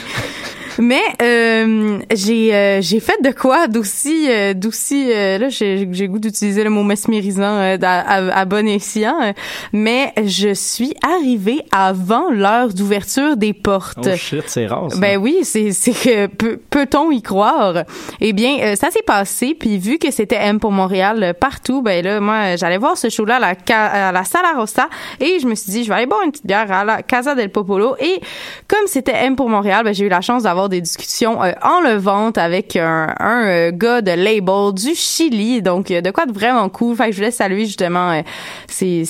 Mais 0.81 1.01
euh, 1.21 1.99
j'ai 2.13 2.55
euh, 2.55 2.81
j'ai 2.81 2.99
fait 3.01 3.21
de 3.21 3.31
quoi 3.31 3.67
d'aussi 3.67 4.27
euh, 4.29 4.53
d'aussi 4.53 5.11
euh, 5.11 5.37
là 5.37 5.49
j'ai 5.49 5.87
j'ai 5.91 6.07
goût 6.07 6.19
d'utiliser 6.19 6.63
le 6.63 6.69
mot 6.69 6.83
mesmérisant 6.83 7.43
euh, 7.59 7.77
à, 7.81 7.99
à, 7.99 8.39
à 8.39 8.45
bon 8.45 8.65
escient 8.65 9.21
euh, 9.21 9.33
mais 9.73 10.13
je 10.23 10.53
suis 10.53 10.93
arrivée 11.05 11.61
avant 11.73 12.29
l'heure 12.31 12.69
d'ouverture 12.73 13.35
des 13.35 13.51
portes. 13.53 14.07
Oh 14.09 14.15
shit, 14.15 14.43
c'est 14.47 14.67
rare. 14.67 14.89
ça. 14.91 14.97
Ben 14.99 15.17
oui, 15.17 15.39
c'est 15.43 15.71
c'est 15.73 15.91
que 15.91 16.27
peut- 16.27 16.59
peut-on 16.69 17.11
y 17.11 17.21
croire? 17.21 17.83
Eh 18.21 18.31
bien, 18.31 18.59
euh, 18.61 18.75
ça 18.75 18.89
s'est 18.89 19.03
passé 19.05 19.55
puis 19.59 19.77
vu 19.77 19.97
que 19.97 20.11
c'était 20.11 20.35
M 20.37 20.59
pour 20.61 20.71
Montréal 20.71 21.33
partout, 21.39 21.81
ben 21.81 22.03
là 22.05 22.21
moi 22.21 22.55
j'allais 22.55 22.77
voir 22.77 22.97
ce 22.97 23.09
show 23.09 23.25
là 23.25 23.35
à 23.35 23.39
la 23.39 24.07
à 24.07 24.11
la 24.13 24.23
Sala 24.23 24.53
Rossa 24.55 24.87
et 25.19 25.39
je 25.41 25.45
me 25.45 25.55
suis 25.55 25.71
dit 25.73 25.83
je 25.83 25.89
vais 25.89 25.95
aller 25.95 26.05
boire 26.05 26.21
une 26.23 26.31
petite 26.31 26.45
bière 26.47 26.71
à 26.71 26.85
la 26.85 27.03
Casa 27.03 27.35
del 27.35 27.49
Popolo 27.49 27.95
et 27.99 28.19
comme 28.67 28.87
c'était 28.87 29.25
M 29.25 29.35
pour 29.35 29.49
Montréal, 29.49 29.83
ben 29.83 29.93
j'ai 29.93 30.05
eu 30.05 30.09
la 30.09 30.21
chance 30.21 30.43
d'avoir 30.43 30.68
des 30.69 30.81
discussions 30.81 31.43
euh, 31.43 31.51
enlevantes 31.61 32.37
avec 32.37 32.75
un, 32.75 33.13
un 33.19 33.45
euh, 33.45 33.71
gars 33.73 34.01
de 34.01 34.11
label 34.11 34.73
du 34.73 34.95
Chili, 34.95 35.61
donc 35.61 35.91
euh, 35.91 36.01
de 36.01 36.11
quoi 36.11 36.25
de 36.25 36.31
vraiment 36.31 36.69
cool. 36.69 36.95
Fait 36.95 37.07
que 37.07 37.11
je 37.11 37.17
voulais 37.17 37.31
saluer 37.31 37.65
justement 37.65 38.11
euh, 38.11 38.21
ces 38.67 39.03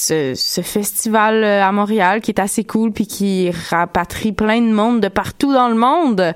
ce, 0.00 0.34
ce 0.34 0.60
festival 0.62 1.44
euh, 1.44 1.62
à 1.62 1.72
Montréal 1.72 2.20
qui 2.20 2.30
est 2.30 2.40
assez 2.40 2.64
cool 2.64 2.92
puis 2.92 3.06
qui 3.06 3.50
rapatrie 3.70 4.32
plein 4.32 4.60
de 4.60 4.72
monde 4.72 5.00
de 5.00 5.08
partout 5.08 5.52
dans 5.52 5.68
le 5.68 5.74
monde. 5.74 6.34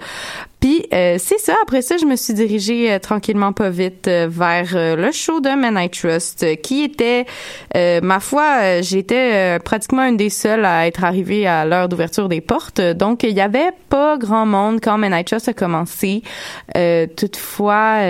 Puis 0.64 0.86
euh, 0.94 1.16
c'est 1.18 1.38
ça. 1.38 1.54
Après 1.62 1.82
ça, 1.82 1.98
je 1.98 2.06
me 2.06 2.16
suis 2.16 2.32
dirigée 2.32 2.92
euh, 2.92 2.98
tranquillement 2.98 3.52
pas 3.52 3.68
vite 3.68 4.08
euh, 4.08 4.28
vers 4.30 4.96
le 4.96 5.12
show 5.12 5.40
de 5.40 5.50
Men 5.50 5.78
I 5.78 5.90
Trust, 5.90 6.60
qui 6.62 6.84
était, 6.84 7.26
ma 7.74 8.18
foi, 8.20 8.80
j'étais 8.80 9.58
pratiquement 9.60 10.04
une 10.04 10.16
des 10.16 10.30
seules 10.30 10.64
à 10.64 10.86
être 10.86 11.04
arrivée 11.04 11.46
à 11.46 11.66
l'heure 11.66 11.88
d'ouverture 11.88 12.30
des 12.30 12.40
portes. 12.40 12.80
Donc 12.80 13.24
il 13.24 13.32
y 13.32 13.42
avait 13.42 13.72
pas 13.90 14.16
grand 14.16 14.46
monde 14.46 14.80
quand 14.82 14.96
Men 14.96 15.12
I 15.14 15.24
Trust 15.24 15.48
a 15.48 15.52
commencé. 15.52 16.22
Toutefois. 17.16 18.00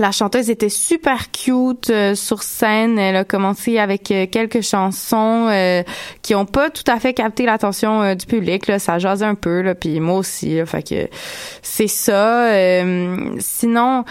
La 0.00 0.12
chanteuse 0.12 0.48
était 0.48 0.70
super 0.70 1.30
cute 1.30 1.90
euh, 1.90 2.14
sur 2.14 2.42
scène. 2.42 2.98
Elle 2.98 3.16
a 3.16 3.24
commencé 3.24 3.78
avec 3.78 4.10
euh, 4.10 4.26
quelques 4.26 4.62
chansons 4.62 5.48
euh, 5.50 5.82
qui 6.22 6.34
ont 6.34 6.46
pas 6.46 6.70
tout 6.70 6.90
à 6.90 6.98
fait 6.98 7.12
capté 7.12 7.44
l'attention 7.44 8.14
du 8.14 8.24
public. 8.24 8.66
Là. 8.66 8.78
Ça 8.78 8.98
jasait 8.98 9.26
un 9.26 9.34
peu, 9.34 9.60
là, 9.60 9.74
puis 9.74 10.00
moi 10.00 10.16
aussi. 10.16 10.56
Là, 10.56 10.64
fait 10.64 10.82
que 10.82 11.08
c'est 11.60 11.86
ça. 11.86 12.50
Sinon, 13.38 14.04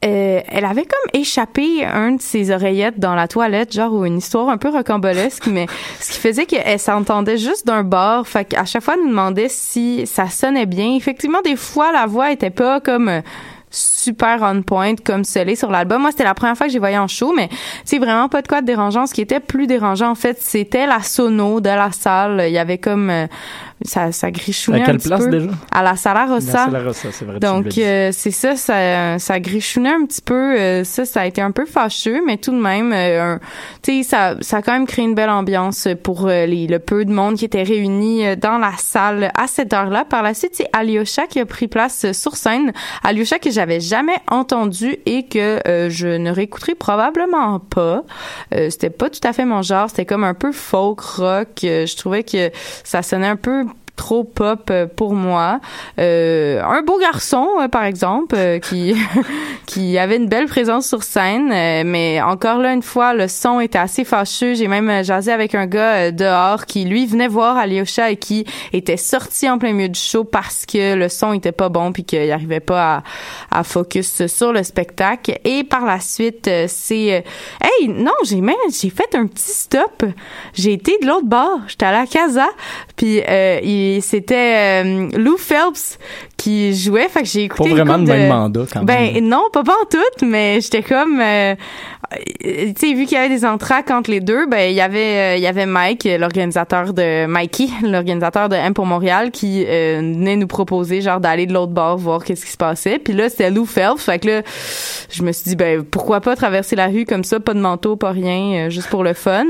elle 0.00 0.64
avait 0.64 0.86
comme 0.86 1.20
échappé 1.20 1.84
un 1.84 2.12
de 2.12 2.22
ses 2.22 2.50
oreillettes 2.50 2.98
dans 2.98 3.14
la 3.14 3.28
toilette, 3.28 3.74
genre 3.74 3.92
ou 3.92 4.06
une 4.06 4.18
histoire 4.18 4.48
un 4.48 4.56
peu 4.56 4.70
rocambolesque, 4.70 5.46
mais 5.50 5.66
ce 6.00 6.12
qui 6.12 6.18
faisait 6.18 6.46
qu'elle 6.46 6.78
s'entendait 6.78 7.36
juste 7.36 7.66
d'un 7.66 7.82
bord. 7.82 8.26
Fait 8.26 8.46
qu'à 8.46 8.64
chaque 8.64 8.82
fois, 8.82 8.94
elle 8.94 9.02
nous 9.02 9.10
demandait 9.10 9.48
si 9.50 10.06
ça 10.06 10.28
sonnait 10.30 10.66
bien. 10.66 10.94
Effectivement, 10.94 11.42
des 11.42 11.56
fois, 11.56 11.92
la 11.92 12.06
voix 12.06 12.32
était 12.32 12.50
pas 12.50 12.80
comme 12.80 13.22
super 14.08 14.38
on 14.42 14.62
point 14.62 14.94
comme 15.04 15.24
scellé 15.24 15.54
sur 15.54 15.70
l'album. 15.70 16.00
Moi, 16.00 16.10
c'était 16.12 16.24
la 16.24 16.34
première 16.34 16.56
fois 16.56 16.66
que 16.66 16.72
j'ai 16.72 16.78
voyé 16.78 16.96
en 16.98 17.08
show, 17.08 17.32
mais 17.36 17.48
c'est 17.84 17.98
vraiment 17.98 18.28
pas 18.28 18.40
de 18.42 18.48
quoi 18.48 18.60
de 18.62 18.66
dérangeant. 18.66 19.06
Ce 19.06 19.12
qui 19.12 19.20
était 19.20 19.40
plus 19.40 19.66
dérangeant, 19.66 20.10
en 20.10 20.14
fait, 20.14 20.38
c'était 20.40 20.86
la 20.86 21.02
sono 21.02 21.60
de 21.60 21.68
la 21.68 21.92
salle. 21.92 22.44
Il 22.46 22.52
y 22.52 22.58
avait 22.58 22.78
comme 22.78 23.10
euh, 23.10 23.26
ça, 23.82 24.10
ça 24.12 24.30
grichouillait 24.30 24.82
À 24.82 24.86
quelle 24.86 24.94
un 24.94 24.98
petit 24.98 25.08
place 25.08 25.24
peu. 25.24 25.30
déjà? 25.30 25.50
À 25.72 25.82
la 25.82 25.96
Sala 25.96 26.26
Rossa. 26.26 26.68
La 26.70 26.82
Rossa, 26.82 27.08
c'est 27.12 27.24
vrai, 27.24 27.38
Donc 27.38 27.76
euh, 27.76 28.10
c'est 28.12 28.30
ça, 28.30 28.56
ça, 28.56 29.18
ça 29.18 29.40
grichouillait 29.40 29.90
un 29.90 30.06
petit 30.06 30.22
peu. 30.22 30.34
euh, 30.58 30.84
ça, 30.84 31.04
ça 31.04 31.20
a 31.20 31.26
été 31.26 31.42
un 31.42 31.50
peu 31.50 31.66
fâcheux, 31.66 32.20
mais 32.26 32.38
tout 32.38 32.52
de 32.52 32.60
même, 32.60 32.94
tu 33.82 34.02
sais, 34.02 34.08
ça, 34.08 34.36
ça 34.40 34.58
a 34.58 34.62
quand 34.62 34.72
même 34.72 34.86
créé 34.86 35.04
une 35.04 35.14
belle 35.14 35.30
ambiance 35.30 35.86
pour 36.02 36.28
les, 36.28 36.66
le 36.66 36.78
peu 36.78 37.04
de 37.04 37.12
monde 37.12 37.36
qui 37.36 37.44
était 37.44 37.62
réuni 37.62 38.36
dans 38.36 38.58
la 38.58 38.72
salle 38.78 39.30
à 39.36 39.46
cette 39.46 39.72
heure-là. 39.72 40.04
Par 40.04 40.22
la 40.22 40.32
suite, 40.34 40.52
c'est 40.54 40.68
Alyosha 40.72 41.26
qui 41.26 41.40
a 41.40 41.46
pris 41.46 41.68
place 41.68 42.10
sur 42.12 42.36
scène. 42.36 42.72
Alyosha 43.04 43.38
que 43.38 43.50
j'avais 43.50 43.80
jamais 43.80 43.97
entendu 44.30 44.98
et 45.06 45.24
que 45.26 45.60
euh, 45.68 45.90
je 45.90 46.08
ne 46.08 46.30
réécouterai 46.30 46.74
probablement 46.74 47.58
pas. 47.58 48.04
Euh, 48.54 48.70
c'était 48.70 48.90
pas 48.90 49.10
tout 49.10 49.20
à 49.24 49.32
fait 49.32 49.44
mon 49.44 49.62
genre. 49.62 49.88
C'était 49.88 50.06
comme 50.06 50.24
un 50.24 50.34
peu 50.34 50.52
folk 50.52 51.00
rock. 51.00 51.64
Euh, 51.64 51.86
je 51.86 51.96
trouvais 51.96 52.22
que 52.22 52.50
ça 52.84 53.02
sonnait 53.02 53.28
un 53.28 53.36
peu 53.36 53.64
trop 53.98 54.24
pop 54.24 54.70
euh, 54.70 54.86
pour 54.86 55.12
moi. 55.12 55.60
Euh, 55.98 56.62
un 56.62 56.82
beau 56.82 56.98
garçon, 56.98 57.46
euh, 57.60 57.68
par 57.68 57.84
exemple, 57.84 58.36
euh, 58.38 58.58
qui 58.58 58.94
qui 59.66 59.98
avait 59.98 60.16
une 60.16 60.28
belle 60.28 60.46
présence 60.46 60.88
sur 60.88 61.02
scène, 61.02 61.48
mais 61.86 62.22
encore 62.22 62.58
là 62.58 62.72
une 62.72 62.82
fois, 62.82 63.12
le 63.12 63.28
son 63.28 63.60
était 63.60 63.78
assez 63.78 64.04
fâcheux. 64.04 64.54
J'ai 64.54 64.68
même 64.68 65.04
jasé 65.04 65.32
avec 65.32 65.54
un 65.54 65.66
gars 65.66 66.10
dehors 66.10 66.64
qui 66.64 66.84
lui 66.84 67.04
venait 67.04 67.28
voir 67.28 67.58
Alyosha 67.58 68.10
et 68.10 68.16
qui 68.16 68.46
était 68.72 68.96
sorti 68.96 69.50
en 69.50 69.58
plein 69.58 69.72
milieu 69.72 69.88
du 69.88 70.00
show 70.00 70.24
parce 70.24 70.64
que 70.64 70.94
le 70.94 71.08
son 71.08 71.34
était 71.34 71.52
pas 71.52 71.68
bon 71.68 71.92
puis 71.92 72.04
qu'il 72.04 72.30
arrivait 72.30 72.60
pas 72.60 73.02
à, 73.50 73.58
à 73.60 73.64
focus 73.64 74.26
sur 74.26 74.52
le 74.52 74.62
spectacle. 74.62 75.38
Et 75.44 75.64
par 75.64 75.84
la 75.84 76.00
suite, 76.00 76.48
c'est 76.68 77.24
hey 77.60 77.88
non, 77.88 78.12
j'ai 78.24 78.40
même 78.40 78.56
j'ai 78.70 78.90
fait 78.90 79.14
un 79.14 79.26
petit 79.26 79.50
stop. 79.50 80.04
J'ai 80.54 80.72
été 80.72 80.96
de 81.02 81.06
l'autre 81.06 81.26
bord. 81.26 81.60
J'étais 81.66 81.86
à 81.86 81.92
la 81.92 82.06
Casa, 82.06 82.48
puis 82.96 83.20
euh, 83.28 83.58
c'était 84.00 84.82
euh, 84.84 85.08
Lou 85.16 85.36
Phelps 85.36 85.98
qui 86.36 86.74
jouait. 86.74 87.08
Fait 87.08 87.22
que 87.22 87.26
j'ai 87.28 87.44
écouté 87.44 87.70
Pas 87.70 87.74
vraiment 87.76 87.96
le 87.96 88.04
même 88.04 88.22
de- 88.22 88.28
mandat, 88.28 88.64
quand 88.72 88.84
ben, 88.84 89.12
même. 89.14 89.28
non, 89.28 89.44
pas 89.52 89.62
pas 89.64 89.74
en 89.82 89.86
tout, 89.90 90.24
mais 90.26 90.60
j'étais 90.60 90.82
comme, 90.82 91.20
euh, 91.20 91.54
euh, 91.54 92.72
tu 92.78 92.88
sais, 92.88 92.94
vu 92.94 93.04
qu'il 93.06 93.12
y 93.12 93.20
avait 93.20 93.28
des 93.28 93.44
entraques 93.44 93.90
entre 93.90 94.10
les 94.10 94.20
deux, 94.20 94.46
ben 94.46 94.70
il 94.70 94.74
y 94.76 94.80
avait, 94.80 95.38
il 95.38 95.42
y 95.42 95.46
avait 95.46 95.66
Mike, 95.66 96.08
l'organisateur 96.18 96.92
de 96.94 97.26
Mikey, 97.26 97.68
l'organisateur 97.82 98.48
de 98.48 98.54
M 98.56 98.72
pour 98.74 98.86
Montréal, 98.86 99.30
qui 99.30 99.64
venait 99.64 100.36
nous 100.36 100.46
proposer 100.46 101.00
genre 101.00 101.20
d'aller 101.20 101.46
de 101.46 101.52
l'autre 101.52 101.72
bord 101.72 101.96
voir 101.98 102.24
qu'est-ce 102.24 102.44
qui 102.46 102.52
se 102.52 102.56
passait. 102.56 102.98
Puis 102.98 103.12
là, 103.14 103.28
c'était 103.28 103.50
Lou 103.50 103.66
Phelps, 103.66 104.02
fait 104.02 104.18
que 104.18 104.28
là, 104.28 104.42
je 105.10 105.22
me 105.22 105.32
suis 105.32 105.50
dit 105.50 105.56
ben 105.56 105.82
pourquoi 105.82 106.20
pas 106.20 106.36
traverser 106.36 106.76
la 106.76 106.86
rue 106.86 107.04
comme 107.04 107.24
ça, 107.24 107.40
pas 107.40 107.54
de 107.54 107.60
manteau, 107.60 107.96
pas 107.96 108.10
rien, 108.12 108.68
juste 108.68 108.88
pour 108.88 109.02
le 109.04 109.12
fun. 109.12 109.44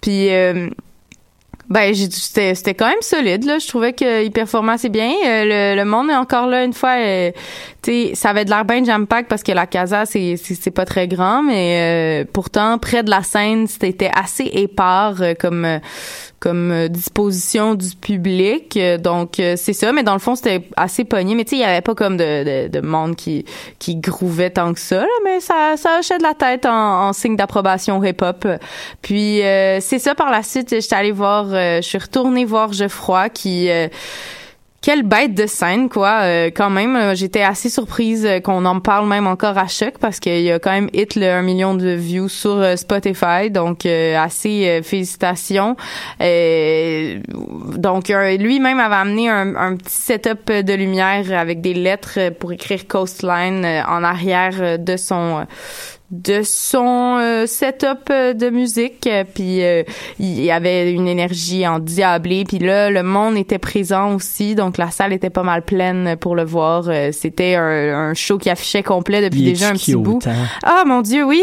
Puis 0.00 0.30
euh, 0.30 0.68
ben, 1.68 1.94
c'était 1.94 2.54
c'était 2.54 2.74
quand 2.74 2.88
même 2.88 3.02
solide 3.02 3.44
là. 3.44 3.58
Je 3.58 3.66
trouvais 3.66 3.92
qu'il 3.92 4.30
performait 4.32 4.72
assez 4.74 4.88
bien. 4.88 5.10
Euh, 5.26 5.74
le, 5.74 5.76
le 5.76 5.84
monde 5.84 6.10
est 6.10 6.14
encore 6.16 6.46
là 6.46 6.64
une 6.64 6.72
fois. 6.72 6.96
euh, 6.98 7.30
ça 8.14 8.30
avait 8.30 8.44
de 8.44 8.50
l'air 8.50 8.64
bien 8.64 8.84
jam 8.84 9.06
pack 9.06 9.28
parce 9.28 9.42
que 9.42 9.52
la 9.52 9.66
casa 9.66 10.06
c'est 10.06 10.36
c'est 10.36 10.70
pas 10.70 10.84
très 10.84 11.08
grand, 11.08 11.42
mais 11.42 12.22
euh, 12.24 12.30
pourtant 12.32 12.78
près 12.78 13.02
de 13.02 13.10
la 13.10 13.22
scène 13.22 13.66
c'était 13.66 14.10
assez 14.14 14.44
épars 14.44 15.22
euh, 15.22 15.34
comme 15.38 15.64
euh, 15.64 15.78
comme 16.38 16.70
euh, 16.70 16.88
disposition 16.88 17.74
du 17.74 17.94
public. 17.96 18.76
Euh, 18.76 18.98
donc 18.98 19.34
c'est 19.36 19.72
ça. 19.72 19.92
Mais 19.92 20.02
dans 20.02 20.12
le 20.12 20.18
fond 20.18 20.34
c'était 20.34 20.68
assez 20.76 21.04
pogné. 21.04 21.34
Mais 21.34 21.44
tu 21.44 21.50
sais, 21.50 21.56
il 21.56 21.60
y 21.60 21.64
avait 21.64 21.80
pas 21.80 21.94
comme 21.94 22.16
de, 22.16 22.66
de, 22.66 22.68
de 22.68 22.80
monde 22.86 23.16
qui 23.16 23.44
qui 23.78 23.96
grouvait 23.96 24.50
tant 24.50 24.72
que 24.74 24.80
ça. 24.80 25.00
Là, 25.00 25.06
mais 25.24 25.40
ça 25.40 25.74
ça 25.76 25.98
hochait 25.98 26.18
de 26.18 26.22
la 26.22 26.34
tête 26.34 26.66
en, 26.66 27.08
en 27.08 27.12
signe 27.12 27.36
d'approbation 27.36 28.02
hip-hop. 28.02 28.46
Puis 29.02 29.42
euh, 29.42 29.80
c'est 29.80 29.98
ça. 29.98 30.14
Par 30.14 30.30
la 30.30 30.42
suite, 30.42 30.70
j'étais 30.70 30.94
allée 30.94 31.12
voir. 31.12 31.46
je 31.50 31.80
suis 31.82 31.98
retournée 31.98 32.44
voir 32.44 32.72
Geoffroy 32.72 33.28
qui 33.30 33.68
quelle 34.86 35.02
bête 35.02 35.34
de 35.34 35.48
scène, 35.48 35.88
quoi. 35.88 36.20
Euh, 36.22 36.50
quand 36.54 36.70
même, 36.70 36.94
euh, 36.94 37.16
j'étais 37.16 37.42
assez 37.42 37.68
surprise 37.68 38.24
euh, 38.24 38.38
qu'on 38.38 38.64
en 38.64 38.78
parle 38.78 39.08
même 39.08 39.26
encore 39.26 39.58
à 39.58 39.66
choc 39.66 39.94
parce 39.98 40.20
qu'il 40.20 40.42
y 40.42 40.52
a 40.52 40.60
quand 40.60 40.70
même 40.70 40.88
hit 40.92 41.16
le 41.16 41.28
1 41.28 41.42
million 41.42 41.74
de 41.74 41.88
views 41.88 42.28
sur 42.28 42.52
euh, 42.52 42.76
Spotify. 42.76 43.50
Donc, 43.50 43.84
euh, 43.84 44.16
assez 44.16 44.80
félicitations. 44.84 45.74
Donc, 46.20 48.08
lui-même 48.10 48.78
avait 48.78 48.94
amené 48.94 49.28
un, 49.28 49.74
petit 49.74 49.96
setup 49.96 50.52
de 50.52 50.74
lumière 50.74 51.36
avec 51.36 51.60
des 51.60 51.74
lettres 51.74 52.30
pour 52.38 52.52
écrire 52.52 52.86
Coastline 52.86 53.66
en 53.88 54.04
arrière 54.04 54.78
de 54.78 54.96
son 54.96 55.46
de 56.10 56.42
son 56.44 57.18
euh, 57.20 57.46
setup 57.46 58.10
euh, 58.10 58.32
de 58.32 58.50
musique. 58.50 59.08
Puis 59.34 59.64
euh, 59.64 59.82
il 60.18 60.40
y 60.40 60.50
avait 60.50 60.92
une 60.92 61.08
énergie 61.08 61.66
endiablée. 61.66 62.44
Puis 62.44 62.58
là 62.58 62.90
le 62.90 63.02
monde 63.02 63.36
était 63.36 63.58
présent 63.58 64.14
aussi. 64.14 64.54
Donc 64.54 64.78
la 64.78 64.90
salle 64.90 65.12
était 65.12 65.30
pas 65.30 65.42
mal 65.42 65.62
pleine 65.62 66.16
pour 66.16 66.36
le 66.36 66.44
voir. 66.44 66.84
Euh, 66.88 67.10
c'était 67.12 67.56
un, 67.56 68.10
un 68.10 68.14
show 68.14 68.38
qui 68.38 68.50
affichait 68.50 68.82
complet 68.82 69.22
depuis 69.22 69.42
déjà 69.42 69.70
un 69.70 69.72
petit 69.72 69.96
bout. 69.96 70.20
Hein? 70.26 70.46
ah 70.62 70.84
mon 70.86 71.02
dieu 71.02 71.24
oui! 71.24 71.42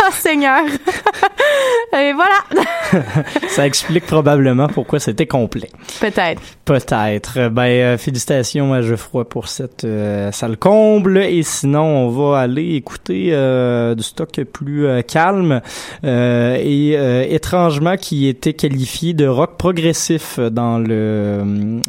Oh, 0.00 0.10
Seigneur! 0.12 0.64
Et 1.92 2.12
voilà! 2.12 2.64
Ça 3.48 3.66
explique 3.66 4.06
probablement 4.06 4.68
pourquoi 4.68 5.00
c'était 5.00 5.26
complet. 5.26 5.68
Peut-être. 6.00 6.40
Peut-être. 6.64 7.48
Ben 7.48 7.98
félicitations 7.98 8.72
à 8.72 8.82
Geoffroy 8.82 9.28
pour 9.28 9.48
cette 9.48 9.84
euh, 9.84 10.32
salle 10.32 10.56
comble. 10.56 11.18
Et 11.18 11.42
sinon 11.42 11.82
on 11.82 12.08
va 12.08 12.38
aller 12.38 12.74
écouter 12.74 13.30
euh, 13.32 13.94
du 13.98 14.02
stock 14.02 14.40
plus 14.44 14.86
euh, 14.86 15.02
calme 15.02 15.60
euh, 16.04 16.56
et 16.60 16.96
euh, 16.96 17.26
étrangement 17.28 17.96
qui 17.96 18.26
était 18.26 18.54
qualifié 18.54 19.12
de 19.12 19.26
rock 19.26 19.56
progressif 19.58 20.40
dans 20.40 20.78
le 20.78 21.80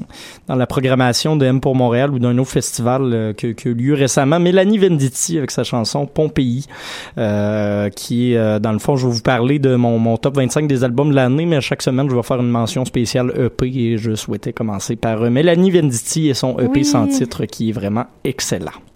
dans 0.47 0.55
la 0.55 0.67
programmation 0.67 1.35
de 1.35 1.45
M 1.45 1.61
pour 1.61 1.75
Montréal 1.75 2.11
ou 2.11 2.19
d'un 2.19 2.37
autre 2.37 2.51
festival 2.51 3.33
que 3.37 3.47
qui 3.53 3.67
a 3.67 3.71
eu 3.71 3.73
lieu 3.73 3.93
récemment. 3.93 4.39
Mélanie 4.39 4.77
Venditti 4.77 5.37
avec 5.37 5.51
sa 5.51 5.63
chanson 5.63 6.05
Pompéi, 6.05 6.65
qui 7.95 8.35
euh, 8.35 8.59
dans 8.59 8.71
le 8.71 8.79
fond, 8.79 8.95
je 8.95 9.07
vais 9.07 9.13
vous 9.13 9.21
parler 9.21 9.59
de 9.59 9.75
mon, 9.75 9.99
mon 9.99 10.17
top 10.17 10.37
25 10.37 10.67
des 10.67 10.83
albums 10.83 11.11
de 11.11 11.15
l'année, 11.15 11.45
mais 11.45 11.61
chaque 11.61 11.81
semaine, 11.81 12.09
je 12.09 12.15
vais 12.15 12.23
faire 12.23 12.39
une 12.39 12.49
mention 12.49 12.85
spéciale 12.85 13.31
EP 13.37 13.67
et 13.67 13.97
je 13.97 14.15
souhaitais 14.15 14.53
commencer 14.53 14.95
par 14.95 15.19
Mélanie 15.29 15.71
Venditti 15.71 16.29
et 16.29 16.33
son 16.33 16.59
EP 16.59 16.83
sans 16.83 17.07
titre 17.07 17.45
qui 17.45 17.69
est 17.69 17.73
vraiment 17.73 18.05
excellent. 18.23 18.88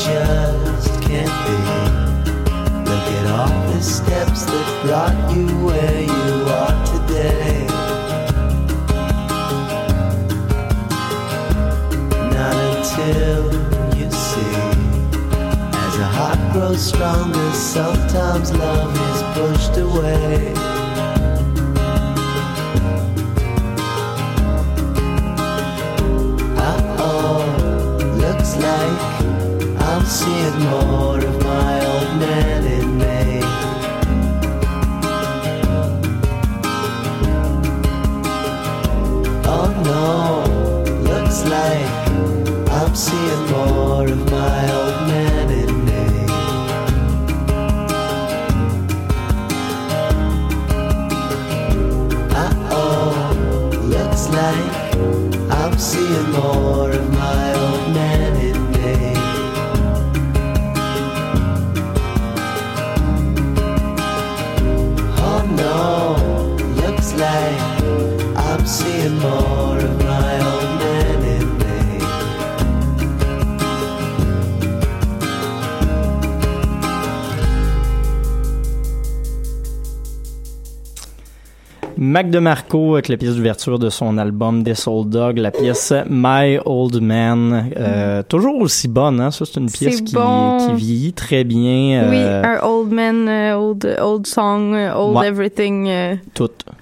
Just 0.00 1.02
can't 1.02 1.36
be. 1.44 1.56
Look 2.88 3.06
at 3.18 3.26
all 3.26 3.72
the 3.72 3.82
steps 3.82 4.44
that 4.46 4.82
brought 4.82 5.36
you 5.36 5.46
where 5.66 6.00
you 6.00 6.32
are 6.58 6.76
today. 6.86 7.66
Not 12.32 12.56
until 12.70 13.44
you 13.98 14.10
see. 14.10 14.56
As 15.84 15.96
a 15.98 16.08
heart 16.16 16.52
grows 16.54 16.82
stronger, 16.82 17.52
sometimes 17.52 18.52
love 18.54 18.96
is 19.10 19.22
pushed 19.36 19.76
away. 19.76 20.69
Mac 82.20 82.28
DeMarco 82.28 82.94
avec 82.96 83.08
la 83.08 83.16
pièce 83.16 83.34
d'ouverture 83.36 83.78
de 83.78 83.88
son 83.88 84.18
album 84.18 84.62
This 84.62 84.86
Old 84.86 85.08
Dog, 85.08 85.38
la 85.38 85.50
pièce 85.50 85.90
My 86.10 86.58
Old 86.66 87.00
Man. 87.00 87.70
Euh, 87.78 88.22
toujours 88.22 88.56
aussi 88.60 88.88
bonne, 88.88 89.20
hein? 89.22 89.30
Ça, 89.30 89.46
c'est 89.46 89.58
une 89.58 89.70
pièce 89.70 90.02
qui, 90.02 90.16
bon. 90.16 90.58
qui 90.58 90.74
vieillit 90.74 91.14
très 91.14 91.44
bien. 91.44 92.10
Oui, 92.10 92.16
euh, 92.18 92.42
un 92.44 92.60
old 92.68 92.92
man, 92.92 93.26
euh, 93.26 93.56
old, 93.56 93.96
old 94.02 94.26
song, 94.26 94.74
old 94.94 95.16
Ouais. 95.16 95.28
everything. 95.28 95.88
euh, 95.88 96.16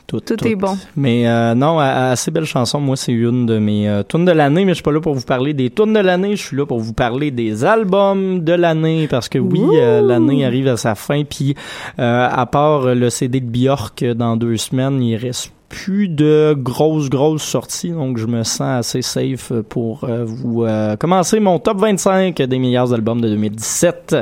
Tout, 0.09 0.21
tout, 0.21 0.37
Tout 0.37 0.47
est 0.49 0.57
bon. 0.57 0.77
Mais 0.97 1.29
euh, 1.29 1.55
non, 1.55 1.79
assez 1.79 2.31
belle 2.31 2.47
chanson. 2.47 2.81
Moi, 2.81 2.97
c'est 2.97 3.13
une 3.13 3.47
de 3.47 3.59
mes 3.59 3.89
euh, 3.89 4.03
tunes 4.03 4.25
de 4.25 4.33
l'année, 4.33 4.65
mais 4.65 4.73
je 4.73 4.77
suis 4.77 4.83
pas 4.83 4.91
là 4.91 5.01
pour 5.01 5.15
vous 5.15 5.25
parler 5.25 5.53
des 5.53 5.71
tunes 5.71 5.93
de 5.93 6.01
l'année. 6.01 6.35
Je 6.35 6.43
suis 6.43 6.57
là 6.57 6.65
pour 6.65 6.81
vous 6.81 6.95
parler 6.95 7.31
des 7.31 7.65
albums 7.65 8.43
de 8.43 8.53
l'année, 8.55 9.07
parce 9.07 9.29
que 9.29 9.39
oui, 9.39 9.61
euh, 9.75 10.01
l'année 10.01 10.45
arrive 10.45 10.67
à 10.67 10.77
sa 10.77 10.95
fin. 10.95 11.25
Puis, 11.25 11.55
euh, 11.99 12.29
à 12.29 12.47
part 12.47 12.95
le 12.95 13.11
CD 13.11 13.41
de 13.41 13.51
Björk 13.51 14.03
dans 14.03 14.37
deux 14.37 14.57
semaines, 14.57 15.03
il 15.03 15.15
reste 15.17 15.53
plus 15.69 16.09
de 16.09 16.55
grosses, 16.57 17.11
grosses 17.11 17.43
sorties, 17.43 17.91
donc 17.91 18.17
je 18.19 18.27
me 18.27 18.43
sens 18.43 18.61
assez 18.61 19.03
safe 19.03 19.53
pour 19.69 20.05
euh, 20.05 20.25
vous 20.25 20.65
euh, 20.65 20.97
commencer 20.97 21.41
mon 21.41 21.59
top 21.59 21.79
25 21.79 22.37
des 22.37 22.59
meilleurs 22.59 22.93
albums 22.93 23.21
de 23.21 23.29
2017. 23.29 24.17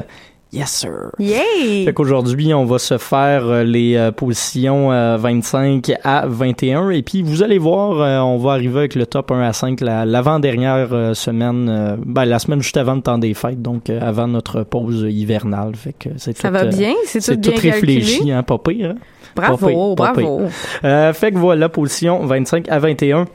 Yes, 0.52 0.70
sir. 0.70 1.10
Yay! 1.18 1.84
Fait 1.84 1.92
qu'aujourd'hui, 1.92 2.54
on 2.54 2.64
va 2.64 2.78
se 2.78 2.98
faire 2.98 3.44
euh, 3.46 3.64
les 3.64 3.96
euh, 3.96 4.12
positions 4.12 4.92
euh, 4.92 5.16
25 5.18 5.92
à 6.04 6.24
21 6.26 6.90
et 6.90 7.02
puis 7.02 7.20
vous 7.22 7.42
allez 7.42 7.58
voir, 7.58 8.00
euh, 8.00 8.20
on 8.20 8.38
va 8.38 8.52
arriver 8.52 8.78
avec 8.78 8.94
le 8.94 9.06
top 9.06 9.32
1 9.32 9.40
à 9.40 9.52
5 9.52 9.80
la- 9.80 10.04
l'avant-dernière 10.06 10.88
euh, 10.92 11.14
semaine, 11.14 11.68
euh, 11.68 11.96
ben, 11.98 12.24
la 12.24 12.38
semaine 12.38 12.62
juste 12.62 12.76
avant 12.76 12.94
le 12.94 13.02
temps 13.02 13.18
des 13.18 13.34
fêtes, 13.34 13.60
donc 13.60 13.90
euh, 13.90 13.98
avant 14.00 14.28
notre 14.28 14.62
pause 14.62 15.04
hivernale. 15.10 15.74
Fait 15.74 15.92
que 15.98 16.10
c'est 16.16 16.36
Ça 16.38 16.48
tout, 16.48 16.54
va 16.54 16.60
euh, 16.62 16.68
bien? 16.70 16.94
C'est 17.06 17.20
tout 17.20 17.50
tout 17.50 17.60
bien 17.60 17.72
réfléchi, 17.72 18.10
calculé? 18.18 18.32
hein, 18.32 18.42
pas 18.44 18.58
pire, 18.58 18.90
hein? 18.90 18.98
Bravo, 19.34 19.56
Pas 19.56 19.66
pire, 19.66 19.94
pas 19.96 20.12
bravo. 20.22 20.38
pire. 20.38 20.48
Euh, 20.84 21.12
fait 21.12 21.32
que 21.32 21.38
voilà, 21.38 21.68
position 21.68 22.24
25 22.24 22.68
à 22.70 22.78
21. 22.78 23.26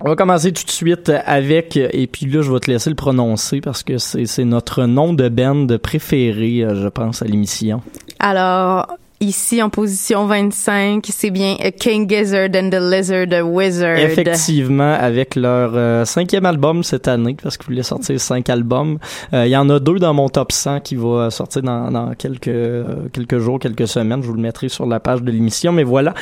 On 0.00 0.08
va 0.08 0.14
commencer 0.14 0.52
tout 0.52 0.64
de 0.64 0.70
suite 0.70 1.10
avec, 1.26 1.76
et 1.76 2.06
puis 2.06 2.26
là, 2.26 2.40
je 2.42 2.52
vais 2.52 2.60
te 2.60 2.70
laisser 2.70 2.88
le 2.88 2.94
prononcer 2.96 3.60
parce 3.60 3.82
que 3.82 3.98
c'est 3.98 4.44
notre 4.44 4.84
nom 4.84 5.12
de 5.12 5.28
band 5.28 5.66
préféré, 5.82 6.60
euh, 6.62 6.80
je 6.80 6.88
pense, 6.88 7.20
à 7.22 7.24
l'émission. 7.24 7.82
Alors, 8.20 8.96
ici 9.20 9.60
en 9.62 9.68
position 9.68 10.26
25, 10.26 11.04
c'est 11.10 11.30
bien 11.30 11.56
King 11.78 12.08
Gizzard 12.08 12.50
and 12.54 12.70
the 12.70 12.80
Lizard 12.80 13.26
Wizard. 13.42 13.98
Effectivement, 13.98 14.94
avec 14.94 15.34
leur 15.34 15.72
euh, 15.74 16.04
cinquième 16.04 16.46
album 16.46 16.84
cette 16.84 17.08
année, 17.08 17.36
parce 17.42 17.56
qu'ils 17.56 17.66
voulaient 17.66 17.82
sortir 17.82 18.20
cinq 18.20 18.48
albums. 18.48 18.98
Euh, 19.32 19.46
Il 19.46 19.50
y 19.50 19.56
en 19.56 19.68
a 19.70 19.80
deux 19.80 19.98
dans 19.98 20.14
mon 20.14 20.28
top 20.28 20.52
100 20.52 20.80
qui 20.80 20.94
va 20.94 21.30
sortir 21.30 21.62
dans, 21.62 21.90
dans 21.90 22.14
quelques 22.14 22.48
euh, 22.48 23.08
quelques 23.12 23.38
jours, 23.38 23.58
quelques 23.58 23.88
semaines. 23.88 24.22
Je 24.22 24.28
vous 24.28 24.34
le 24.34 24.40
mettrai 24.40 24.68
sur 24.68 24.86
la 24.86 25.00
page 25.00 25.22
de 25.22 25.30
l'émission. 25.30 25.72
Mais 25.72 25.84
voilà, 25.84 26.14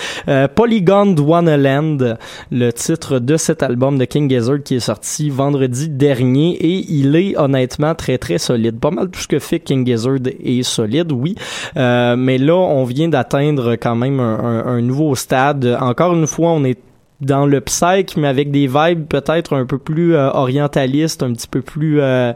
Polygon 0.55 1.15
Wonderland, 1.19 2.19
le 2.51 2.71
titre 2.73 3.19
de 3.19 3.37
cet 3.37 3.63
album 3.63 3.99
de 3.99 4.05
King 4.05 4.31
Gizzard 4.31 4.63
qui 4.65 4.77
est 4.77 4.81
sorti 4.81 5.29
vendredi 5.29 5.89
dernier 5.89 6.53
et 6.53 6.87
il 6.89 7.15
est 7.17 7.37
honnêtement 7.37 7.95
très 7.95 8.17
très 8.19 8.39
solide. 8.39 8.81
Pas 8.81 8.91
mal 8.91 9.11
tout 9.11 9.21
ce 9.21 9.29
que 9.29 9.39
fait 9.39 9.61
King 9.61 9.87
Gizzard 9.87 10.19
est 10.43 10.63
solide, 10.63 11.13
oui. 11.13 11.35
Mais 11.75 12.39
là, 12.39 12.55
on 12.55 12.86
vient 12.87 13.09
d'atteindre 13.09 13.73
quand 13.75 13.95
même 13.95 14.21
un, 14.21 14.81
nouveau 14.81 15.15
stade. 15.15 15.77
Encore 15.81 16.15
une 16.15 16.27
fois, 16.27 16.53
on 16.53 16.65
est 16.65 16.79
dans 17.21 17.47
le 17.47 17.61
psych, 17.61 18.17
mais 18.17 18.29
avec 18.29 18.51
des 18.51 18.67
vibes 18.67 19.07
peut-être 19.07 19.55
un 19.55 19.67
peu 19.67 19.79
plus 19.79 20.15
euh, 20.15 20.31
orientalistes, 20.31 21.23
un 21.23 21.33
petit 21.33 21.49
peu 21.49 21.63
plus 21.63 22.01
euh, 22.01 22.33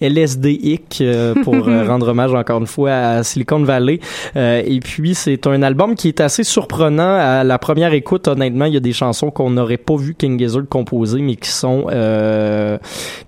LSD-ic 0.00 0.98
euh, 1.00 1.34
pour 1.42 1.68
euh, 1.68 1.84
rendre 1.88 2.08
hommage 2.08 2.32
encore 2.34 2.60
une 2.60 2.66
fois 2.66 2.92
à 2.92 3.22
Silicon 3.22 3.62
Valley. 3.62 4.00
Euh, 4.36 4.62
et 4.64 4.80
puis 4.80 5.14
c'est 5.14 5.46
un 5.46 5.62
album 5.62 5.94
qui 5.94 6.08
est 6.08 6.20
assez 6.20 6.44
surprenant 6.44 7.16
à 7.18 7.44
la 7.44 7.58
première 7.58 7.92
écoute. 7.92 8.28
Honnêtement, 8.28 8.66
il 8.66 8.74
y 8.74 8.76
a 8.76 8.80
des 8.80 8.92
chansons 8.92 9.30
qu'on 9.30 9.50
n'aurait 9.50 9.76
pas 9.76 9.96
vu 9.96 10.14
King 10.14 10.38
Gizzard 10.38 10.68
composer, 10.68 11.20
mais 11.20 11.36
qui 11.36 11.50
sont 11.50 11.86
euh, 11.90 12.78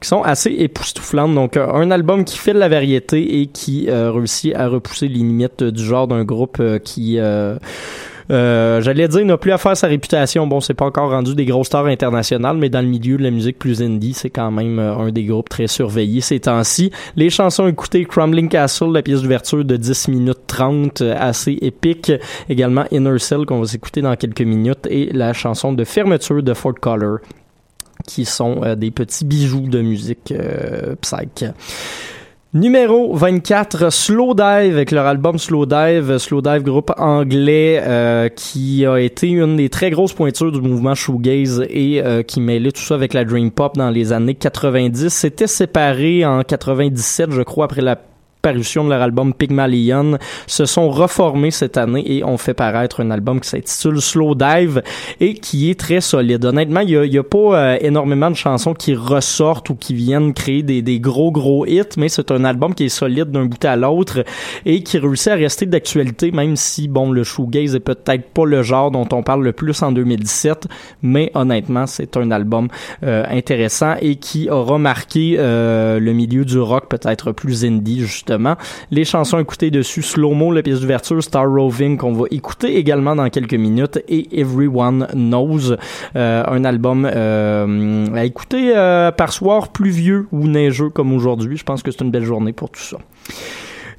qui 0.00 0.08
sont 0.08 0.22
assez 0.22 0.50
époustouflantes. 0.50 1.34
Donc 1.34 1.56
un 1.56 1.90
album 1.90 2.24
qui 2.24 2.38
fait 2.38 2.52
de 2.52 2.58
la 2.58 2.68
variété 2.68 3.40
et 3.40 3.46
qui 3.46 3.88
euh, 3.88 4.10
réussit 4.12 4.54
à 4.54 4.68
repousser 4.68 5.08
les 5.08 5.14
limites 5.14 5.64
du 5.64 5.84
genre 5.84 6.06
d'un 6.06 6.24
groupe 6.24 6.58
euh, 6.60 6.78
qui 6.78 7.18
euh, 8.30 8.80
J'allais 8.80 9.08
dire 9.08 9.24
n'a 9.24 9.36
plus 9.36 9.52
à 9.52 9.58
faire 9.58 9.76
sa 9.76 9.86
réputation. 9.86 10.46
Bon, 10.46 10.60
c'est 10.60 10.74
pas 10.74 10.86
encore 10.86 11.10
rendu 11.10 11.34
des 11.34 11.44
grosses 11.44 11.66
stars 11.66 11.86
internationales, 11.86 12.56
mais 12.56 12.68
dans 12.68 12.80
le 12.80 12.86
milieu 12.86 13.16
de 13.16 13.22
la 13.22 13.30
musique 13.30 13.58
plus 13.58 13.82
indie, 13.82 14.14
c'est 14.14 14.30
quand 14.30 14.50
même 14.50 14.78
euh, 14.78 14.96
un 14.96 15.10
des 15.10 15.24
groupes 15.24 15.48
très 15.48 15.66
surveillés 15.66 16.20
ces 16.20 16.40
temps-ci. 16.40 16.90
Les 17.16 17.30
chansons 17.30 17.66
écoutées, 17.66 18.04
Crumbling 18.04 18.48
Castle, 18.48 18.92
la 18.92 19.02
pièce 19.02 19.22
d'ouverture 19.22 19.64
de 19.64 19.76
10 19.76 20.08
minutes 20.08 20.46
30, 20.46 21.00
euh, 21.00 21.16
assez 21.18 21.58
épique. 21.60 22.12
Également 22.48 22.84
Inner 22.92 23.18
Cell 23.18 23.46
qu'on 23.46 23.60
va 23.60 23.66
s'écouter 23.66 24.02
dans 24.02 24.14
quelques 24.16 24.42
minutes 24.42 24.86
et 24.88 25.10
la 25.12 25.32
chanson 25.32 25.72
de 25.72 25.84
fermeture 25.84 26.42
de 26.42 26.54
Fort 26.54 26.74
Color 26.80 27.18
qui 28.06 28.24
sont 28.24 28.62
des 28.76 28.90
petits 28.90 29.26
bijoux 29.26 29.68
de 29.68 29.82
musique 29.82 30.32
psych. 31.02 31.44
Numéro 32.52 33.14
24, 33.14 33.92
Slow 33.92 34.34
Dive 34.34 34.74
avec 34.74 34.90
leur 34.90 35.06
album 35.06 35.38
Slow 35.38 35.66
Dive, 35.66 36.18
Slow 36.18 36.42
Dive 36.42 36.64
groupe 36.64 36.90
anglais 36.98 37.80
euh, 37.80 38.28
qui 38.28 38.84
a 38.84 38.98
été 38.98 39.28
une 39.28 39.54
des 39.54 39.68
très 39.68 39.90
grosses 39.90 40.14
pointures 40.14 40.50
du 40.50 40.60
mouvement 40.60 40.96
shoegaze 40.96 41.64
et 41.70 42.02
euh, 42.02 42.24
qui 42.24 42.40
mêlait 42.40 42.72
tout 42.72 42.82
ça 42.82 42.96
avec 42.96 43.14
la 43.14 43.24
dream 43.24 43.52
pop 43.52 43.76
dans 43.76 43.90
les 43.90 44.12
années 44.12 44.34
90. 44.34 45.10
C'était 45.10 45.46
séparé 45.46 46.26
en 46.26 46.42
97, 46.42 47.30
je 47.30 47.42
crois, 47.42 47.66
après 47.66 47.82
la 47.82 47.94
parution 48.40 48.84
de 48.84 48.90
leur 48.90 49.02
album 49.02 49.34
Pygmalion, 49.34 50.18
se 50.46 50.64
sont 50.64 50.90
reformés 50.90 51.50
cette 51.50 51.76
année 51.76 52.02
et 52.06 52.24
ont 52.24 52.38
fait 52.38 52.54
paraître 52.54 53.00
un 53.00 53.10
album 53.10 53.40
qui 53.40 53.48
s'intitule 53.48 54.00
Slow 54.00 54.34
Dive 54.34 54.82
et 55.20 55.34
qui 55.34 55.70
est 55.70 55.78
très 55.78 56.00
solide. 56.00 56.44
Honnêtement, 56.44 56.80
il 56.80 56.90
y 56.90 57.18
a, 57.18 57.20
a 57.20 57.24
pas 57.24 57.38
euh, 57.56 57.78
énormément 57.80 58.30
de 58.30 58.36
chansons 58.36 58.74
qui 58.74 58.94
ressortent 58.94 59.70
ou 59.70 59.74
qui 59.74 59.94
viennent 59.94 60.32
créer 60.32 60.62
des, 60.62 60.82
des 60.82 61.00
gros 61.00 61.30
gros 61.30 61.66
hits, 61.66 61.96
mais 61.96 62.08
c'est 62.08 62.30
un 62.30 62.44
album 62.44 62.74
qui 62.74 62.84
est 62.84 62.88
solide 62.88 63.30
d'un 63.30 63.46
bout 63.46 63.64
à 63.64 63.76
l'autre 63.76 64.24
et 64.64 64.82
qui 64.82 64.98
réussit 64.98 65.28
à 65.28 65.34
rester 65.34 65.66
d'actualité, 65.66 66.30
même 66.30 66.56
si 66.56 66.88
bon 66.88 67.10
le 67.10 67.24
shoegaze 67.24 67.74
est 67.74 67.80
peut-être 67.80 68.30
pas 68.30 68.46
le 68.46 68.62
genre 68.62 68.90
dont 68.90 69.08
on 69.12 69.22
parle 69.22 69.44
le 69.44 69.52
plus 69.52 69.82
en 69.82 69.92
2017, 69.92 70.66
mais 71.02 71.30
honnêtement 71.34 71.86
c'est 71.86 72.16
un 72.16 72.30
album 72.30 72.68
euh, 73.02 73.24
intéressant 73.28 73.94
et 74.00 74.16
qui 74.16 74.48
aura 74.48 74.78
marqué 74.78 75.36
euh, 75.38 75.98
le 75.98 76.12
milieu 76.12 76.44
du 76.44 76.58
rock 76.58 76.88
peut-être 76.88 77.32
plus 77.32 77.64
indie 77.64 78.00
justement. 78.00 78.29
Les 78.90 79.04
chansons 79.04 79.38
écoutées 79.38 79.70
dessus, 79.70 80.02
Slow 80.02 80.32
Mo, 80.32 80.52
la 80.52 80.62
pièce 80.62 80.80
d'ouverture, 80.80 81.22
Star 81.22 81.50
Roving 81.50 81.96
qu'on 81.96 82.12
va 82.12 82.26
écouter 82.30 82.76
également 82.76 83.16
dans 83.16 83.28
quelques 83.30 83.54
minutes 83.54 83.98
et 84.08 84.40
Everyone 84.40 85.06
Knows, 85.12 85.72
euh, 86.16 86.44
un 86.46 86.64
album 86.64 87.08
euh, 87.10 88.06
à 88.14 88.24
écouter 88.24 88.72
euh, 88.76 89.10
par 89.10 89.32
soir 89.32 89.68
pluvieux 89.68 90.26
ou 90.32 90.46
neigeux 90.46 90.90
comme 90.90 91.12
aujourd'hui. 91.12 91.56
Je 91.56 91.64
pense 91.64 91.82
que 91.82 91.90
c'est 91.90 92.02
une 92.02 92.10
belle 92.10 92.24
journée 92.24 92.52
pour 92.52 92.70
tout 92.70 92.80
ça. 92.80 92.98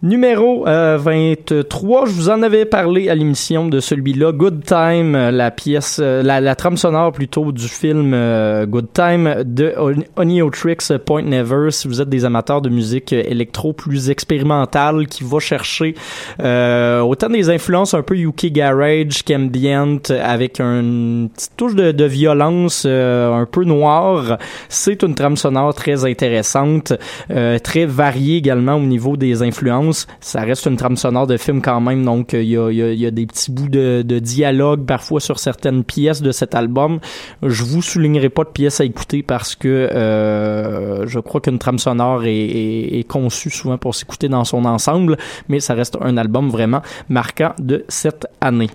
Numéro 0.03 0.67
euh, 0.67 0.97
23, 0.99 2.07
je 2.07 2.11
vous 2.13 2.29
en 2.31 2.41
avais 2.41 2.65
parlé 2.65 3.07
à 3.09 3.13
l'émission 3.13 3.67
de 3.67 3.79
celui-là, 3.79 4.31
Good 4.31 4.63
Time, 4.63 5.13
euh, 5.13 5.29
la 5.29 5.51
pièce, 5.51 5.99
euh, 6.01 6.23
la, 6.23 6.41
la 6.41 6.55
trame 6.55 6.75
sonore 6.75 7.11
plutôt 7.11 7.51
du 7.51 7.67
film 7.67 8.11
euh, 8.15 8.65
Good 8.65 8.93
Time 8.93 9.43
de 9.45 9.75
On- 9.77 10.19
Oniotrix 10.19 10.77
Point 11.05 11.21
Never. 11.21 11.69
Si 11.69 11.87
vous 11.87 12.01
êtes 12.01 12.09
des 12.09 12.25
amateurs 12.25 12.63
de 12.63 12.69
musique 12.69 13.13
euh, 13.13 13.21
électro 13.27 13.73
plus 13.73 14.09
expérimentale, 14.09 15.05
qui 15.05 15.23
va 15.23 15.37
chercher 15.37 15.93
euh, 16.39 17.01
autant 17.01 17.29
des 17.29 17.51
influences 17.51 17.93
un 17.93 18.01
peu 18.01 18.15
UK 18.17 18.47
Garage 18.47 19.23
qu'ambient, 19.23 19.99
avec 20.09 20.59
une 20.59 21.29
petite 21.31 21.51
touche 21.57 21.75
de, 21.75 21.91
de 21.91 22.05
violence 22.05 22.85
euh, 22.87 23.31
un 23.35 23.45
peu 23.45 23.65
noire, 23.65 24.39
c'est 24.67 25.03
une 25.03 25.13
trame 25.13 25.37
sonore 25.37 25.75
très 25.75 26.05
intéressante, 26.09 26.91
euh, 27.29 27.59
très 27.59 27.85
variée 27.85 28.37
également 28.37 28.77
au 28.77 28.79
niveau 28.81 29.15
des 29.15 29.43
influences. 29.43 29.90
Ça 30.19 30.41
reste 30.41 30.65
une 30.65 30.77
trame 30.77 30.97
sonore 30.97 31.27
de 31.27 31.37
film 31.37 31.61
quand 31.61 31.81
même, 31.81 32.03
donc 32.05 32.33
euh, 32.33 32.41
il 32.43 32.99
y, 32.99 33.05
a, 33.05 33.11
des 33.11 33.25
petits 33.25 33.51
bouts 33.51 33.69
de, 33.69 34.19
dialogue 34.19 34.85
parfois 34.85 35.19
sur 35.19 35.39
certaines 35.39 35.83
pièces 35.83 36.21
de 36.21 36.31
cet 36.31 36.55
album. 36.55 36.99
Je 37.43 37.63
vous 37.63 37.81
soulignerai 37.81 38.29
pas 38.29 38.43
de 38.43 38.49
pièces 38.49 38.81
à 38.81 38.85
écouter 38.85 39.23
parce 39.23 39.55
que 39.55 39.67
euh, 39.67 41.07
je 41.07 41.19
crois 41.19 41.41
qu'une 41.41 41.59
trame 41.59 41.79
sonore 41.79 42.23
est, 42.25 43.05
conçue 43.07 43.49
souvent 43.49 43.77
pour 43.77 43.95
s'écouter 43.95 44.29
dans 44.29 44.43
son 44.43 44.65
ensemble, 44.65 45.17
mais 45.49 45.59
ça 45.59 45.73
reste 45.73 45.97
un 46.01 46.17
album 46.17 46.49
vraiment 46.49 46.81
marquant 47.09 47.53
de 47.59 47.83
cette 47.87 48.27
année. 48.39 48.69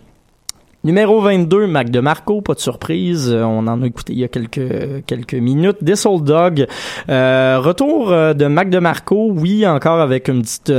Numéro 0.85 1.21
22, 1.21 1.67
Mac 1.67 1.91
de 1.91 1.99
Marco, 1.99 2.43
pas 2.43 2.55
de 2.55 2.61
surprise, 2.61 3.31
euh, 3.33 3.43
on 3.43 3.67
en 3.67 3.83
a 3.83 3.87
écouté 3.87 4.13
il 4.13 4.21
y 4.21 4.25
a 4.25 4.29
quelques, 4.29 5.35
minutes. 5.35 5.79
This 5.85 6.07
Old 6.07 6.25
Dog, 6.25 6.67
retour 7.09 8.11
de 8.11 8.47
Mac 8.47 8.71
de 8.71 8.79
Marco, 8.79 9.31
oui, 9.33 9.67
encore 9.67 10.01
avec 10.01 10.29
une 10.29 10.43
petite 10.43 10.73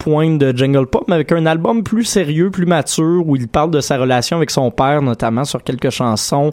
pointe 0.00 0.38
de 0.38 0.56
jungle 0.56 0.86
pop, 0.86 1.04
mais 1.06 1.14
avec 1.14 1.30
un 1.30 1.46
album 1.46 1.84
plus 1.84 2.04
sérieux, 2.04 2.50
plus 2.50 2.66
mature, 2.66 3.22
où 3.26 3.36
il 3.36 3.46
parle 3.46 3.70
de 3.70 3.80
sa 3.80 3.98
relation 3.98 4.38
avec 4.38 4.50
son 4.50 4.70
père, 4.72 5.02
notamment 5.02 5.44
sur 5.44 5.62
quelques 5.62 5.90
chansons. 5.90 6.50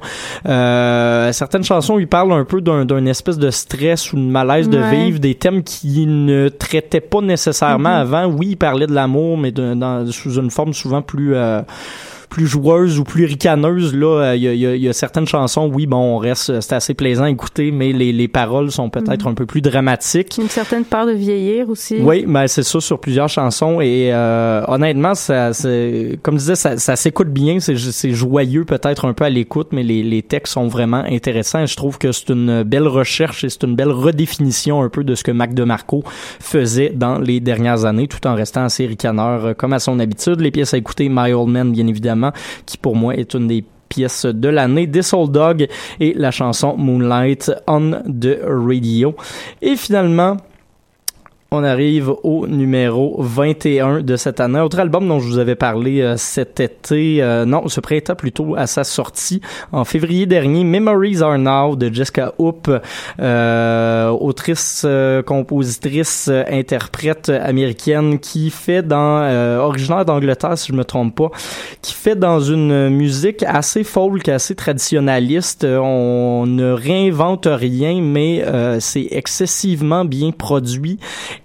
Euh, 0.47 1.31
certaines 1.31 1.63
chansons, 1.63 1.97
il 1.97 2.07
parle 2.07 2.33
un 2.33 2.43
peu 2.45 2.61
d'un 2.61 3.05
espèce 3.05 3.37
de 3.39 3.49
stress 3.49 4.13
ou 4.13 4.17
de 4.17 4.21
malaise 4.21 4.69
de 4.69 4.77
Ouais. 4.79 4.95
vivre, 5.05 5.19
des 5.19 5.33
thèmes 5.35 5.63
qu'il 5.63 6.25
ne 6.25 6.49
traitait 6.49 7.01
pas 7.01 7.21
nécessairement 7.21 7.89
Mhm. 8.03 8.13
avant. 8.13 8.25
Oui, 8.27 8.47
il 8.51 8.57
parlait 8.57 8.85
de 8.87 8.93
l'amour, 8.93 9.37
mais 9.37 9.51
de- 9.51 9.73
dans- 9.73 10.05
sous 10.11 10.35
une 10.35 10.51
forme 10.51 10.73
souvent 10.73 11.01
plus... 11.01 11.33
euh, 11.35 11.61
plus 12.29 12.47
joueuse 12.47 12.99
ou 12.99 13.03
plus 13.03 13.25
ricaneuse 13.25 13.93
là 13.95 14.21
euh, 14.31 14.35
il 14.35 14.43
y, 14.43 14.47
y 14.47 14.79
y 14.79 14.89
a 14.89 14.93
certaines 14.93 15.27
chansons 15.27 15.69
oui 15.73 15.85
bon 15.85 15.97
on 16.15 16.17
reste 16.17 16.59
c'est 16.61 16.73
assez 16.75 16.93
plaisant 16.93 17.23
à 17.23 17.29
écouter 17.29 17.71
mais 17.71 17.91
les, 17.93 18.11
les 18.11 18.27
paroles 18.27 18.71
sont 18.71 18.89
peut-être 18.89 19.25
Mhm. 19.25 19.31
un 19.31 19.33
peu 19.33 19.45
plus 19.45 19.61
dramatiques 19.61 20.37
Une 20.37 20.49
certaine 20.49 20.83
peur 20.85 21.05
de 21.05 21.11
vieillir 21.13 21.69
aussi. 21.69 21.97
oui, 22.01 22.25
mais 22.27 22.47
c'est 22.47 22.63
ça 22.63 22.79
sur 22.79 22.99
plusieurs 22.99 23.29
chansons 23.29 23.79
et 23.81 24.09
euh, 24.13 24.61
honnêtement, 24.67 25.15
ça, 25.15 25.53
c'est- 25.53 26.19
comme 26.21 26.35
je 26.35 26.39
disais, 26.39 26.55
ça, 26.55 26.77
ça 26.77 26.95
s'écoute 26.95 27.29
bien, 27.29 27.59
c'est 27.59 27.75
c'est 27.77 28.11
joyeux 28.11 28.65
peut-être 28.65 29.05
un 29.05 29.13
peu 29.13 29.23
à 29.25 29.29
l'écoute, 29.29 29.69
mais 29.71 29.83
les, 29.83 30.03
les 30.03 30.21
textes 30.21 30.53
sont 30.53 30.67
vraiment 30.67 31.03
intéressants. 31.09 31.59
Et 31.59 31.67
je 31.67 31.75
trouve 31.75 31.97
que 31.97 32.11
c'est 32.11 32.29
une 32.29 32.63
belle 32.63 32.87
recherche 32.87 33.43
et 33.43 33.49
c'est 33.49 33.63
une 33.63 33.75
belle 33.75 33.91
redéfinition 33.91 34.81
un 34.81 34.89
peu 34.89 35.03
de 35.03 35.15
ce 35.15 35.23
que 35.23 35.31
Mac 35.31 35.53
DeMarco 35.53 36.03
faisait 36.39 36.91
dans 36.93 37.19
les 37.19 37.39
dernières 37.39 37.85
années, 37.85 38.07
tout 38.07 38.25
en 38.27 38.35
restant 38.35 38.63
assez 38.63 38.85
ricaneur 38.85 39.45
euh, 39.45 39.53
comme 39.53 39.73
à 39.73 39.79
son 39.79 39.99
habitude. 39.99 40.41
Les 40.41 40.51
pièces 40.51 40.73
à 40.73 40.77
écouter, 40.77 41.07
My 41.09 41.33
Old 41.33 41.49
Man, 41.49 41.71
bien 41.71 41.87
évidemment, 41.87 42.16
qui 42.65 42.77
pour 42.77 42.95
moi 42.95 43.15
est 43.15 43.33
une 43.33 43.47
des 43.47 43.63
pièces 43.89 44.25
de 44.25 44.49
l'année, 44.49 44.89
This 44.89 45.13
Old 45.13 45.31
Dog 45.31 45.67
et 45.99 46.13
la 46.13 46.31
chanson 46.31 46.75
Moonlight 46.77 47.51
on 47.67 48.01
the 48.07 48.39
Radio. 48.43 49.15
Et 49.61 49.75
finalement, 49.75 50.37
on 51.51 51.63
arrive 51.63 52.13
au 52.23 52.45
numéro 52.47 53.15
21 53.19 54.01
de 54.01 54.15
cette 54.17 54.39
année. 54.39 54.59
Autre 54.59 54.79
album 54.79 55.07
dont 55.07 55.19
je 55.19 55.27
vous 55.27 55.37
avais 55.37 55.55
parlé 55.55 56.01
euh, 56.01 56.17
cet 56.17 56.59
été, 56.59 57.21
euh, 57.21 57.45
non, 57.45 57.67
ce 57.67 57.79
printemps 57.79 58.15
plutôt 58.15 58.55
à 58.55 58.67
sa 58.67 58.83
sortie 58.83 59.41
en 59.71 59.85
février 59.85 60.25
dernier, 60.25 60.63
Memories 60.63 61.21
Are 61.21 61.37
Now 61.37 61.75
de 61.75 61.93
Jessica 61.93 62.33
Hoop, 62.37 62.69
euh, 63.19 64.09
autrice, 64.09 64.83
euh, 64.85 65.21
compositrice, 65.21 66.27
euh, 66.29 66.43
interprète 66.49 67.29
américaine 67.29 68.19
qui 68.19 68.49
fait 68.49 68.83
dans, 68.83 69.57
originaire 69.59 70.05
d'Angleterre 70.05 70.57
si 70.57 70.71
je 70.71 70.73
me 70.73 70.83
trompe 70.83 71.15
pas, 71.15 71.31
qui 71.81 71.93
fait 71.93 72.15
dans 72.15 72.39
une 72.39 72.89
musique 72.89 73.43
assez 73.43 73.83
folk, 73.83 74.27
assez 74.27 74.55
traditionnaliste. 74.55 75.65
On 75.65 76.45
ne 76.45 76.71
réinvente 76.71 77.47
rien, 77.49 78.01
mais 78.01 78.43
c'est 78.79 79.07
excessivement 79.11 80.05
bien 80.05 80.31
produit 80.31 80.99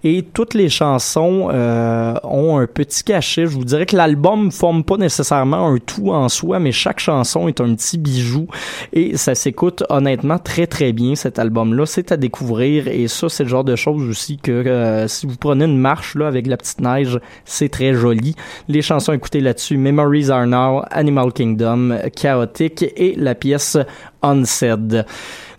et 0.05 0.23
toutes 0.23 0.55
les 0.55 0.69
chansons 0.69 1.49
euh, 1.53 2.15
ont 2.25 2.59
un 2.59 2.67
petit 2.67 3.05
cachet. 3.05 3.47
Je 3.47 3.53
vous 3.53 3.65
dirais 3.65 3.87
que 3.87 3.97
l'album 3.97 4.51
forme 4.51 4.85
pas 4.85 4.97
nécessairement 4.97 5.69
un 5.69 5.79
tout 5.79 6.11
en 6.11 6.29
soi, 6.29 6.59
mais 6.59 6.73
chaque 6.73 7.01
chanson 7.01 7.49
est 7.49 7.61
un 7.61 7.75
petit 7.75 7.99
bijou 7.99 8.47
et 8.93 9.17
ça 9.17 9.35
s'écoute 9.35 9.85
honnêtement 9.89 10.39
très 10.39 10.67
très 10.67 10.93
bien 10.93 11.15
cet 11.15 11.39
album-là. 11.39 11.87
C'est 11.87 12.13
à 12.13 12.17
découvrir 12.17 12.89
et 12.89 13.09
ça 13.09 13.29
c'est 13.29 13.45
le 13.45 13.49
genre 13.49 13.65
de 13.65 13.77
choses 13.77 14.09
aussi 14.09 14.39
que 14.39 14.51
euh, 14.53 15.09
si 15.09 15.27
vous 15.27 15.37
prenez 15.37 15.65
une 15.65 15.79
marche 15.79 16.15
là 16.15 16.27
avec 16.27 16.47
la 16.47 16.57
petite 16.57 16.81
neige, 16.81 17.21
c'est 17.45 17.69
très 17.69 17.95
joli. 17.95 18.35
Les 18.69 18.83
chansons 18.83 19.13
écoutées 19.13 19.41
là-dessus, 19.41 19.77
Memories 19.77 20.31
Are 20.31 20.47
Now, 20.47 20.83
Animal 20.91 21.33
Kingdom, 21.33 21.97
Chaotic 22.15 22.85
et 22.97 23.15
la 23.17 23.35
pièce 23.35 23.77
Unsaid. 24.23 25.05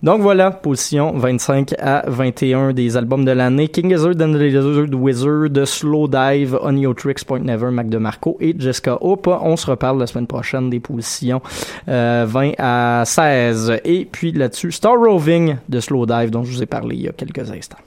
Donc 0.03 0.19
voilà, 0.21 0.51
position 0.51 1.13
25 1.13 1.75
à 1.79 2.03
21 2.07 2.73
des 2.73 2.97
albums 2.97 3.23
de 3.23 3.31
l'année. 3.31 3.69
King 3.69 3.89
Gizzard 3.89 4.15
the 4.15 4.23
Lizard 4.23 4.93
Wizard, 4.93 5.65
Slow 5.65 6.09
Dive, 6.09 6.59
Oniotrix, 6.61 7.23
Point 7.25 7.39
Never, 7.39 7.71
Mac 7.71 7.87
DeMarco 7.87 8.35
et 8.41 8.53
Jessica 8.59 8.97
Hope. 8.99 9.27
On 9.27 9.55
se 9.55 9.65
reparle 9.65 9.99
la 9.99 10.07
semaine 10.07 10.27
prochaine 10.27 10.69
des 10.69 10.81
positions 10.81 11.41
euh, 11.87 12.25
20 12.27 12.51
à 12.57 13.03
16. 13.05 13.79
Et 13.85 14.03
puis 14.03 14.33
là-dessus, 14.33 14.73
Star 14.73 14.99
Roving 14.99 15.55
de 15.69 15.79
Slow 15.79 16.05
Dive 16.05 16.31
dont 16.31 16.43
je 16.43 16.51
vous 16.51 16.63
ai 16.63 16.65
parlé 16.65 16.97
il 16.97 17.03
y 17.03 17.07
a 17.07 17.13
quelques 17.13 17.49
instants. 17.49 17.77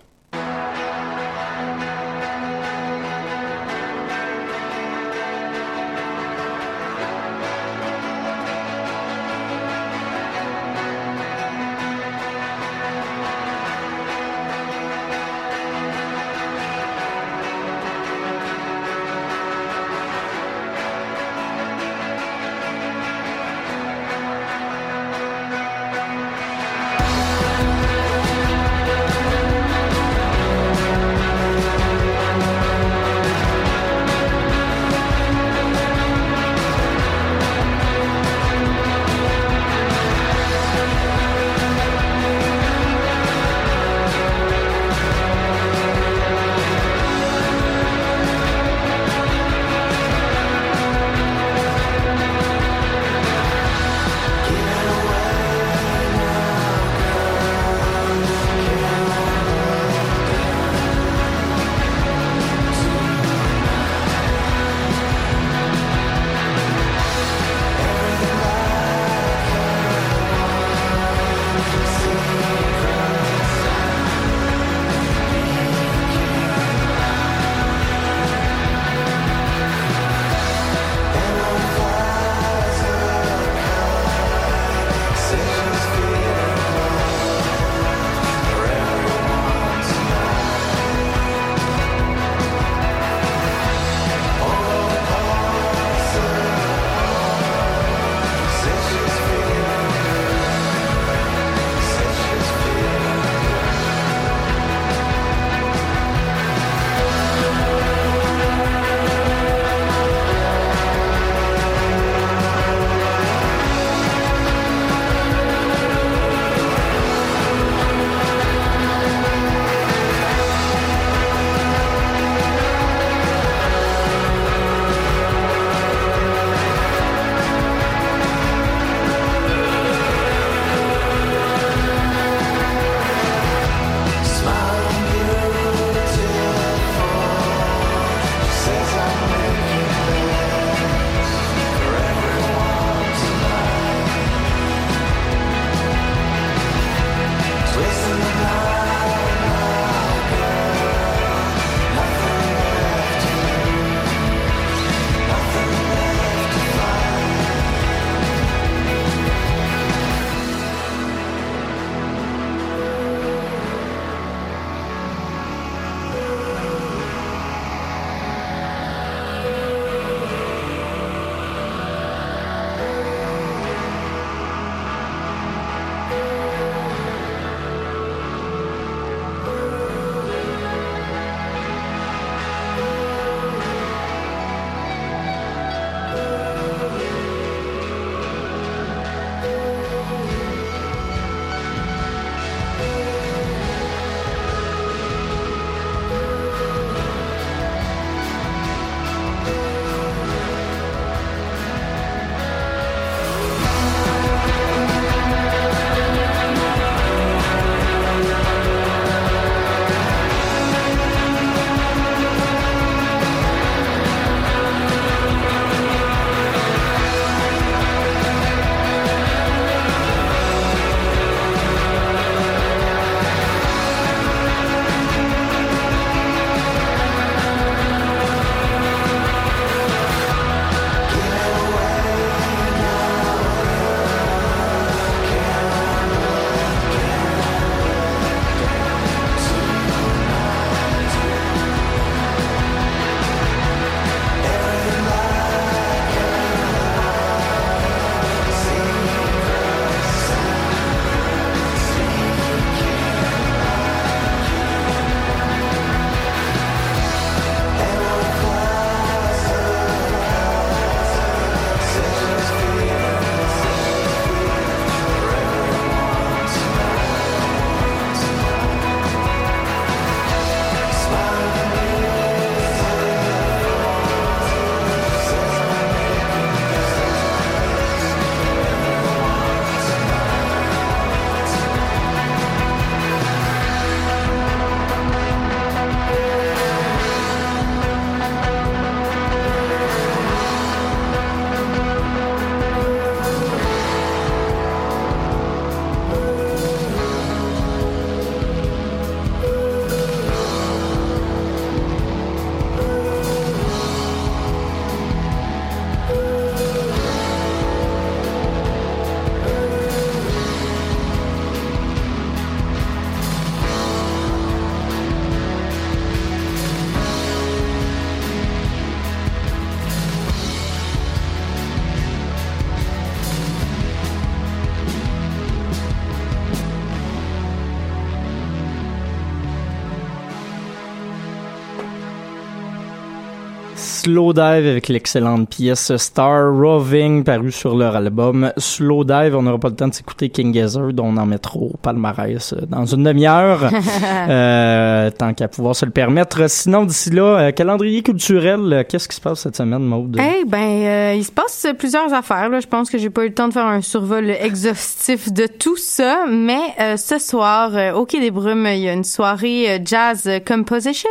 Slow 334.06 334.34
Dive 334.34 334.68
avec 334.68 334.86
l'excellente 334.86 335.48
pièce 335.48 335.96
Star 335.96 336.56
Roving 336.56 337.24
parue 337.24 337.50
sur 337.50 337.76
leur 337.76 337.96
album 337.96 338.52
Slow 338.56 339.02
Dive. 339.02 339.34
On 339.34 339.42
n'aura 339.42 339.58
pas 339.58 339.70
le 339.70 339.74
temps 339.74 339.88
de 339.88 339.94
s'écouter 339.94 340.28
King 340.28 340.54
Gizzard, 340.54 340.92
dont 340.92 341.06
on 341.06 341.16
en 341.16 341.26
mettra 341.26 341.58
au 341.58 341.72
palmarès 341.82 342.52
euh, 342.52 342.66
dans 342.68 342.86
une 342.86 343.02
demi-heure, 343.02 343.68
euh, 344.28 345.10
tant 345.10 345.34
qu'à 345.34 345.48
pouvoir 345.48 345.74
se 345.74 345.84
le 345.84 345.90
permettre. 345.90 346.48
Sinon, 346.48 346.84
d'ici 346.84 347.10
là, 347.10 347.48
euh, 347.48 347.50
calendrier 347.50 348.04
culturel, 348.04 348.86
qu'est-ce 348.88 349.08
qui 349.08 349.16
se 349.16 349.20
passe 349.20 349.40
cette 349.40 349.56
semaine, 349.56 349.82
Maude? 349.82 350.16
Eh 350.20 350.44
ben, 350.44 350.58
euh, 350.60 351.14
il 351.16 351.24
se 351.24 351.32
passe 351.32 351.66
plusieurs 351.76 352.14
affaires. 352.14 352.48
Là. 352.48 352.60
Je 352.60 352.68
pense 352.68 352.88
que 352.88 352.98
j'ai 352.98 353.10
pas 353.10 353.24
eu 353.24 353.28
le 353.30 353.34
temps 353.34 353.48
de 353.48 353.54
faire 353.54 353.66
un 353.66 353.80
survol 353.80 354.30
exhaustif 354.30 355.32
de 355.32 355.48
tout 355.48 355.76
ça, 355.76 356.26
mais 356.30 356.60
euh, 356.78 356.96
ce 356.96 357.18
soir, 357.18 357.72
au 357.96 358.06
Quai 358.06 358.20
des 358.20 358.30
Brumes, 358.30 358.68
il 358.68 358.82
y 358.82 358.88
a 358.88 358.92
une 358.92 359.02
soirée 359.02 359.82
jazz 359.84 360.30
composition. 360.46 361.10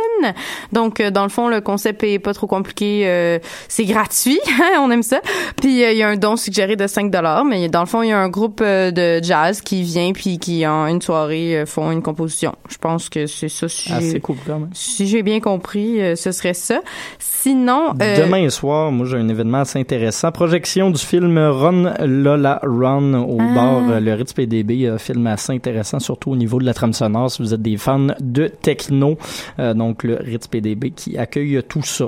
Donc, 0.72 1.02
dans 1.02 1.24
le 1.24 1.28
fond, 1.28 1.48
le 1.48 1.60
concept 1.60 2.02
est 2.04 2.18
pas 2.18 2.32
trop 2.32 2.46
compliqué. 2.46 2.85
Euh, 3.04 3.38
c'est 3.68 3.84
gratuit, 3.84 4.38
on 4.80 4.90
aime 4.90 5.02
ça. 5.02 5.20
Puis 5.60 5.82
euh, 5.84 5.92
il 5.92 5.98
y 5.98 6.02
a 6.02 6.08
un 6.08 6.16
don 6.16 6.36
suggéré 6.36 6.76
de 6.76 6.86
5 6.86 7.10
dollars, 7.10 7.44
mais 7.44 7.68
dans 7.68 7.80
le 7.80 7.86
fond, 7.86 8.02
il 8.02 8.08
y 8.08 8.12
a 8.12 8.18
un 8.18 8.28
groupe 8.28 8.60
euh, 8.62 8.90
de 8.90 9.22
jazz 9.22 9.60
qui 9.60 9.82
vient 9.82 10.12
puis 10.12 10.38
qui 10.38 10.66
en 10.66 10.86
une 10.86 11.02
soirée 11.02 11.64
font 11.66 11.90
une 11.90 12.02
composition. 12.02 12.54
Je 12.68 12.78
pense 12.78 13.08
que 13.08 13.26
c'est 13.26 13.48
ça. 13.48 13.68
Si 13.68 13.90
Ah, 13.92 14.00
j'ai- 14.00 14.10
c'est 14.12 14.20
cool 14.20 14.36
quand 14.46 14.58
même. 14.58 14.70
Si 14.72 15.06
j'ai 15.06 15.22
bien 15.22 15.40
compris, 15.40 16.00
euh, 16.00 16.16
ce 16.16 16.32
serait 16.32 16.54
ça. 16.54 16.80
Sinon, 17.18 17.94
euh, 18.00 18.24
Demain 18.24 18.48
soir, 18.50 18.90
moi 18.92 19.06
j'ai 19.06 19.16
un 19.16 19.28
événement 19.28 19.58
assez 19.58 19.78
intéressant. 19.78 20.30
Projection 20.32 20.90
du 20.90 20.98
film 21.00 21.38
Run 21.38 21.94
Lola 22.06 22.60
Run 22.62 23.14
au 23.14 23.38
Ah. 23.40 23.54
bar 23.54 24.00
Le 24.00 24.12
Ritz 24.14 24.32
PDB. 24.32 24.86
Un 24.88 24.98
film 24.98 25.26
assez 25.26 25.52
intéressant, 25.52 25.98
surtout 26.00 26.30
au 26.32 26.36
niveau 26.36 26.58
de 26.58 26.64
la 26.64 26.74
trame 26.74 26.92
sonore, 26.92 27.30
si 27.30 27.42
vous 27.42 27.54
êtes 27.54 27.62
des 27.62 27.76
fans 27.76 28.08
de 28.20 28.48
techno. 28.48 29.16
Euh, 29.58 29.74
donc 29.74 30.02
le 30.04 30.16
Ritz 30.16 30.46
PDB 30.46 30.90
qui 30.90 31.16
accueille 31.18 31.62
tout 31.68 31.82
ça. 31.82 32.06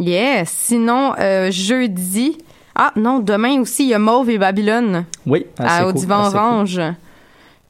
Yeah. 0.00 0.44
Sinon, 0.46 1.12
euh, 1.18 1.50
jeudi. 1.50 2.38
Ah 2.74 2.92
non, 2.96 3.18
demain 3.18 3.60
aussi, 3.60 3.84
il 3.84 3.88
y 3.90 3.94
a 3.94 3.98
Mauve 3.98 4.30
et 4.30 4.38
Babylone 4.38 5.04
Oui, 5.26 5.46
assez 5.58 5.82
à, 5.82 5.86
au 5.86 5.92
Divan 5.92 6.30
cool. 6.30 6.36
Orange. 6.36 6.80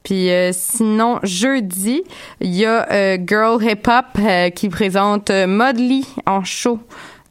Puis 0.03 0.31
euh, 0.31 0.51
sinon, 0.53 1.19
jeudi, 1.23 2.03
il 2.39 2.55
y 2.55 2.65
a 2.65 2.89
euh, 2.91 3.17
Girl 3.27 3.61
Hip 3.61 3.87
Hop 3.87 4.19
qui 4.55 4.69
présente 4.69 5.29
Modly 5.29 6.07
en 6.25 6.43
show. 6.43 6.79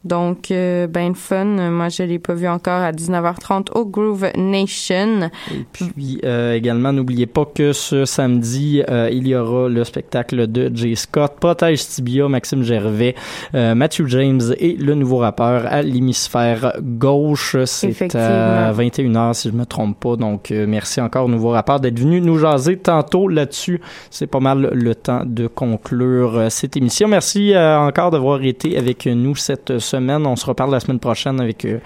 Donc, 0.03 0.49
euh, 0.49 0.87
ben 0.87 1.09
le 1.09 1.13
fun. 1.13 1.45
Moi, 1.45 1.89
je 1.89 2.01
l'ai 2.01 2.17
pas 2.17 2.33
vu 2.33 2.47
encore 2.47 2.81
à 2.81 2.91
19h30 2.91 3.67
au 3.75 3.85
Groove 3.85 4.31
Nation. 4.35 5.29
Et 5.51 5.65
puis 5.71 6.19
euh, 6.23 6.55
également, 6.55 6.91
n'oubliez 6.91 7.27
pas 7.27 7.45
que 7.45 7.71
ce 7.71 8.05
samedi, 8.05 8.81
euh, 8.89 9.09
il 9.11 9.27
y 9.27 9.35
aura 9.35 9.69
le 9.69 9.83
spectacle 9.83 10.47
de 10.47 10.71
Jay 10.73 10.95
Scott, 10.95 11.33
Protège 11.39 11.85
Tibia, 11.85 12.27
Maxime 12.27 12.63
Gervais, 12.63 13.13
euh, 13.53 13.75
Matthew 13.75 14.07
James 14.07 14.41
et 14.57 14.73
le 14.73 14.95
nouveau 14.95 15.17
rappeur 15.17 15.67
à 15.67 15.83
l'hémisphère 15.83 16.73
gauche. 16.81 17.55
C'est 17.65 17.87
à 18.15 18.71
Effectivement. 18.71 18.71
21h 18.71 19.33
si 19.33 19.49
je 19.49 19.53
me 19.53 19.65
trompe 19.65 19.99
pas. 19.99 20.15
Donc 20.15 20.49
merci 20.49 20.99
encore 20.99 21.25
au 21.25 21.29
nouveau 21.29 21.49
rappeur 21.49 21.79
d'être 21.79 21.99
venu 21.99 22.21
nous 22.21 22.39
jaser 22.39 22.77
tantôt 22.77 23.27
là-dessus. 23.27 23.81
C'est 24.09 24.27
pas 24.27 24.39
mal 24.39 24.71
le 24.73 24.95
temps 24.95 25.23
de 25.25 25.45
conclure 25.45 26.47
cette 26.49 26.75
émission. 26.75 27.07
Merci 27.07 27.53
encore 27.55 28.09
d'avoir 28.09 28.41
été 28.41 28.77
avec 28.77 29.05
nous 29.05 29.35
cette 29.35 29.77
semaine. 29.77 29.90
On 29.93 30.35
se 30.35 30.45
reparle 30.45 30.71
la 30.71 30.79
semaine 30.79 30.99
prochaine 30.99 31.39
avec 31.39 31.65
euh, 31.65 31.79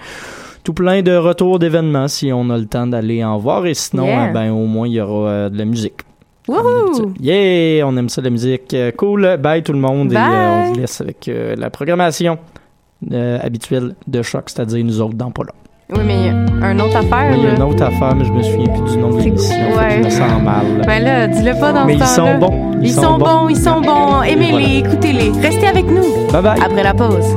tout 0.64 0.72
plein 0.72 1.02
de 1.02 1.16
retours 1.16 1.58
d'événements 1.58 2.08
si 2.08 2.32
on 2.32 2.48
a 2.50 2.58
le 2.58 2.66
temps 2.66 2.86
d'aller 2.86 3.24
en 3.24 3.38
voir. 3.38 3.66
Et 3.66 3.74
sinon, 3.74 4.06
Yeah. 4.06 4.24
euh, 4.28 4.32
ben, 4.32 4.50
au 4.52 4.66
moins, 4.66 4.86
il 4.86 4.94
y 4.94 5.00
aura 5.00 5.28
euh, 5.28 5.48
de 5.48 5.58
la 5.58 5.64
musique. 5.64 6.00
Wouhou! 6.48 7.12
Yeah! 7.20 7.86
On 7.86 7.96
aime 7.96 8.08
ça, 8.08 8.22
la 8.22 8.30
musique. 8.30 8.74
Cool. 8.96 9.36
Bye 9.38 9.62
tout 9.62 9.72
le 9.72 9.80
monde. 9.80 10.12
Et 10.12 10.16
on 10.16 10.72
vous 10.72 10.78
laisse 10.80 11.00
avec 11.00 11.28
la 11.56 11.70
programmation 11.70 12.38
habituelle 13.42 13.94
de 14.06 14.22
choc, 14.22 14.44
c'est-à-dire 14.46 14.84
nous 14.84 15.00
autres 15.00 15.14
dans 15.14 15.26
là. 15.26 15.52
Oui, 15.90 16.00
mais 16.04 16.14
il 16.20 16.26
y 16.26 16.28
a 16.30 16.66
un 16.66 16.78
autre 16.80 16.96
affaire. 16.96 17.30
Oui, 17.30 17.36
il 17.38 17.44
y 17.44 17.46
a 17.46 17.54
une 17.54 17.62
autre 17.62 17.82
affaire, 17.84 18.14
mais 18.16 18.24
je 18.24 18.32
me 18.32 18.42
souviens 18.42 18.66
plus 18.74 18.92
du 18.92 18.98
nom 18.98 19.10
de 19.10 19.22
l'émission. 19.22 19.54
Ouais. 19.76 19.98
Je 20.00 20.04
me 20.04 20.10
sens 20.10 20.42
mal. 20.42 20.82
Ben 20.84 21.00
là, 21.02 21.28
dis-le 21.28 21.52
pas 21.60 21.72
dans 21.72 21.84
Mais 21.84 21.94
ce 21.94 21.98
ils 22.02 22.06
sont 22.06 22.38
bons. 22.38 22.72
Ils, 22.82 22.90
sont, 22.92 23.18
bons, 23.18 23.48
ils 23.48 23.56
sont 23.56 23.80
bons. 23.80 24.22
Aimez-les, 24.22 24.50
Voilà. 24.50 24.68
écoutez-les. 24.94 25.30
Restez 25.40 25.66
avec 25.68 25.86
nous. 25.86 26.02
Bye 26.32 26.42
bye. 26.42 26.60
Après 26.60 26.82
la 26.82 26.92
pause. 26.94 27.36